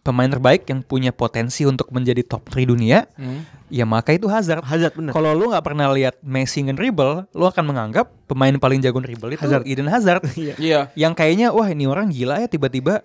pemain 0.00 0.26
terbaik 0.26 0.64
yang 0.64 0.80
punya 0.80 1.12
potensi 1.12 1.68
untuk 1.68 1.92
menjadi 1.92 2.24
top 2.24 2.48
3 2.48 2.64
dunia, 2.64 3.04
Hmm. 3.14 3.44
ya 3.68 3.84
maka 3.84 4.16
itu 4.16 4.26
Hazard. 4.26 4.64
Hazard. 4.64 4.96
Kalau 5.12 5.36
lu 5.36 5.52
nggak 5.52 5.60
pernah 5.60 5.92
lihat 5.92 6.16
Messi 6.24 6.64
nge-dribble, 6.64 7.28
lu 7.30 7.44
akan 7.44 7.64
menganggap 7.68 8.08
pemain 8.24 8.52
paling 8.56 8.80
jago 8.80 8.98
dribble 8.98 9.36
itu 9.36 9.40
Hazard. 9.44 9.68
Eden 9.68 9.88
Hazard. 9.88 10.24
Iya. 10.40 10.54
Iya. 10.56 10.80
yang 10.96 11.12
kayaknya 11.12 11.52
wah 11.52 11.68
ini 11.68 11.84
orang 11.84 12.08
gila 12.08 12.40
ya 12.40 12.48
tiba-tiba 12.48 13.04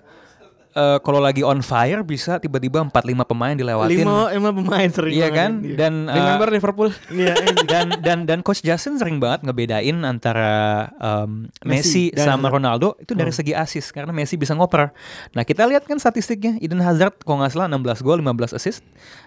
eh, 0.75 0.97
kalau 0.99 1.17
lagi 1.17 1.39
on 1.39 1.59
fire 1.59 2.03
bisa 2.03 2.35
tiba-tiba 2.35 2.83
4 2.83 2.91
5 2.91 3.23
pemain 3.23 3.51
dilewatin. 3.51 4.03
Lima, 4.03 4.27
lima 4.29 4.51
pemain 4.51 4.89
sering 4.89 5.15
Iya 5.15 5.27
kan? 5.29 5.51
Iya. 5.59 5.75
Dan 5.77 5.93
Dengan 6.05 6.35
member 6.35 6.49
Liverpool. 6.51 6.89
Iya, 7.09 7.33
iya. 7.33 7.63
dan 7.71 7.85
dan 7.99 8.17
dan 8.23 8.39
coach 8.39 8.59
Justin 8.59 8.95
sering 8.95 9.17
banget 9.17 9.41
ngebedain 9.41 9.95
antara 10.03 10.51
um, 10.97 11.47
Messi 11.61 12.11
Messi, 12.11 12.13
dan 12.13 12.25
sama 12.27 12.45
Hazard. 12.45 12.53
Ronaldo 12.53 12.87
itu 12.97 13.11
dari 13.11 13.27
Oh. 13.27 13.33
segi 13.33 13.51
asis 13.51 13.89
karena 13.89 14.11
Messi 14.11 14.35
bisa 14.35 14.51
ngoper. 14.51 14.91
Nah 15.31 15.41
kita 15.41 15.63
lihat 15.63 15.83
kan 15.83 15.95
statistiknya 15.95 16.59
Eden 16.59 16.79
Hazard 16.79 17.17
kalau 17.19 17.39
nggak 17.39 17.51
salah 17.51 17.67
16 17.67 17.99
gol 18.01 18.19
15 18.19 18.51
assist 18.53 18.83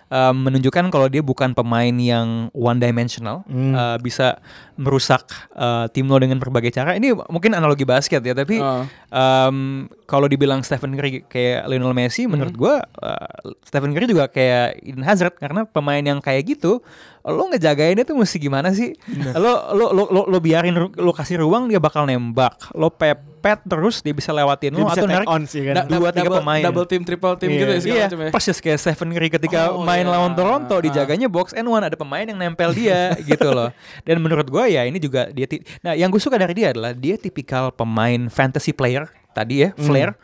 um, 0.08 0.36
menunjukkan 0.38 0.88
kalau 0.88 1.08
dia 1.08 1.20
bukan 1.20 1.52
pemain 1.52 1.92
yang 1.92 2.52
one 2.52 2.76
dimensional 2.76 3.40
Hmm. 3.44 3.72
uh, 3.72 3.96
bisa 3.96 4.36
merusak 4.74 5.24
uh, 5.52 5.88
tim 5.88 6.04
lo 6.04 6.16
dengan 6.16 6.36
berbagai 6.36 6.70
cara. 6.70 6.92
Ini 6.92 7.16
mungkin 7.26 7.52
analogi 7.52 7.82
basket 7.82 8.20
ya 8.20 8.32
tapi 8.32 8.60
Ah. 8.60 8.84
um, 9.10 9.88
kalau 10.08 10.24
dibilang 10.24 10.64
Stephen 10.64 10.96
Curry 10.96 11.20
kayak 11.28 11.68
Lionel 11.68 11.92
Messi, 11.92 12.24
menurut 12.24 12.56
gua 12.56 12.80
uh, 12.96 13.28
Stephen 13.60 13.92
Curry 13.92 14.08
juga 14.08 14.24
kayak 14.24 14.80
Eden 14.80 15.04
Hazard 15.04 15.36
karena 15.36 15.68
pemain 15.68 16.00
yang 16.00 16.16
kayak 16.16 16.48
gitu, 16.48 16.80
lo 17.22 17.44
ngejagainnya 17.52 18.08
tuh 18.08 18.16
mesti 18.16 18.40
gimana 18.40 18.72
sih? 18.72 18.96
Lo, 19.36 19.68
lo 19.76 19.92
lo 19.92 20.04
lo 20.08 20.20
lo 20.24 20.38
biarin 20.40 20.72
lo 20.72 21.12
kasih 21.12 21.44
ruang 21.44 21.68
dia 21.68 21.76
bakal 21.76 22.08
nembak, 22.08 22.72
lo 22.72 22.88
pepet 22.88 23.60
terus 23.68 24.00
dia 24.00 24.16
bisa 24.16 24.32
lewatin 24.32 24.72
Dia 24.72 24.80
lo 24.80 24.88
bisa 24.88 24.96
atau 24.96 25.04
take 25.04 25.12
narik 25.12 25.28
on 25.28 25.42
sih 25.44 25.60
kan. 25.60 25.74
Da- 25.76 25.86
dua, 25.92 26.08
tiga 26.08 26.24
double, 26.24 26.40
pemain. 26.40 26.62
double 26.64 26.86
team, 26.88 27.02
triple 27.04 27.36
team 27.36 27.50
Iya. 27.52 27.58
gitu 27.60 27.68
ya 27.68 27.80
segala 27.84 27.98
Iya, 28.00 28.06
ya. 28.08 28.32
persis 28.32 28.58
kayak 28.58 28.78
Stephen 28.80 29.12
Curry 29.12 29.28
ketika 29.28 29.76
Oh, 29.76 29.84
main 29.84 30.08
iya. 30.08 30.10
lawan 30.10 30.32
Toronto 30.32 30.72
Ah. 30.72 30.80
dijaganya 30.80 31.28
box 31.28 31.52
and 31.52 31.68
one 31.68 31.84
ada 31.84 32.00
pemain 32.00 32.24
yang 32.24 32.40
nempel 32.40 32.72
dia 32.72 33.12
gitu 33.28 33.52
loh. 33.52 33.68
Dan 34.08 34.24
menurut 34.24 34.48
gue 34.48 34.64
ya 34.72 34.88
ini 34.88 34.96
juga 34.96 35.28
dia 35.28 35.44
Nah, 35.84 35.92
yang 35.92 36.08
gue 36.08 36.16
suka 36.18 36.40
dari 36.40 36.56
dia 36.56 36.72
adalah 36.72 36.96
dia 36.96 37.20
tipikal 37.20 37.68
pemain 37.68 38.32
fantasy 38.32 38.72
player 38.72 39.04
tadi 39.32 39.64
ya, 39.64 39.70
flair. 39.74 40.14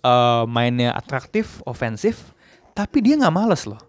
Eh, 0.00 0.44
mainnya 0.46 0.94
atraktif, 0.94 1.58
ofensif, 1.66 2.30
tapi 2.72 3.02
dia 3.02 3.18
nggak 3.18 3.34
males 3.34 3.66
loh. 3.66 3.80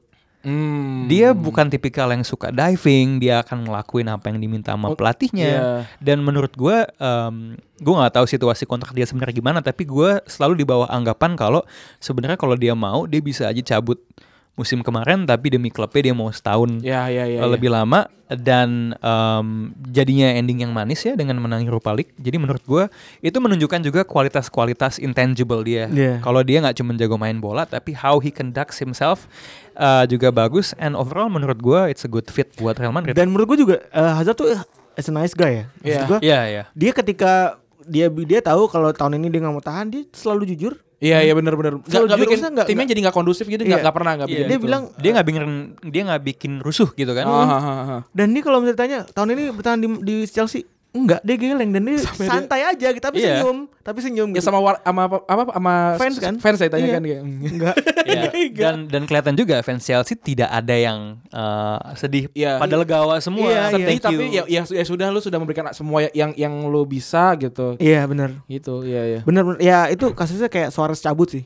Hmm. 0.41 1.05
Dia 1.11 1.35
bukan 1.35 1.67
tipikal 1.67 2.07
yang 2.09 2.23
suka 2.23 2.49
diving, 2.49 3.19
dia 3.19 3.43
akan 3.43 3.67
ngelakuin 3.67 4.07
apa 4.07 4.31
yang 4.31 4.39
diminta 4.39 4.73
sama 4.73 4.89
Oh, 4.89 4.95
pelatihnya. 4.95 5.45
iya. 5.45 5.61
Dan 5.99 6.23
menurut 6.23 6.55
gue, 6.55 6.87
em, 6.97 7.53
gue 7.77 7.93
nggak 7.93 8.15
tahu 8.15 8.25
situasi 8.25 8.63
kontrak 8.63 8.95
dia 8.95 9.03
sebenarnya 9.03 9.35
gimana, 9.35 9.59
tapi 9.61 9.83
gue 9.83 10.23
selalu 10.25 10.63
di 10.63 10.65
bawah 10.65 10.87
anggapan 10.87 11.35
kalau 11.35 11.61
sebenarnya 11.99 12.39
kalau 12.39 12.55
dia 12.55 12.73
mau, 12.73 13.03
dia 13.05 13.19
bisa 13.19 13.45
aja 13.45 13.59
cabut 13.75 13.99
musim 14.57 14.81
kemarin, 14.81 15.23
tapi 15.23 15.53
demi 15.53 15.69
klubnya 15.69 16.09
dia 16.09 16.15
mau 16.17 16.27
setahun 16.27 16.81
Ya, 16.81 17.05
ya, 17.07 17.29
ya. 17.29 17.45
eh, 17.45 17.47
lebih 17.47 17.69
lama 17.69 18.09
dan 18.27 18.91
em, 18.97 19.47
jadinya 19.87 20.33
ending 20.33 20.65
yang 20.65 20.73
manis 20.73 20.99
ya 20.99 21.13
dengan 21.13 21.37
menang 21.37 21.63
Europa 21.63 21.93
League. 21.93 22.11
Jadi 22.17 22.35
menurut 22.35 22.59
gue 22.65 22.83
itu 23.21 23.37
menunjukkan 23.37 23.79
juga 23.85 24.01
kualitas-kualitas 24.03 24.97
intangible 24.97 25.61
dia. 25.61 25.85
Iya. 25.87 26.19
Kalau 26.19 26.41
dia 26.41 26.57
nggak 26.59 26.75
cuma 26.75 26.97
jago 26.97 27.15
main 27.15 27.37
bola, 27.37 27.63
tapi 27.63 27.93
how 27.93 28.17
he 28.17 28.33
conducts 28.33 28.81
himself 28.81 29.29
eh, 29.77 30.03
juga 30.09 30.33
bagus. 30.33 30.73
And 30.75 30.97
overall 30.97 31.29
menurut 31.29 31.61
gue 31.61 31.93
it's 31.93 32.03
a 32.03 32.09
good 32.09 32.25
fit 32.27 32.49
buat 32.57 32.75
Real 32.75 32.91
Madrid. 32.91 33.13
Dan 33.13 33.29
menurut 33.29 33.55
gue 33.55 33.59
juga 33.61 33.75
eh, 33.93 34.13
Hazard 34.17 34.35
tuh 34.35 34.49
as 34.97 35.05
a 35.05 35.13
nice 35.13 35.37
guy 35.37 35.53
ya. 35.53 35.65
Iya. 35.85 35.99
gua, 36.09 36.19
Iya 36.19 36.39
iya. 36.49 36.63
dia 36.73 36.91
ketika 36.91 37.61
dia 37.87 38.09
dia 38.11 38.41
tahu 38.41 38.67
kalau 38.67 38.91
tahun 38.91 39.15
ini 39.15 39.29
dia 39.29 39.39
nggak 39.39 39.53
mau 39.53 39.63
tahan, 39.63 39.87
dia 39.87 40.03
selalu 40.11 40.49
jujur. 40.51 40.73
Iya, 40.97 41.21
iya 41.21 41.33
Selalu 41.85 42.05
nggak 42.09 42.17
jujur, 42.17 42.25
bikin 42.25 42.37
nggak- 42.41 42.65
timnya 42.65 42.73
nggak- 42.73 42.89
jadi 42.89 42.99
nggak 43.05 43.15
kondusif 43.15 43.45
gitu, 43.45 43.61
nggak 43.61 43.69
Iya. 43.69 43.83
nggak 43.85 43.95
pernah 43.95 44.11
nggak 44.17 44.27
Iya. 44.27 44.33
bikin 44.33 44.47
Dia 44.47 44.57
gitu. 44.57 44.65
bilang 44.65 44.83
Dia 44.97 45.11
nggak 45.13 45.27
bikin 45.29 45.43
dia 45.85 46.01
nggak 46.09 46.21
bikin 46.25 46.51
rusuh 46.57 46.89
gitu 46.91 47.11
kan? 47.13 47.25
Ah, 47.25 47.45
ah, 47.45 47.61
ah. 47.61 48.01
dan 48.09 48.27
dia 48.33 48.41
kalau 48.41 48.57
misalnya 48.59 48.79
tanya 48.79 48.99
tahun 49.05 49.29
ini 49.33 49.43
bertahan 49.53 49.77
di, 49.77 49.87
di 50.01 50.15
Chelsea 50.25 50.65
enggak 50.89 51.21
dia 51.21 51.35
geleng 51.35 51.69
dan 51.69 51.81
dia 51.83 51.99
Sampai 51.99 52.17
dia- 52.19 52.31
santai 52.31 52.61
aja 52.63 52.87
gitu 52.89 53.03
tapi 53.03 53.17
Iya. 53.17 53.39
senyum 53.39 53.57
tapi 53.79 53.99
senyum 53.99 54.29
Ya 54.29 54.35
gitu. 54.35 54.45
sama 54.45 54.59
war, 54.59 54.75
sama 54.79 55.01
apa 55.05 55.17
apa 55.23 55.51
sama 55.53 55.73
Fans 55.95 56.17
kan? 56.17 56.33
Fans 56.37 56.57
saya 56.57 56.67
tanya 56.67 56.83
Iya. 56.83 56.93
kan 56.93 57.03
kayak. 57.03 57.21
enggak 57.23 57.75
Iya. 58.07 58.31
Dan 58.49 58.75
dan 58.87 59.01
kelihatan 59.03 59.33
juga 59.33 59.59
fans 59.61 59.81
Chelsea 59.81 60.15
tidak 60.15 60.47
ada 60.47 60.73
yang 60.73 60.99
eh, 61.27 61.77
sedih 61.93 62.25
Iya. 62.31 62.57
pada 62.57 62.75
legawa 62.75 63.19
semua. 63.19 63.47
Iya, 63.47 63.63
Sedih 63.69 63.87
Thank 63.89 64.01
tapi 64.01 64.23
ya, 64.31 64.43
ya 64.45 64.61
ya 64.63 64.83
sudah 64.83 65.07
lu 65.07 65.19
sudah 65.19 65.37
memberikan 65.37 65.69
semua 65.71 66.07
yang 66.09 66.31
yang 66.33 66.53
lu 66.65 66.83
bisa 66.83 67.35
gitu. 67.35 67.75
iya 67.77 68.03
benar 68.03 68.41
Gitu, 68.45 68.83
iya 68.83 69.01
iya. 69.07 69.19
benar 69.21 69.43
benar. 69.43 69.59
ya 69.59 69.87
itu 69.87 70.11
kasusnya 70.11 70.47
kayak 70.47 70.69
Suarez 70.69 70.97
cabut 70.97 71.29
sih 71.29 71.43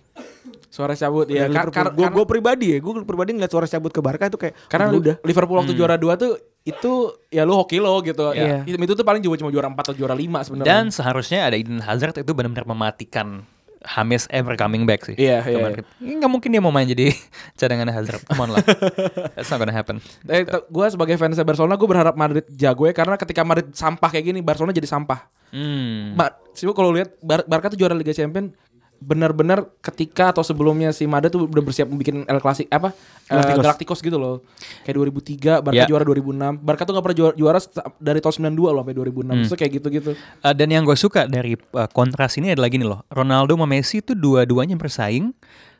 Suara 0.71 0.95
cabut 0.95 1.27
ya. 1.27 1.51
Kar- 1.51 1.67
kar- 1.67 1.91
gue 1.91 2.07
karena- 2.07 2.23
pribadi 2.23 2.65
ya 2.71 2.77
gue 2.79 3.03
pribadi 3.03 3.35
ngeliat 3.35 3.51
Suarez 3.51 3.67
cabut 3.67 3.91
ke 3.91 3.99
Barca 3.99 4.31
itu 4.31 4.39
kayak 4.39 4.55
Karena 4.71 4.87
oh, 4.87 5.03
udah 5.03 5.15
Liverpool 5.27 5.59
waktu 5.59 5.75
juara 5.75 5.99
2 5.99 6.15
tuh 6.15 6.39
itu 6.63 6.91
ya 7.27 7.43
lu 7.43 7.59
hoki 7.59 7.83
lo 7.83 7.99
gitu. 7.99 8.31
Iya. 8.31 8.63
Ya. 8.63 8.75
Itu 8.79 8.95
tuh 8.95 9.03
paling 9.03 9.19
juga 9.19 9.43
cuma 9.43 9.51
juara 9.51 9.67
4 9.67 9.75
atau 9.75 9.93
juara 9.93 10.15
5 10.15 10.47
sebenarnya. 10.47 10.69
Dan 10.71 10.83
seharusnya 10.95 11.51
ada 11.51 11.59
Eden 11.59 11.83
Hazard 11.83 12.15
itu 12.23 12.31
benar-benar 12.31 12.63
mematikan 12.63 13.43
James 13.81 14.29
ever 14.29 14.53
coming 14.53 14.85
back 14.85 15.01
sih. 15.09 15.17
Iya, 15.17 15.41
iya, 15.41 15.57
Madrid. 15.57 15.85
Ini 15.97 16.21
nggak 16.21 16.31
mungkin 16.31 16.49
dia 16.53 16.61
mau 16.61 16.69
main 16.69 16.85
jadi 16.85 17.11
cadangan 17.59 17.89
Hazard. 17.89 18.21
Come 18.29 18.41
on 18.45 18.49
lah. 18.53 18.63
That's 19.35 19.49
not 19.49 19.57
gonna 19.57 19.73
happen. 19.73 19.97
Eh, 20.29 20.45
gue 20.45 20.85
sebagai 20.87 21.17
fans 21.17 21.41
Barcelona 21.41 21.75
gue 21.75 21.89
berharap 21.89 22.13
Madrid 22.13 22.45
jago 22.53 22.85
ya 22.85 22.93
karena 22.93 23.17
ketika 23.17 23.41
Madrid 23.41 23.73
sampah 23.73 24.09
kayak 24.13 24.25
gini 24.31 24.39
Barcelona 24.45 24.71
jadi 24.71 24.85
sampah. 24.85 25.25
Hmm. 25.51 26.15
Ma, 26.15 26.31
sih 26.55 26.69
kalau 26.71 26.95
lihat 26.95 27.17
Bar 27.19 27.43
Barca 27.43 27.73
tuh 27.73 27.79
juara 27.81 27.91
Liga 27.97 28.15
Champion 28.15 28.53
benar-benar 29.01 29.65
ketika 29.81 30.29
atau 30.29 30.45
sebelumnya 30.45 30.93
si 30.93 31.09
Madrid 31.09 31.33
tuh 31.33 31.49
udah 31.49 31.63
bersiap 31.65 31.89
bikin 31.89 32.21
El 32.29 32.37
Clasico 32.37 32.69
apa 32.69 32.93
eh, 32.93 33.33
Galacticos. 33.33 33.63
Galacticos 33.65 33.99
gitu 34.05 34.17
loh. 34.21 34.45
Kayak 34.85 35.09
2003 35.17 35.65
Barca 35.65 35.81
Ya. 35.81 35.89
juara 35.89 36.05
2006. 36.05 36.61
Barca 36.61 36.85
tuh 36.85 36.93
gak 36.93 37.05
pernah 37.09 37.17
juara, 37.17 37.33
juara 37.33 37.59
dari 37.97 38.19
tahun 38.21 38.53
92 38.53 38.69
loh 38.69 38.81
sampai 38.85 38.95
2006. 38.95 39.33
Hmm. 39.33 39.45
So 39.49 39.53
kayak 39.57 39.71
gitu-gitu. 39.81 40.11
Uh, 40.45 40.53
dan 40.53 40.67
yang 40.69 40.85
gue 40.85 40.93
suka 40.93 41.25
dari 41.25 41.57
uh, 41.57 41.89
kontras 41.89 42.37
ini 42.37 42.53
adalah 42.53 42.69
gini 42.69 42.85
loh, 42.85 43.01
Ronaldo 43.09 43.57
sama 43.57 43.65
Messi 43.65 44.05
itu 44.05 44.13
dua-duanya 44.13 44.77
bersaing, 44.77 45.33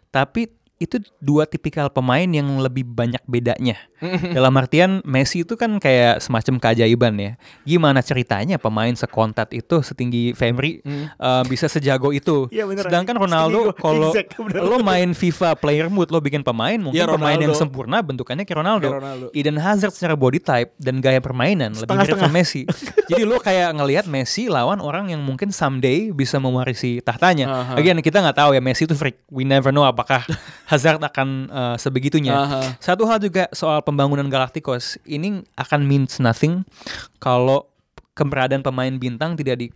tapi 0.09 0.49
itu 0.81 0.97
dua 1.21 1.45
tipikal 1.45 1.93
pemain 1.93 2.25
yang 2.25 2.49
lebih 2.57 2.81
banyak 2.81 3.21
bedanya. 3.29 3.77
Dalam 4.35 4.49
artian 4.57 5.05
Messi 5.05 5.45
itu 5.45 5.53
kan 5.53 5.77
kayak 5.77 6.25
semacam 6.25 6.57
keajaiban 6.57 7.13
ya. 7.21 7.31
Gimana 7.61 8.01
ceritanya 8.01 8.57
pemain 8.57 8.89
sekontat 8.97 9.53
itu 9.53 9.85
setinggi 9.85 10.33
Femri 10.33 10.81
uh, 11.21 11.45
bisa 11.45 11.69
sejago 11.69 12.09
itu. 12.09 12.49
Bener. 12.71 12.87
Sedangkan 12.87 13.13
Ronaldo 13.19 13.75
kalau 13.75 14.15
Exact, 14.15 14.39
bener. 14.39 14.63
lo 14.63 14.79
main 14.79 15.11
FIFA 15.11 15.59
player 15.59 15.91
mood 15.91 16.07
lo 16.07 16.23
bikin 16.23 16.39
pemain 16.39 16.79
mungkin 16.79 17.03
Iya, 17.03 17.11
pemain 17.11 17.35
yang 17.35 17.51
sempurna 17.51 17.99
bentukannya 17.99 18.47
kayak 18.47 18.59
Ronaldo. 18.63 18.87
Kayak 18.87 18.99
Ronaldo. 19.03 19.25
Eden 19.35 19.57
Hazard 19.59 19.91
secara 19.91 20.15
body 20.15 20.39
type 20.39 20.71
dan 20.79 21.03
gaya 21.03 21.19
permainan 21.19 21.75
lebih 21.75 21.91
mirip 21.99 22.15
sama 22.15 22.31
Messi. 22.31 22.63
Jadi 23.11 23.27
lo 23.27 23.43
kayak 23.43 23.75
ngelihat 23.75 24.05
Messi 24.07 24.47
lawan 24.47 24.79
orang 24.79 25.11
yang 25.11 25.19
mungkin 25.19 25.51
someday 25.51 26.15
bisa 26.15 26.39
mewarisi 26.39 27.03
tahtanya. 27.03 27.51
Aha. 27.51 27.73
Again 27.75 27.99
kita 27.99 28.23
nggak 28.23 28.39
tahu 28.39 28.55
ya 28.55 28.61
Messi 28.63 28.87
itu 28.87 28.95
freak. 28.95 29.19
We 29.27 29.43
never 29.43 29.75
know 29.75 29.83
apakah 29.83 30.23
Hazard 30.71 31.03
akan 31.03 31.51
uh, 31.51 31.75
sebegitunya. 31.75 32.31
Aha. 32.31 32.79
Satu 32.79 33.03
hal 33.03 33.19
juga 33.19 33.51
soal 33.51 33.83
pembangunan 33.83 34.23
Galacticos 34.31 34.95
ini 35.03 35.43
akan 35.59 35.83
means 35.83 36.23
nothing 36.23 36.63
kalau 37.19 37.67
keberadaan 38.15 38.63
pemain 38.63 38.95
bintang 38.95 39.35
tidak 39.35 39.59
di 39.59 39.67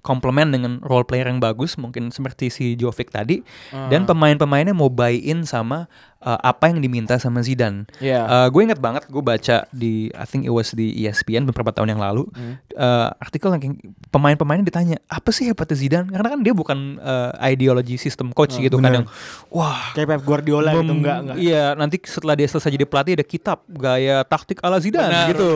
komplement 0.00 0.48
dengan 0.48 0.80
role 0.80 1.04
player 1.04 1.28
yang 1.28 1.42
bagus 1.42 1.76
mungkin 1.76 2.08
seperti 2.08 2.48
si 2.48 2.64
Jovic 2.78 3.12
tadi 3.12 3.42
dan 3.90 4.06
pemain-pemainnya 4.06 4.72
mau 4.72 4.88
buy 4.88 5.12
in 5.12 5.44
sama 5.44 5.90
uh, 6.20 6.38
apa 6.38 6.70
yang 6.70 6.78
diminta 6.78 7.16
sama 7.16 7.40
Zidane. 7.40 7.86
Iya. 7.98 8.22
Uh, 8.24 8.46
gue 8.48 8.62
inget 8.64 8.78
banget 8.78 9.06
gue 9.06 9.22
baca 9.22 9.56
di 9.70 10.10
I 10.10 10.24
think 10.24 10.44
it 10.44 10.52
was 10.52 10.70
di 10.70 10.94
ESPN 11.00 11.44
beberapa 11.44 11.70
tahun 11.70 11.94
yang 11.94 12.02
lalu 12.02 12.26
uh, 12.74 13.08
artikel 13.18 13.50
yang 13.50 13.78
pemain-pemainnya 14.08 14.64
ditanya 14.64 14.96
apa 15.06 15.30
sih 15.30 15.46
hebatnya 15.46 15.76
Zidane 15.76 16.08
karena 16.08 16.28
kan 16.32 16.40
dia 16.40 16.54
bukan 16.54 16.78
uh, 16.98 17.30
ideologi 17.44 17.96
sistem 17.96 18.30
coach 18.30 18.56
gitu 18.56 18.78
kan 18.78 18.90
bener. 18.90 18.96
yang 19.02 19.06
wah 19.48 19.92
kayak 19.92 20.08
Pep 20.08 20.22
Guardiola 20.22 20.72
gitu 20.72 20.82
mem- 20.84 20.98
enggak 21.00 21.18
enggak 21.22 21.36
Iya, 21.38 21.64
nanti 21.74 21.96
setelah 22.02 22.34
dia 22.34 22.46
selesai 22.46 22.70
jadi 22.70 22.86
pelatih 22.86 23.12
ada 23.14 23.26
kitab 23.26 23.58
gaya 23.68 24.22
taktik 24.24 24.58
ala 24.60 24.78
Zidane 24.78 25.10
Benar, 25.10 25.28
gitu. 25.30 25.48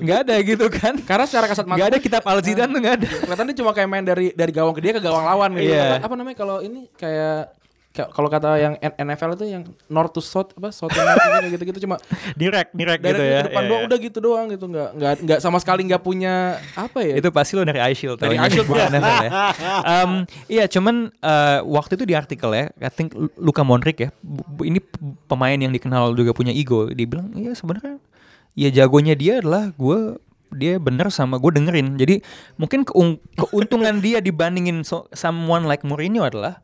Nggak 0.00 0.18
ada 0.26 0.34
gitu 0.40 0.66
kan. 0.68 0.94
Karena 1.00 1.24
secara 1.24 1.46
kasat 1.46 1.64
mata 1.64 1.78
Nggak 1.78 1.88
ada 1.90 1.98
kitab 1.98 2.22
ala 2.24 2.40
Zidane 2.40 2.70
tuh 2.70 2.80
nggak 2.80 2.94
ada. 2.96 3.08
Kelihatannya 3.20 3.54
cuma 3.54 3.70
kayak 3.70 3.88
main 3.88 4.04
dari 4.04 4.26
dari 4.32 4.50
gawang 4.50 4.74
ke 4.74 4.80
dia 4.80 4.92
ke 4.92 5.00
gawang 5.00 5.24
lawan 5.24 5.50
gitu. 5.54 5.70
Iya. 5.70 6.02
Apa, 6.02 6.14
namanya 6.14 6.36
kalau 6.36 6.58
ini 6.60 6.90
kayak- 6.94 7.59
kalau 7.90 8.30
kata 8.30 8.54
yang 8.54 8.74
NFL 8.78 9.34
itu 9.34 9.50
yang 9.50 9.62
north 9.86 10.14
to 10.14 10.22
south 10.22 10.54
apa 10.54 10.70
south 10.70 10.88
to 10.88 10.98
north 10.98 11.18
gitu, 11.42 11.58
gitu-gitu 11.58 11.90
cuma 11.90 11.98
Direct, 12.38 12.70
direct 12.70 13.02
gitu 13.02 13.18
ya. 13.18 13.42
depan 13.44 13.66
Iya, 13.66 13.68
doang 13.68 13.82
iya. 13.82 13.88
udah 13.90 13.98
gitu 13.98 14.18
doang 14.22 14.46
gitu 14.46 14.64
nggak 14.64 14.90
nggak 14.94 15.12
nggak 15.26 15.38
sama 15.42 15.58
sekali 15.58 15.90
nggak 15.90 15.98
punya 15.98 16.34
apa 16.72 17.02
ya 17.02 17.18
Itu 17.18 17.34
pasti 17.34 17.58
lo 17.58 17.66
dari 17.66 17.82
iShield 17.90 18.22
Dari 18.22 18.38
iShield, 18.38 18.70
ya. 18.70 18.86
Em, 19.98 20.10
iya, 20.46 20.64
cuman 20.64 21.10
eh, 21.10 21.58
waktu 21.60 21.98
itu 21.98 22.04
di 22.06 22.14
artikel 22.14 22.50
ya, 22.50 22.70
I 22.78 22.90
think 22.90 23.10
Luka 23.34 23.66
Modric 23.66 23.98
ya, 23.98 24.10
ini 24.62 24.78
pemain 25.26 25.58
yang 25.58 25.74
dikenal 25.74 26.14
juga 26.14 26.30
punya 26.30 26.54
ego. 26.54 26.86
Dia 26.88 27.06
bilang, 27.06 27.34
iya 27.34 27.58
sebenarnya 27.58 27.98
ya 28.54 28.70
jagonya 28.70 29.14
dia 29.14 29.42
adalah 29.42 29.74
gue 29.74 30.18
dia 30.50 30.78
bener 30.78 31.10
sama 31.10 31.38
gue 31.38 31.50
dengerin. 31.54 31.98
Jadi 31.98 32.22
mungkin 32.54 32.86
keuntungan 33.34 33.98
dia 34.04 34.18
dibandingin 34.18 34.82
so- 34.82 35.10
someone 35.10 35.66
like 35.66 35.82
Mourinho 35.82 36.22
adalah 36.22 36.62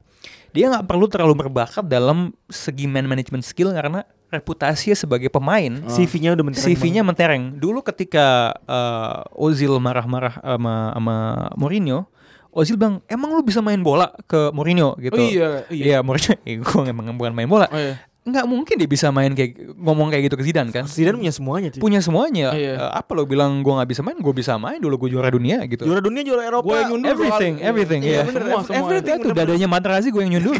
dia 0.56 0.72
nggak 0.72 0.88
perlu 0.88 1.06
terlalu 1.12 1.46
berbakat 1.46 1.84
dalam 1.84 2.32
segi 2.48 2.88
man 2.88 3.04
management 3.04 3.44
skill 3.44 3.76
karena 3.76 4.08
reputasinya 4.32 4.96
sebagai 4.96 5.28
pemain 5.28 5.84
CV-nya 5.86 6.34
udah 6.34 6.44
mentereng 6.48 6.66
CV-nya 6.72 7.02
mentereng. 7.04 7.42
Dulu 7.60 7.84
ketika 7.84 8.56
uh, 8.64 9.22
Ozil 9.36 9.76
marah-marah 9.78 10.40
sama 10.40 10.96
sama 10.96 11.16
Mourinho, 11.54 12.08
Ozil 12.50 12.80
bilang, 12.80 13.04
"Emang 13.06 13.36
lu 13.36 13.44
bisa 13.44 13.60
main 13.60 13.78
bola 13.84 14.10
ke 14.24 14.50
Mourinho?" 14.50 14.96
gitu. 14.98 15.14
Oh 15.14 15.20
iya, 15.20 15.68
iya. 15.68 15.84
Iya, 15.84 15.98
Mourinho, 16.00 16.34
eh, 16.48 16.56
gue 16.58 16.80
emang 16.88 17.12
bukan 17.14 17.36
main 17.36 17.46
bola. 17.46 17.68
Oh, 17.68 17.76
iya. 17.76 18.00
Nggak 18.26 18.44
mungkin 18.44 18.74
dia 18.74 18.90
bisa 18.90 19.08
main 19.08 19.30
kayak 19.30 19.54
ngomong 19.72 20.10
kayak 20.10 20.26
gitu 20.26 20.34
ke 20.34 20.44
Zidane 20.44 20.74
kan. 20.74 20.82
Zidane 20.84 21.14
punya 21.14 21.30
semuanya 21.30 21.68
cuy. 21.70 21.78
Punya 21.78 22.00
semuanya. 22.02 22.48
Iya. 22.52 22.74
Eh, 22.74 22.90
apa 22.92 23.14
lo 23.14 23.22
bilang 23.22 23.62
gue 23.62 23.70
nggak 23.70 23.86
bisa 23.86 24.02
main? 24.02 24.18
Gue 24.18 24.34
bisa 24.34 24.58
main 24.58 24.82
dulu 24.82 25.06
gue 25.06 25.14
juara 25.14 25.30
dunia 25.30 25.62
gitu. 25.64 25.86
Juara 25.86 26.02
dunia 26.02 26.26
juara 26.26 26.42
Eropa. 26.42 26.66
Gua 26.66 26.76
yang 26.82 26.90
nyundul 26.98 27.10
everything, 27.14 27.54
soal- 27.56 27.68
everything, 27.70 28.00
Iya, 28.02 28.10
iya. 28.10 28.22
bener, 28.26 28.42
Semua, 28.42 28.60
semua, 28.66 28.78
everything. 28.82 29.18
Itu 29.22 29.30
dadanya 29.30 29.68
Materazzi 29.70 30.08
gue 30.10 30.22
yang 30.26 30.32
nyundul. 30.34 30.54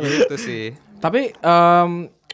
itu 0.00 0.36
sih. 0.48 0.64
Tapi 0.98 1.36
em, 1.36 1.90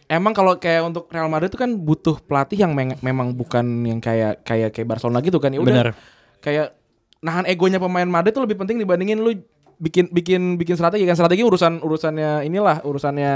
emang 0.07 0.31
kalau 0.31 0.55
kayak 0.55 0.87
untuk 0.87 1.11
Real 1.11 1.27
Madrid 1.27 1.51
itu 1.51 1.59
kan 1.59 1.75
butuh 1.75 2.23
pelatih 2.23 2.63
yang 2.63 2.73
memang 2.77 3.35
bukan 3.35 3.67
yang 3.83 3.99
kayak 3.99 4.47
kayak 4.47 4.71
kayak 4.71 4.87
Barcelona 4.87 5.19
gitu 5.21 5.43
kan. 5.43 5.51
Ya 5.51 5.59
udah 5.59 5.91
kayak 6.39 6.79
nahan 7.21 7.45
egonya 7.45 7.77
pemain 7.77 8.07
Madrid 8.07 8.33
itu 8.33 8.41
lebih 8.41 8.57
penting 8.57 8.79
dibandingin 8.79 9.21
lu 9.21 9.35
bikin 9.81 10.07
bikin 10.07 10.41
bikin 10.55 10.77
strategi 10.77 11.03
kan 11.03 11.17
strategi 11.17 11.41
urusan 11.41 11.81
urusannya 11.81 12.45
inilah 12.45 12.85
urusannya 12.85 13.33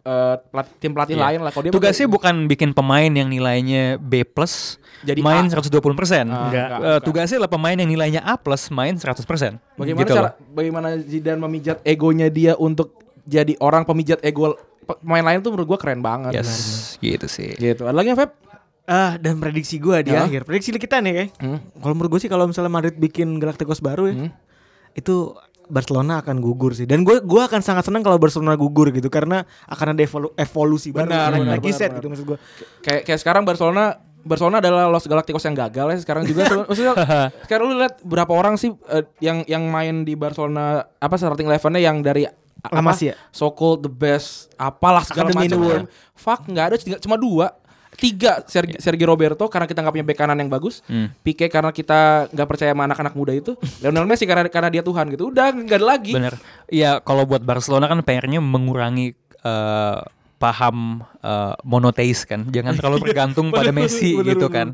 eh, 0.00 0.36
pelat- 0.44 0.74
tim 0.76 0.90
pelatih 0.90 1.14
Iya. 1.14 1.24
lain 1.24 1.38
lah. 1.40 1.50
Kalau 1.50 1.64
dia 1.64 1.72
Tugasnya 1.72 2.04
bukan 2.06 2.44
bikin 2.44 2.70
pemain 2.72 3.08
yang 3.08 3.24
nilainya 3.26 3.96
B 3.96 4.20
plus 4.22 4.76
Jadi 5.00 5.20
main 5.20 5.46
A. 5.46 5.54
120 5.54 5.80
persen. 5.94 6.26
Ah, 6.26 6.44
enggak, 6.44 6.68
tugasnya 7.00 7.38
adalah 7.38 7.48
pemain 7.48 7.72
yang 7.72 7.86
nilainya 7.86 8.20
A 8.20 8.34
plus 8.34 8.68
main 8.68 8.92
100 8.92 9.22
persen. 9.22 9.56
Bagaimana 9.74 10.02
Gitu 10.02 10.12
cara 10.12 10.22
loh. 10.28 10.32
bagaimana 10.50 10.88
Zidane 10.98 11.38
memijat 11.38 11.78
egonya 11.82 12.28
dia 12.28 12.52
untuk 12.54 12.98
jadi 13.22 13.54
orang 13.58 13.84
pemijat 13.84 14.18
ego 14.20 14.56
pe- 14.82 14.98
pemain 14.98 15.22
lain 15.22 15.38
tuh 15.38 15.50
menurut 15.50 15.68
gua 15.68 15.78
keren 15.78 16.00
banget. 16.00 16.34
Yes, 16.34 16.50
gitu 16.98 17.24
sih. 17.24 17.54
Gitu. 17.54 17.80
Ada 17.80 17.94
lagi 17.94 18.12
Feb? 18.12 18.30
Ah, 18.84 19.14
dan 19.14 19.36
prediksi 19.36 19.76
gua 19.76 20.00
di 20.00 20.10
Ya. 20.10 20.24
akhir. 20.24 20.42
Prediksi 20.42 20.72
kita 20.74 20.98
nih, 20.98 21.12
kayak. 21.14 21.30
Hmm. 21.38 21.58
Kalau 21.78 21.94
menurut 21.94 22.10
gue 22.10 22.20
sih 22.20 22.30
kalau 22.30 22.44
misalnya 22.44 22.68
Madrid 22.70 22.92
bikin 22.94 23.36
Galacticos 23.36 23.78
baru 23.78 24.08
ya, 24.08 24.14
Hmm. 24.18 24.30
itu 24.92 25.36
Barcelona 25.68 26.20
akan 26.20 26.40
gugur 26.40 26.72
sih. 26.72 26.84
Dan 26.84 27.04
gue 27.04 27.20
gua 27.20 27.46
akan 27.46 27.60
sangat 27.60 27.84
senang 27.84 28.00
kalau 28.00 28.16
Barcelona 28.16 28.56
gugur 28.56 28.88
gitu 28.88 29.06
karena 29.06 29.44
akan 29.64 29.92
ada 29.92 30.02
evolu- 30.02 30.34
evolusi 30.34 30.90
baru. 30.90 31.06
Benar, 31.06 31.30
benar, 31.34 31.52
lagi 31.54 31.68
benar, 31.68 31.76
set 31.76 31.88
benar. 31.88 31.98
gitu 32.00 32.06
maksud 32.08 32.24
gue. 32.26 32.38
Kayak 32.80 33.00
kayak 33.04 33.20
sekarang 33.20 33.42
Barcelona 33.44 33.84
Barcelona 34.18 34.58
adalah 34.58 34.90
Los 34.90 35.06
Galacticos 35.06 35.40
yang 35.42 35.56
gagal 35.56 35.86
ya 35.88 35.98
sekarang 36.02 36.26
juga 36.26 36.42
maksudnya 36.68 36.92
sekarang 37.44 37.64
lu 37.64 37.74
lihat 37.78 38.02
berapa 38.02 38.28
orang 38.28 38.58
sih 38.58 38.74
eh, 38.88 39.06
yang 39.20 39.46
yang 39.46 39.62
main 39.64 40.02
di 40.02 40.12
Barcelona 40.12 40.84
apa 40.92 41.14
starting 41.14 41.46
elevennya 41.46 41.80
yang 41.80 42.02
dari 42.02 42.26
a- 42.26 42.34
La 42.58 42.82
apa, 42.82 42.90
Masia. 42.90 43.14
so 43.30 43.54
called 43.54 43.86
the 43.86 43.88
best 43.88 44.50
apalah 44.58 45.06
segala 45.06 45.30
macam 45.30 45.62
world. 45.62 45.86
fuck 46.12 46.42
nggak 46.44 46.64
ada 46.66 46.76
cuma 46.98 47.14
dua 47.14 47.54
tiga 47.94 48.44
Sergi, 48.44 48.76
Sergi 48.76 49.04
Roberto 49.06 49.46
karena 49.46 49.64
kita 49.64 49.80
nggak 49.80 49.94
punya 49.94 50.06
bek 50.06 50.18
kanan 50.18 50.36
yang 50.36 50.50
bagus 50.50 50.84
Hmm. 50.84 51.08
Pique 51.22 51.48
karena 51.48 51.72
kita 51.72 52.28
nggak 52.28 52.48
percaya 52.48 52.70
sama 52.72 52.84
anak-anak 52.84 53.14
muda 53.14 53.32
itu 53.32 53.56
Lionel 53.80 54.04
Messi 54.04 54.28
karena 54.28 54.44
karena 54.46 54.68
dia 54.68 54.82
Tuhan 54.82 55.08
gitu 55.08 55.30
udah 55.30 55.48
nggak 55.54 55.78
ada 55.78 55.86
lagi 55.86 56.12
Bener. 56.12 56.34
Ya 56.68 57.00
kalau 57.00 57.24
buat 57.24 57.40
Barcelona 57.40 57.88
kan 57.88 58.04
PR-nya 58.04 58.38
mengurangi 58.38 59.16
eh, 59.40 59.98
paham 60.38 61.02
eh, 61.18 61.54
monoteis 61.62 62.22
kan. 62.22 62.46
Jangan 62.46 62.74
terlalu 62.74 63.02
bergantung 63.10 63.50
pada 63.50 63.70
Messi 63.70 64.14
bener, 64.14 64.34
gitu 64.34 64.46
bener. 64.46 64.54
kan. 64.54 64.68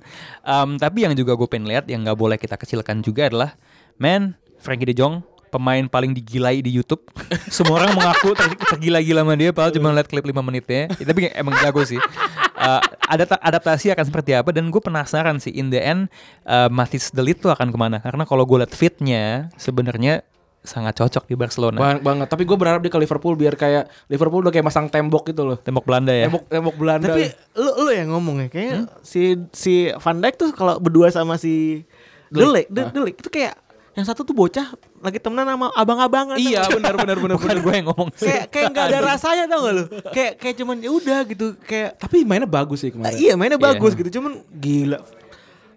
Em, 0.45 0.69
tapi 0.77 1.09
yang 1.09 1.17
juga 1.17 1.33
gue 1.33 1.49
pengen 1.49 1.73
lihat 1.73 1.89
yang 1.89 2.05
nggak 2.05 2.19
boleh 2.19 2.37
kita 2.37 2.55
kecilkan 2.55 3.01
juga 3.01 3.33
adalah, 3.33 3.57
man, 3.97 4.37
Frankie 4.61 4.85
De 4.85 4.95
Jong 4.95 5.25
pemain 5.49 5.87
paling 5.87 6.13
digilai 6.13 6.61
di 6.61 6.69
YouTube. 6.69 7.01
Semua 7.49 7.79
orang 7.79 7.95
mengaku 7.95 8.35
ter- 8.35 8.59
tergila-gila 8.69 9.23
sama 9.23 9.35
dia, 9.35 9.55
padahal 9.55 9.73
cuma 9.73 9.89
lihat 9.89 10.05
klip 10.05 10.27
5 10.27 10.35
menitnya. 10.43 10.91
Ya, 10.93 11.05
tapi 11.07 11.31
emang 11.31 11.55
jago 11.57 11.81
sih. 11.81 11.97
Eh, 11.97 12.83
ada 13.05 13.25
adaptasi 13.41 13.93
akan 13.93 14.05
seperti 14.05 14.33
apa 14.33 14.51
dan 14.51 14.69
gue 14.69 14.81
penasaran 14.81 15.37
sih 15.37 15.53
in 15.53 15.69
the 15.69 15.79
end 15.79 16.09
uh, 16.45 16.69
Mathis 16.69 17.13
Delit 17.13 17.39
tuh 17.39 17.53
akan 17.53 17.69
ke 17.69 17.79
mana? 17.79 18.01
Karena 18.01 18.25
kalau 18.25 18.45
gue 18.45 18.65
liat 18.65 18.73
fitnya 18.73 19.49
sebenarnya 19.57 20.25
sangat 20.65 20.97
cocok 20.97 21.29
di 21.29 21.37
Barcelona. 21.37 21.77
Bang- 21.77 22.01
banget. 22.01 22.27
Tapi 22.33 22.49
gue 22.49 22.57
berharap 22.57 22.81
dia 22.81 22.89
ke 22.89 22.97
Liverpool 22.97 23.37
biar 23.37 23.53
kayak 23.53 23.85
Liverpool 24.09 24.41
udah 24.41 24.49
kayak 24.49 24.65
masang 24.65 24.89
tembok 24.89 25.29
gitu 25.29 25.45
loh. 25.45 25.61
Tembok 25.61 25.85
Belanda 25.85 26.09
ya? 26.09 26.25
Tembok 26.25 26.45
tembok 26.49 26.77
Belanda. 26.81 27.09
Tapi 27.13 27.29
lu 27.61 27.71
lu 27.85 27.91
yang 27.93 28.09
ngomong 28.17 28.37
ya 28.45 28.49
kayaknya 28.49 28.81
si 29.05 29.37
si 29.53 29.93
Van 30.01 30.17
Dijk 30.25 30.35
tuh 30.41 30.51
kalau 30.57 30.81
berdua 30.81 31.13
sama 31.13 31.37
si 31.37 31.85
Delik, 32.33 32.67
De- 32.73 32.91
Delik 32.91 33.21
itu 33.21 33.31
kayak 33.31 33.55
yang 33.95 34.03
satu 34.05 34.21
tuh 34.21 34.33
bocah 34.33 34.75
lagi 34.99 35.17
temenan 35.17 35.47
sama 35.49 35.71
abang-abangan. 35.73 36.35
iya 36.35 36.67
benar 36.69 36.95
benar 36.95 37.15
benar 37.17 37.37
bukan 37.37 37.59
gue 37.61 37.73
yang 37.73 37.87
ngomong 37.87 38.09
kayak 38.13 38.45
kayak 38.49 38.67
nggak 38.69 38.87
ada 38.89 38.99
rasanya 39.01 39.45
tau 39.47 39.61
gak 39.63 39.73
lu? 39.73 39.85
Kayak 40.11 40.33
kayak 40.37 40.55
cuman 40.57 40.77
ya 40.79 40.91
udah 40.91 41.19
gitu 41.25 41.47
kayak 41.61 41.91
tapi 41.97 42.17
mainnya 42.23 42.45
bagus 42.45 42.79
sih 42.81 42.91
Nah, 42.91 43.09
kemarin 43.09 43.17
iya 43.17 43.33
mainnya 43.35 43.55
Iya. 43.55 43.67
bagus 43.71 43.93
gitu 43.93 44.11
cuman 44.15 44.33
gila. 44.53 44.99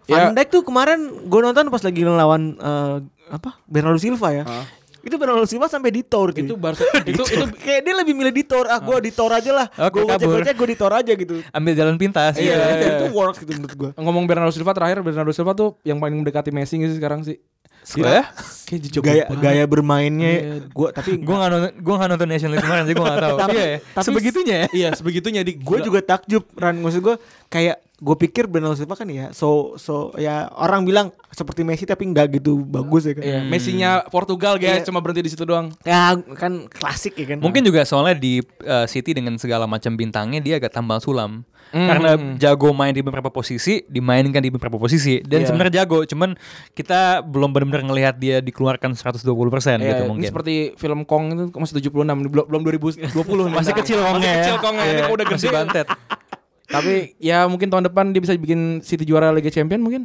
Ya. 0.03 0.13
Van 0.23 0.33
Dijk 0.33 0.49
tuh 0.49 0.61
kemarin 0.63 0.99
gue 1.21 1.39
nonton 1.41 1.67
pas 1.67 1.79
lagi 1.79 1.99
ngelawan 1.99 2.41
eh, 2.55 2.97
apa 3.29 3.59
Bernardo 3.63 3.97
Silva 3.97 4.29
ya. 4.31 4.43
Hah? 4.43 4.65
Itu 4.99 5.15
Bernardo 5.15 5.43
Silva 5.43 5.67
sampai 5.67 5.87
di 5.89 6.01
Tor 6.01 6.31
cuy. 6.31 6.43
itu 6.43 6.55
Barca 6.55 6.83
itu 7.05 7.23
itu 7.23 7.43
kayak 7.55 7.79
dia 7.81 7.93
lebih 7.93 8.11
milih 8.13 8.33
di 8.33 8.43
Tor. 8.43 8.65
Ah 8.65 8.75
gue 8.77 8.97
di 8.99 9.11
Tor 9.11 9.29
aja 9.29 9.51
lah. 9.53 9.67
Gue 9.85 10.03
kabur. 10.05 10.39
gocek 10.39 10.51
gue 10.53 10.67
di 10.67 10.75
Tor 10.75 10.91
aja 10.91 11.11
gitu. 11.11 11.39
ambil 11.49 11.73
jalan 11.73 11.95
pintas 11.95 12.35
Iya, 12.35 12.55
Iya. 12.55 12.87
itu 12.97 13.05
works 13.13 13.39
gitu 13.39 13.51
menurut 13.53 13.75
gue. 13.77 13.89
ngomong 13.95 14.23
Bernardo 14.23 14.51
Silva 14.51 14.71
terakhir 14.71 14.99
Bernardo 15.01 15.31
Silva 15.31 15.51
tuh 15.53 15.75
yang 15.81 15.95
paling 15.97 16.17
mendekati 16.17 16.49
Messi 16.49 16.75
sih 16.77 16.91
sekarang 16.93 17.21
sih 17.21 17.39
ya? 17.85 18.23
Kayak 18.67 18.79
jago 18.83 18.99
Gaya 19.01 19.23
banget. 19.25 19.39
gaya 19.41 19.63
bermainnya. 19.65 20.31
Gue 20.67 20.87
tapi 20.91 21.15
gue 21.17 21.35
nggak 21.35 21.49
nonton 21.49 21.71
gue 21.77 21.93
nggak 21.95 22.09
nonton 22.11 22.27
Nation 22.27 22.49
League 22.51 22.61
kemarin 22.61 22.83
jadi 22.83 22.95
gue 22.95 23.05
nggak 23.05 23.23
tahu. 23.23 23.37
Tapi- 23.39 23.55
iya 23.55 23.65
ya 23.65 23.77
tapi- 23.95 24.05
sebegitunya 24.05 24.55
ya. 24.55 24.67
iya 24.75 24.89
sebegitunya. 24.91 25.41
Di 25.41 25.53
gue 25.55 25.77
juga 25.79 25.99
takjub 26.01 26.43
Ran. 26.53 26.75
Maksud 26.77 27.01
gue 27.01 27.15
kayak 27.47 27.79
gue 27.97 28.15
pikir 28.15 28.45
Bernardo 28.45 28.73
Silva 28.73 28.93
kan 28.93 29.05
ya 29.05 29.29
so 29.31 29.73
so 29.75 30.13
ya 30.15 30.45
orang 30.53 30.85
bilang 30.85 31.07
seperti 31.27 31.61
Messi 31.61 31.81
tapi 31.83 32.05
nggak 32.05 32.29
gitu 32.35 32.61
bagus 32.61 33.03
ya 33.03 33.13
kan 33.13 33.23
Iya, 33.23 33.39
Messi-nya 33.43 33.89
Portugal 34.07 34.55
guys, 34.55 34.81
Iya. 34.81 34.85
cuma 34.85 35.01
berhenti 35.01 35.21
di 35.23 35.31
situ 35.31 35.43
doang. 35.43 35.73
ya 35.81 36.13
kan 36.31 36.65
klasik 36.67 37.13
ya 37.13 37.25
kan 37.27 37.41
Mungkin 37.41 37.61
juga 37.63 37.81
soalnya 37.83 38.13
di 38.13 38.37
uh, 38.61 38.85
City 38.85 39.11
dengan 39.11 39.33
segala 39.35 39.65
macam 39.65 39.93
bintangnya 39.93 40.37
dia 40.37 40.55
agak 40.55 40.71
tambal 40.71 40.97
sulam. 40.97 41.41
Hmm. 41.67 41.83
Karena 41.83 42.09
jago 42.37 42.71
main 42.71 42.89
di 42.89 43.01
beberapa 43.01 43.27
posisi, 43.27 43.83
dimainkan 43.83 44.39
di 44.39 44.47
beberapa 44.47 44.77
posisi 44.77 45.19
dan 45.19 45.41
Iya. 45.41 45.47
sebenarnya 45.49 45.73
jago, 45.83 46.05
cuman 46.05 46.37
kita 46.71 47.19
belum 47.21 47.49
benar-benar 47.49 47.83
ngelihat 47.83 48.15
dia 48.15 48.39
dikeluarkan 48.39 48.93
120% 48.93 49.19
gitu 49.19 49.83
Iya, 49.83 50.05
mungkin. 50.05 50.21
Ini 50.21 50.29
seperti 50.29 50.53
film 50.75 51.01
Kong 51.03 51.23
itu 51.33 51.43
masih 51.51 51.81
76 51.81 51.97
belum 52.23 52.45
belum 52.45 52.61
2020 52.63 53.09
nih. 53.09 53.51
masih 53.51 53.73
kecil 53.75 53.97
Masih 53.97 54.13
Kongnya 54.13 54.33
kecil 54.37 54.53
ya. 54.53 54.61
Kongnya. 54.61 54.85
Ini 54.85 54.93
Iya, 54.93 55.03
kok 55.03 55.11
udah 55.11 55.25
masih 55.27 55.49
gede. 55.49 55.57
bantet. 55.57 55.87
Tapi 56.67 57.15
ya 57.17 57.47
mungkin 57.47 57.71
tahun 57.71 57.87
depan 57.87 58.11
dia 58.11 58.19
bisa 58.19 58.35
bikin 58.35 58.83
City 58.83 59.07
juara 59.07 59.31
Liga 59.31 59.47
Champion 59.47 59.79
mungkin. 59.79 60.03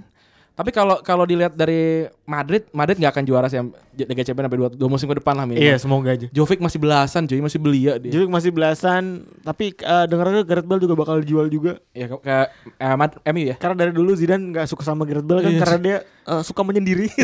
Tapi 0.52 0.70
kalau 0.70 1.00
kalau 1.02 1.24
dilihat 1.26 1.56
dari 1.56 2.06
Madrid, 2.32 2.62
Madrid 2.70 2.96
nggak 2.96 3.12
akan 3.12 3.24
juara 3.24 3.46
sih 3.46 3.60
Liga 3.94 4.22
Champion 4.22 4.44
sampai 4.44 4.56
dua, 4.56 4.68
dua 4.70 4.88
musim 4.88 5.04
ke 5.04 5.16
depan 5.16 5.34
lah 5.34 5.44
minimal. 5.44 5.60
iya 5.60 5.76
semoga 5.76 6.08
aja 6.10 6.26
Jovic 6.28 6.58
masih 6.58 6.78
belasan, 6.78 7.22
cuy 7.24 7.38
masih 7.38 7.58
belia 7.58 7.92
dia. 7.96 8.08
Jadi 8.10 8.24
masih 8.26 8.48
belasan 8.48 9.02
tapi 9.40 9.76
uh, 9.78 10.04
dengar 10.04 10.32
Gareth 10.42 10.64
Bale 10.64 10.80
juga 10.80 10.94
bakal 10.94 11.20
dijual 11.20 11.46
juga 11.46 11.76
Ya 11.90 12.06
ke, 12.06 12.16
ke 12.18 12.36
eh, 12.74 12.94
Mad- 12.94 13.20
MU 13.22 13.42
ya. 13.44 13.54
karena 13.54 13.76
dari 13.78 13.92
dulu 13.92 14.10
Zidane 14.12 14.48
nggak 14.48 14.64
suka 14.64 14.80
sama 14.82 15.04
Gareth 15.04 15.22
Bale 15.22 15.40
kan 15.40 15.50
Iya. 15.50 15.60
karena 15.60 15.78
dia 15.78 15.96
uh, 16.24 16.40
suka 16.40 16.62
menyendiri 16.62 17.12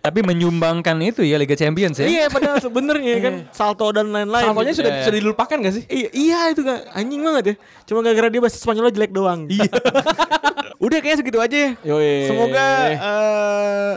Tapi 0.00 0.20
menyumbangkan 0.20 1.00
itu 1.00 1.24
ya 1.24 1.36
Liga 1.36 1.54
Champions 1.54 1.96
ya. 1.96 2.04
iya 2.04 2.24
padahal 2.26 2.60
sebenarnya 2.60 3.14
kan 3.18 3.34
salto 3.50 3.88
dan 3.88 4.12
lain-lain 4.12 4.44
Saltonya 4.44 4.68
gitu. 4.68 4.80
sudah 4.80 4.92
Iya. 4.92 5.02
sudah 5.02 5.18
dilupakan 5.18 5.56
gak 5.58 5.72
sih? 5.72 5.84
Iya, 5.86 6.08
iya 6.12 6.38
itu 6.50 6.60
gak 6.60 6.92
anjing 6.92 7.20
banget 7.20 7.44
ya. 7.46 7.54
Cuma 7.84 7.98
gara-gara 8.00 8.28
dia 8.28 8.36
bahasa 8.38 8.58
Spanyolnya 8.58 8.92
jelek 8.92 9.12
doang. 9.12 9.48
Iya. 9.48 9.64
Udah 10.84 10.98
kayaknya 10.98 11.18
segitu 11.18 11.38
aja 11.38 11.56
ya. 11.56 11.70
Yoi. 11.82 12.14
Semoga 12.26 12.66
eh 12.84 13.92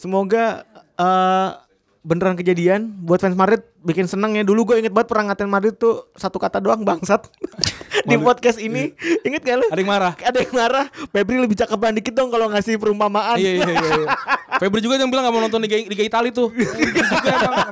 semoga 0.00 0.64
eh 0.96 1.50
beneran 2.00 2.32
kejadian 2.32 2.96
buat 3.04 3.20
fans 3.20 3.36
Madrid 3.36 3.60
bikin 3.84 4.08
seneng 4.08 4.32
ya. 4.32 4.40
Dulu 4.40 4.72
gue 4.72 4.76
inget 4.80 4.88
banget 4.88 5.12
perang 5.12 5.28
ngatain 5.28 5.52
Madrid 5.52 5.76
tuh 5.76 6.08
satu 6.16 6.40
kata 6.40 6.56
doang 6.56 6.80
bangsat. 6.80 7.28
Di 8.08 8.16
podcast 8.16 8.56
ini 8.56 8.96
inget 9.20 9.44
gak 9.44 9.60
lu? 9.60 9.66
Ada 9.68 9.80
yang 9.84 9.90
marah. 9.92 10.12
Ada 10.16 10.38
yang 10.40 10.54
marah. 10.56 10.86
Febri 11.12 11.36
lebih 11.36 11.52
cakepan 11.60 11.92
dikit 11.92 12.16
dong 12.16 12.32
kalau 12.32 12.48
ngasih 12.48 12.80
perumpamaan. 12.80 13.36
iya 13.36 13.60
iya 13.60 13.68
iya. 13.68 13.76
iya. 13.76 14.06
Febri 14.64 14.80
juga 14.80 14.96
yang 14.96 15.12
bilang 15.12 15.28
gak 15.28 15.34
mau 15.36 15.44
nonton 15.44 15.60
Liga, 15.60 15.76
Liga 15.76 16.04
Italia 16.08 16.32
tuh. 16.32 16.48
juga 17.12 17.30
emang. 17.36 17.68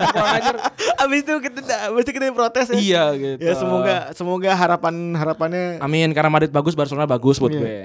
Abis 1.00 1.18
itu 1.24 1.34
kita 1.40 1.60
abis 1.88 2.02
itu 2.04 2.12
kita 2.12 2.24
protes 2.36 2.66
ya. 2.68 2.76
Iya 2.76 3.04
gitu. 3.16 3.40
Ya 3.40 3.52
semoga 3.56 3.96
semoga 4.12 4.50
harapan 4.52 5.16
harapannya 5.16 5.80
Amin 5.80 6.12
karena 6.12 6.28
Madrid 6.28 6.52
bagus 6.52 6.76
Barcelona 6.76 7.08
bagus 7.08 7.40
buat 7.40 7.56
Iya. 7.56 7.60
gue. 7.64 7.76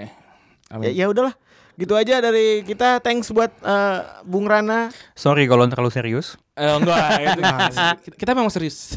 Amin. 0.76 0.92
ya, 0.92 0.92
ya 0.92 1.06
udahlah. 1.08 1.32
Gitu 1.74 1.94
aja 1.98 2.22
dari 2.22 2.62
kita. 2.62 3.02
Thanks 3.02 3.34
buat 3.34 3.50
eh, 3.50 4.00
Bung 4.26 4.46
Rana. 4.46 4.94
Sorry 5.18 5.50
kalau 5.50 5.66
terlalu 5.66 5.90
serius. 5.90 6.38
Eh, 6.54 6.70
enggak, 6.70 7.02
itu 7.26 7.42
kita, 7.42 7.86
kita 8.14 8.32
memang 8.38 8.54
serius. 8.54 8.94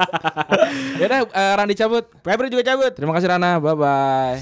ya 1.00 1.04
udah 1.04 1.20
eh, 1.28 1.52
Randi 1.60 1.74
cabut. 1.76 2.08
Febri 2.24 2.48
juga 2.48 2.64
cabut. 2.64 2.92
Terima 2.96 3.12
kasih 3.12 3.28
Rana. 3.36 3.60
Bye 3.60 3.76
bye. 3.76 4.40